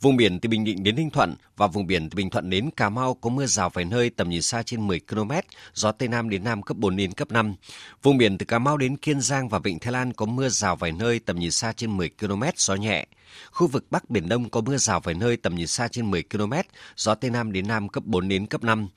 Vùng 0.00 0.16
biển 0.16 0.40
từ 0.40 0.48
Bình 0.48 0.64
Định 0.64 0.82
đến 0.82 0.96
Ninh 0.96 1.10
Thuận 1.10 1.34
và 1.56 1.66
vùng 1.66 1.86
biển 1.86 2.10
từ 2.10 2.16
Bình 2.16 2.30
Thuận 2.30 2.50
đến 2.50 2.70
Cà 2.76 2.88
Mau 2.88 3.14
có 3.14 3.30
mưa 3.30 3.46
rào 3.46 3.70
vài 3.70 3.84
nơi, 3.84 4.10
tầm 4.10 4.30
nhìn 4.30 4.42
xa 4.42 4.62
trên 4.62 4.86
10 4.86 5.00
km, 5.00 5.32
gió 5.74 5.92
Tây 5.92 6.08
Nam 6.08 6.30
đến 6.30 6.44
Nam 6.44 6.62
cấp 6.62 6.76
4 6.76 6.96
đến 6.96 7.12
cấp 7.12 7.30
5. 7.30 7.54
Vùng 8.02 8.18
biển 8.18 8.38
từ 8.38 8.46
Cà 8.46 8.58
Mau 8.58 8.76
đến 8.76 8.96
Kiên 8.96 9.20
Giang 9.20 9.48
và 9.48 9.58
Vịnh 9.58 9.78
Thái 9.78 9.92
Lan 9.92 10.12
có 10.12 10.26
mưa 10.26 10.48
rào 10.48 10.76
vài 10.76 10.92
nơi, 10.92 11.18
tầm 11.18 11.38
nhìn 11.38 11.50
xa 11.50 11.72
trên 11.72 11.96
10 11.96 12.10
km, 12.20 12.42
gió 12.56 12.74
nhẹ. 12.74 13.06
Khu 13.50 13.66
vực 13.66 13.86
Bắc 13.90 14.10
Biển 14.10 14.28
Đông 14.28 14.50
có 14.50 14.60
mưa 14.60 14.76
rào 14.76 15.00
vài 15.00 15.14
nơi 15.14 15.36
tầm 15.36 15.54
nhìn 15.54 15.66
xa 15.66 15.88
trên 15.88 16.10
10 16.10 16.22
km, 16.22 16.52
gió 16.96 17.14
Tây 17.14 17.30
Nam 17.30 17.52
đến 17.52 17.68
Nam 17.68 17.88
cấp 17.88 18.04
4 18.06 18.28
đến 18.28 18.46
cấp 18.46 18.64
5. 18.64 18.88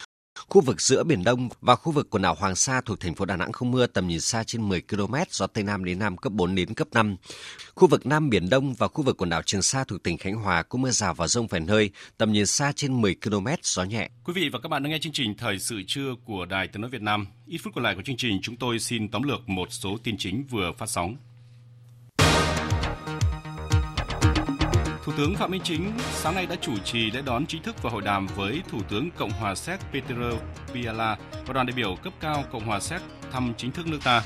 Khu 0.49 0.61
vực 0.61 0.81
giữa 0.81 1.03
Biển 1.03 1.23
Đông 1.23 1.49
và 1.61 1.75
khu 1.75 1.91
vực 1.91 2.09
quần 2.09 2.21
đảo 2.21 2.35
Hoàng 2.39 2.55
Sa 2.55 2.81
thuộc 2.81 2.99
thành 2.99 3.15
phố 3.15 3.25
Đà 3.25 3.35
Nẵng 3.35 3.51
không 3.51 3.71
mưa 3.71 3.87
tầm 3.87 4.07
nhìn 4.07 4.19
xa 4.19 4.43
trên 4.43 4.69
10 4.69 4.81
km, 4.81 5.15
gió 5.29 5.47
Tây 5.47 5.63
Nam 5.63 5.85
đến 5.85 5.99
Nam 5.99 6.17
cấp 6.17 6.33
4 6.33 6.55
đến 6.55 6.73
cấp 6.73 6.87
5. 6.91 7.15
Khu 7.75 7.87
vực 7.87 8.05
Nam 8.05 8.29
Biển 8.29 8.49
Đông 8.49 8.73
và 8.73 8.87
khu 8.87 9.03
vực 9.03 9.17
quần 9.17 9.29
đảo 9.29 9.41
Trường 9.45 9.61
Sa 9.61 9.83
thuộc 9.83 10.03
tỉnh 10.03 10.17
Khánh 10.17 10.35
Hòa 10.35 10.63
có 10.63 10.77
mưa 10.77 10.91
rào 10.91 11.13
và 11.13 11.27
rông 11.27 11.47
vài 11.47 11.61
nơi, 11.61 11.89
tầm 12.17 12.31
nhìn 12.31 12.45
xa 12.45 12.71
trên 12.75 13.01
10 13.01 13.15
km, 13.23 13.47
gió 13.61 13.83
nhẹ. 13.83 14.09
Quý 14.23 14.33
vị 14.33 14.49
và 14.49 14.59
các 14.59 14.69
bạn 14.69 14.83
đang 14.83 14.91
nghe 14.91 14.99
chương 14.99 15.13
trình 15.13 15.37
Thời 15.37 15.59
sự 15.59 15.81
trưa 15.87 16.15
của 16.25 16.45
Đài 16.45 16.67
Tiếng 16.67 16.81
Nói 16.81 16.91
Việt 16.91 17.01
Nam. 17.01 17.27
Ít 17.47 17.57
phút 17.57 17.73
còn 17.75 17.83
lại 17.83 17.95
của 17.95 18.01
chương 18.01 18.17
trình, 18.17 18.39
chúng 18.41 18.55
tôi 18.55 18.79
xin 18.79 19.07
tóm 19.07 19.23
lược 19.23 19.49
một 19.49 19.67
số 19.71 19.97
tin 20.03 20.15
chính 20.17 20.43
vừa 20.49 20.71
phát 20.77 20.89
sóng. 20.89 21.15
Thủ 25.03 25.11
tướng 25.17 25.35
Phạm 25.35 25.51
Minh 25.51 25.61
Chính 25.63 25.91
sáng 25.97 26.35
nay 26.35 26.45
đã 26.45 26.55
chủ 26.61 26.77
trì 26.77 27.11
lễ 27.11 27.21
đón 27.25 27.45
chính 27.45 27.63
thức 27.63 27.83
và 27.83 27.89
hội 27.89 28.01
đàm 28.01 28.27
với 28.35 28.61
Thủ 28.71 28.79
tướng 28.89 29.11
Cộng 29.11 29.31
hòa 29.31 29.55
Séc 29.55 29.79
Petr 29.93 30.13
Fiala 30.73 31.15
và 31.45 31.53
đoàn 31.53 31.65
đại 31.67 31.73
biểu 31.75 31.95
cấp 32.03 32.13
cao 32.19 32.43
Cộng 32.51 32.65
hòa 32.65 32.79
Séc 32.79 33.01
thăm 33.31 33.53
chính 33.57 33.71
thức 33.71 33.87
nước 33.87 33.99
ta. 34.03 34.23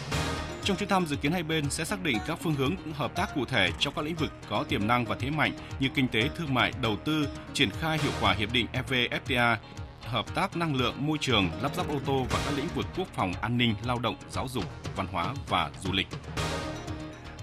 Trong 0.63 0.77
chuyến 0.77 0.89
thăm 0.89 1.05
dự 1.05 1.15
kiến 1.15 1.31
hai 1.31 1.43
bên 1.43 1.69
sẽ 1.69 1.85
xác 1.85 2.03
định 2.03 2.17
các 2.27 2.39
phương 2.41 2.55
hướng 2.55 2.75
hợp 2.93 3.15
tác 3.15 3.35
cụ 3.35 3.45
thể 3.45 3.69
trong 3.79 3.93
các 3.93 4.05
lĩnh 4.05 4.15
vực 4.15 4.31
có 4.49 4.63
tiềm 4.69 4.87
năng 4.87 5.05
và 5.05 5.15
thế 5.19 5.29
mạnh 5.29 5.51
như 5.79 5.89
kinh 5.95 6.07
tế, 6.07 6.29
thương 6.35 6.53
mại, 6.53 6.71
đầu 6.81 6.95
tư, 7.05 7.27
triển 7.53 7.69
khai 7.69 7.97
hiệu 7.97 8.11
quả 8.21 8.33
hiệp 8.33 8.53
định 8.53 8.67
EVFTA, 8.73 9.55
hợp 10.01 10.35
tác 10.35 10.57
năng 10.57 10.75
lượng, 10.75 10.95
môi 10.97 11.17
trường, 11.21 11.49
lắp 11.61 11.75
ráp 11.75 11.89
ô 11.89 11.99
tô 12.05 12.25
và 12.29 12.39
các 12.45 12.53
lĩnh 12.57 12.67
vực 12.75 12.85
quốc 12.97 13.07
phòng, 13.13 13.33
an 13.41 13.57
ninh, 13.57 13.75
lao 13.83 13.99
động, 13.99 14.15
giáo 14.31 14.47
dục, 14.47 14.63
văn 14.95 15.07
hóa 15.11 15.33
và 15.47 15.69
du 15.83 15.93
lịch 15.93 16.07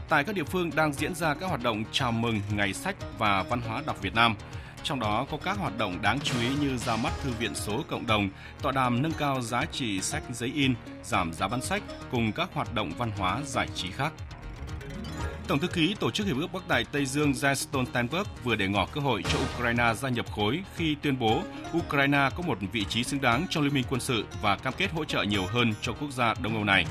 tại 0.08 0.24
các 0.24 0.34
địa 0.34 0.44
phương 0.44 0.70
đang 0.74 0.92
diễn 0.92 1.14
ra 1.14 1.34
các 1.34 1.46
hoạt 1.46 1.62
động 1.62 1.84
chào 1.92 2.12
mừng 2.12 2.40
Ngày 2.50 2.72
sách 2.72 2.96
và 3.18 3.42
Văn 3.42 3.60
hóa 3.60 3.82
đọc 3.86 4.02
Việt 4.02 4.14
Nam. 4.14 4.34
Trong 4.82 5.00
đó 5.00 5.26
có 5.30 5.36
các 5.36 5.58
hoạt 5.58 5.78
động 5.78 6.02
đáng 6.02 6.20
chú 6.20 6.40
ý 6.40 6.48
như 6.60 6.76
ra 6.76 6.96
mắt 6.96 7.12
thư 7.22 7.30
viện 7.38 7.54
số 7.54 7.82
cộng 7.88 8.06
đồng, 8.06 8.28
tọa 8.62 8.72
đàm 8.72 9.02
nâng 9.02 9.12
cao 9.12 9.40
giá 9.40 9.64
trị 9.64 10.00
sách 10.00 10.22
giấy 10.32 10.52
in, 10.54 10.74
giảm 11.02 11.32
giá 11.32 11.48
bán 11.48 11.62
sách 11.62 11.82
cùng 12.10 12.32
các 12.32 12.48
hoạt 12.54 12.74
động 12.74 12.92
văn 12.98 13.10
hóa 13.18 13.40
giải 13.44 13.68
trí 13.74 13.90
khác. 13.90 14.12
Tổng 15.48 15.58
thư 15.58 15.68
ký 15.68 15.94
Tổ 16.00 16.10
chức 16.10 16.26
Hiệp 16.26 16.36
ước 16.36 16.52
Bắc 16.52 16.68
Đại 16.68 16.84
Tây 16.92 17.06
Dương 17.06 17.32
Jens 17.32 17.54
Stoltenberg 17.54 18.28
vừa 18.44 18.56
để 18.56 18.68
ngỏ 18.68 18.86
cơ 18.92 19.00
hội 19.00 19.22
cho 19.32 19.38
Ukraine 19.38 19.94
gia 19.94 20.08
nhập 20.08 20.32
khối 20.32 20.62
khi 20.76 20.96
tuyên 21.02 21.18
bố 21.18 21.42
Ukraine 21.76 22.28
có 22.36 22.42
một 22.42 22.58
vị 22.72 22.84
trí 22.84 23.04
xứng 23.04 23.20
đáng 23.20 23.46
trong 23.50 23.64
liên 23.64 23.74
minh 23.74 23.84
quân 23.90 24.00
sự 24.00 24.24
và 24.42 24.56
cam 24.56 24.72
kết 24.76 24.90
hỗ 24.92 25.04
trợ 25.04 25.22
nhiều 25.22 25.46
hơn 25.46 25.74
cho 25.80 25.92
quốc 25.92 26.10
gia 26.12 26.34
Đông 26.42 26.54
Âu 26.54 26.64
này. 26.64 26.86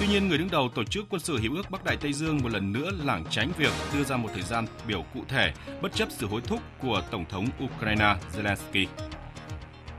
Tuy 0.00 0.06
nhiên, 0.06 0.28
người 0.28 0.38
đứng 0.38 0.50
đầu 0.50 0.68
Tổ 0.74 0.84
chức 0.84 1.06
Quân 1.08 1.20
sự 1.20 1.38
Hiệp 1.38 1.52
ước 1.52 1.70
Bắc 1.70 1.84
Đại 1.84 1.96
Tây 1.96 2.12
Dương 2.12 2.38
một 2.42 2.48
lần 2.52 2.72
nữa 2.72 2.90
lảng 3.04 3.24
tránh 3.30 3.52
việc 3.58 3.72
đưa 3.94 4.04
ra 4.04 4.16
một 4.16 4.28
thời 4.32 4.42
gian 4.42 4.66
biểu 4.86 5.04
cụ 5.14 5.20
thể, 5.28 5.52
bất 5.82 5.94
chấp 5.94 6.08
sự 6.10 6.26
hối 6.26 6.40
thúc 6.40 6.60
của 6.82 7.02
Tổng 7.10 7.24
thống 7.30 7.46
Ukraine 7.64 8.16
Zelensky. 8.36 8.86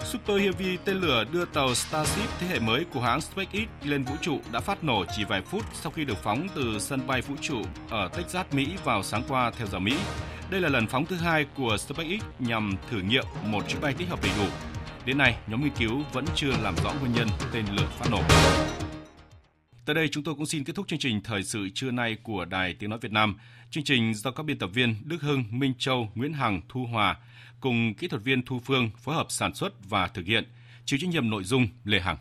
Super 0.03 0.41
Heavy 0.41 0.77
tên 0.85 0.95
lửa 0.95 1.23
đưa 1.31 1.45
tàu 1.45 1.75
Starship 1.75 2.29
thế 2.39 2.47
hệ 2.47 2.59
mới 2.59 2.85
của 2.93 3.01
hãng 3.01 3.21
SpaceX 3.21 3.67
lên 3.83 4.03
vũ 4.03 4.15
trụ 4.21 4.39
đã 4.51 4.59
phát 4.59 4.83
nổ 4.83 5.05
chỉ 5.17 5.23
vài 5.23 5.41
phút 5.41 5.65
sau 5.73 5.91
khi 5.91 6.05
được 6.05 6.17
phóng 6.23 6.47
từ 6.55 6.79
sân 6.79 7.07
bay 7.07 7.21
vũ 7.21 7.35
trụ 7.41 7.61
ở 7.89 8.07
Texas, 8.07 8.45
Mỹ 8.51 8.67
vào 8.83 9.03
sáng 9.03 9.23
qua 9.27 9.51
theo 9.57 9.67
giờ 9.67 9.79
Mỹ. 9.79 9.97
Đây 10.49 10.61
là 10.61 10.69
lần 10.69 10.87
phóng 10.87 11.05
thứ 11.05 11.15
hai 11.15 11.45
của 11.55 11.77
SpaceX 11.77 12.21
nhằm 12.39 12.73
thử 12.91 13.01
nghiệm 13.01 13.25
một 13.45 13.67
chuyến 13.67 13.81
bay 13.81 13.93
tích 13.93 14.09
hợp 14.09 14.19
đầy 14.23 14.31
đủ. 14.37 14.45
Đến 15.05 15.17
nay, 15.17 15.35
nhóm 15.47 15.63
nghiên 15.63 15.73
cứu 15.79 16.03
vẫn 16.13 16.25
chưa 16.35 16.51
làm 16.63 16.75
rõ 16.83 16.93
nguyên 16.99 17.13
nhân 17.13 17.27
tên 17.51 17.65
lửa 17.75 17.87
phát 17.99 18.11
nổ. 18.11 18.21
Tới 19.89 19.93
đây 19.95 20.07
chúng 20.07 20.23
tôi 20.23 20.35
cũng 20.35 20.45
xin 20.45 20.63
kết 20.63 20.75
thúc 20.75 20.87
chương 20.87 20.99
trình 20.99 21.21
Thời 21.21 21.43
sự 21.43 21.69
trưa 21.69 21.91
nay 21.91 22.17
của 22.23 22.45
Đài 22.45 22.73
Tiếng 22.73 22.89
Nói 22.89 22.99
Việt 23.01 23.11
Nam. 23.11 23.35
Chương 23.71 23.83
trình 23.83 24.13
do 24.13 24.31
các 24.31 24.43
biên 24.43 24.59
tập 24.59 24.69
viên 24.73 24.95
Đức 25.03 25.21
Hưng, 25.21 25.43
Minh 25.49 25.73
Châu, 25.79 26.11
Nguyễn 26.15 26.33
Hằng, 26.33 26.61
Thu 26.69 26.85
Hòa 26.85 27.17
cùng 27.59 27.93
kỹ 27.93 28.07
thuật 28.07 28.23
viên 28.23 28.45
Thu 28.45 28.59
Phương 28.59 28.89
phối 28.97 29.15
hợp 29.15 29.25
sản 29.29 29.53
xuất 29.53 29.89
và 29.89 30.07
thực 30.07 30.25
hiện. 30.25 30.43
Chịu 30.85 30.99
trách 31.01 31.09
nhiệm 31.09 31.29
nội 31.29 31.43
dung 31.43 31.67
Lê 31.83 31.99
Hằng. 31.99 32.17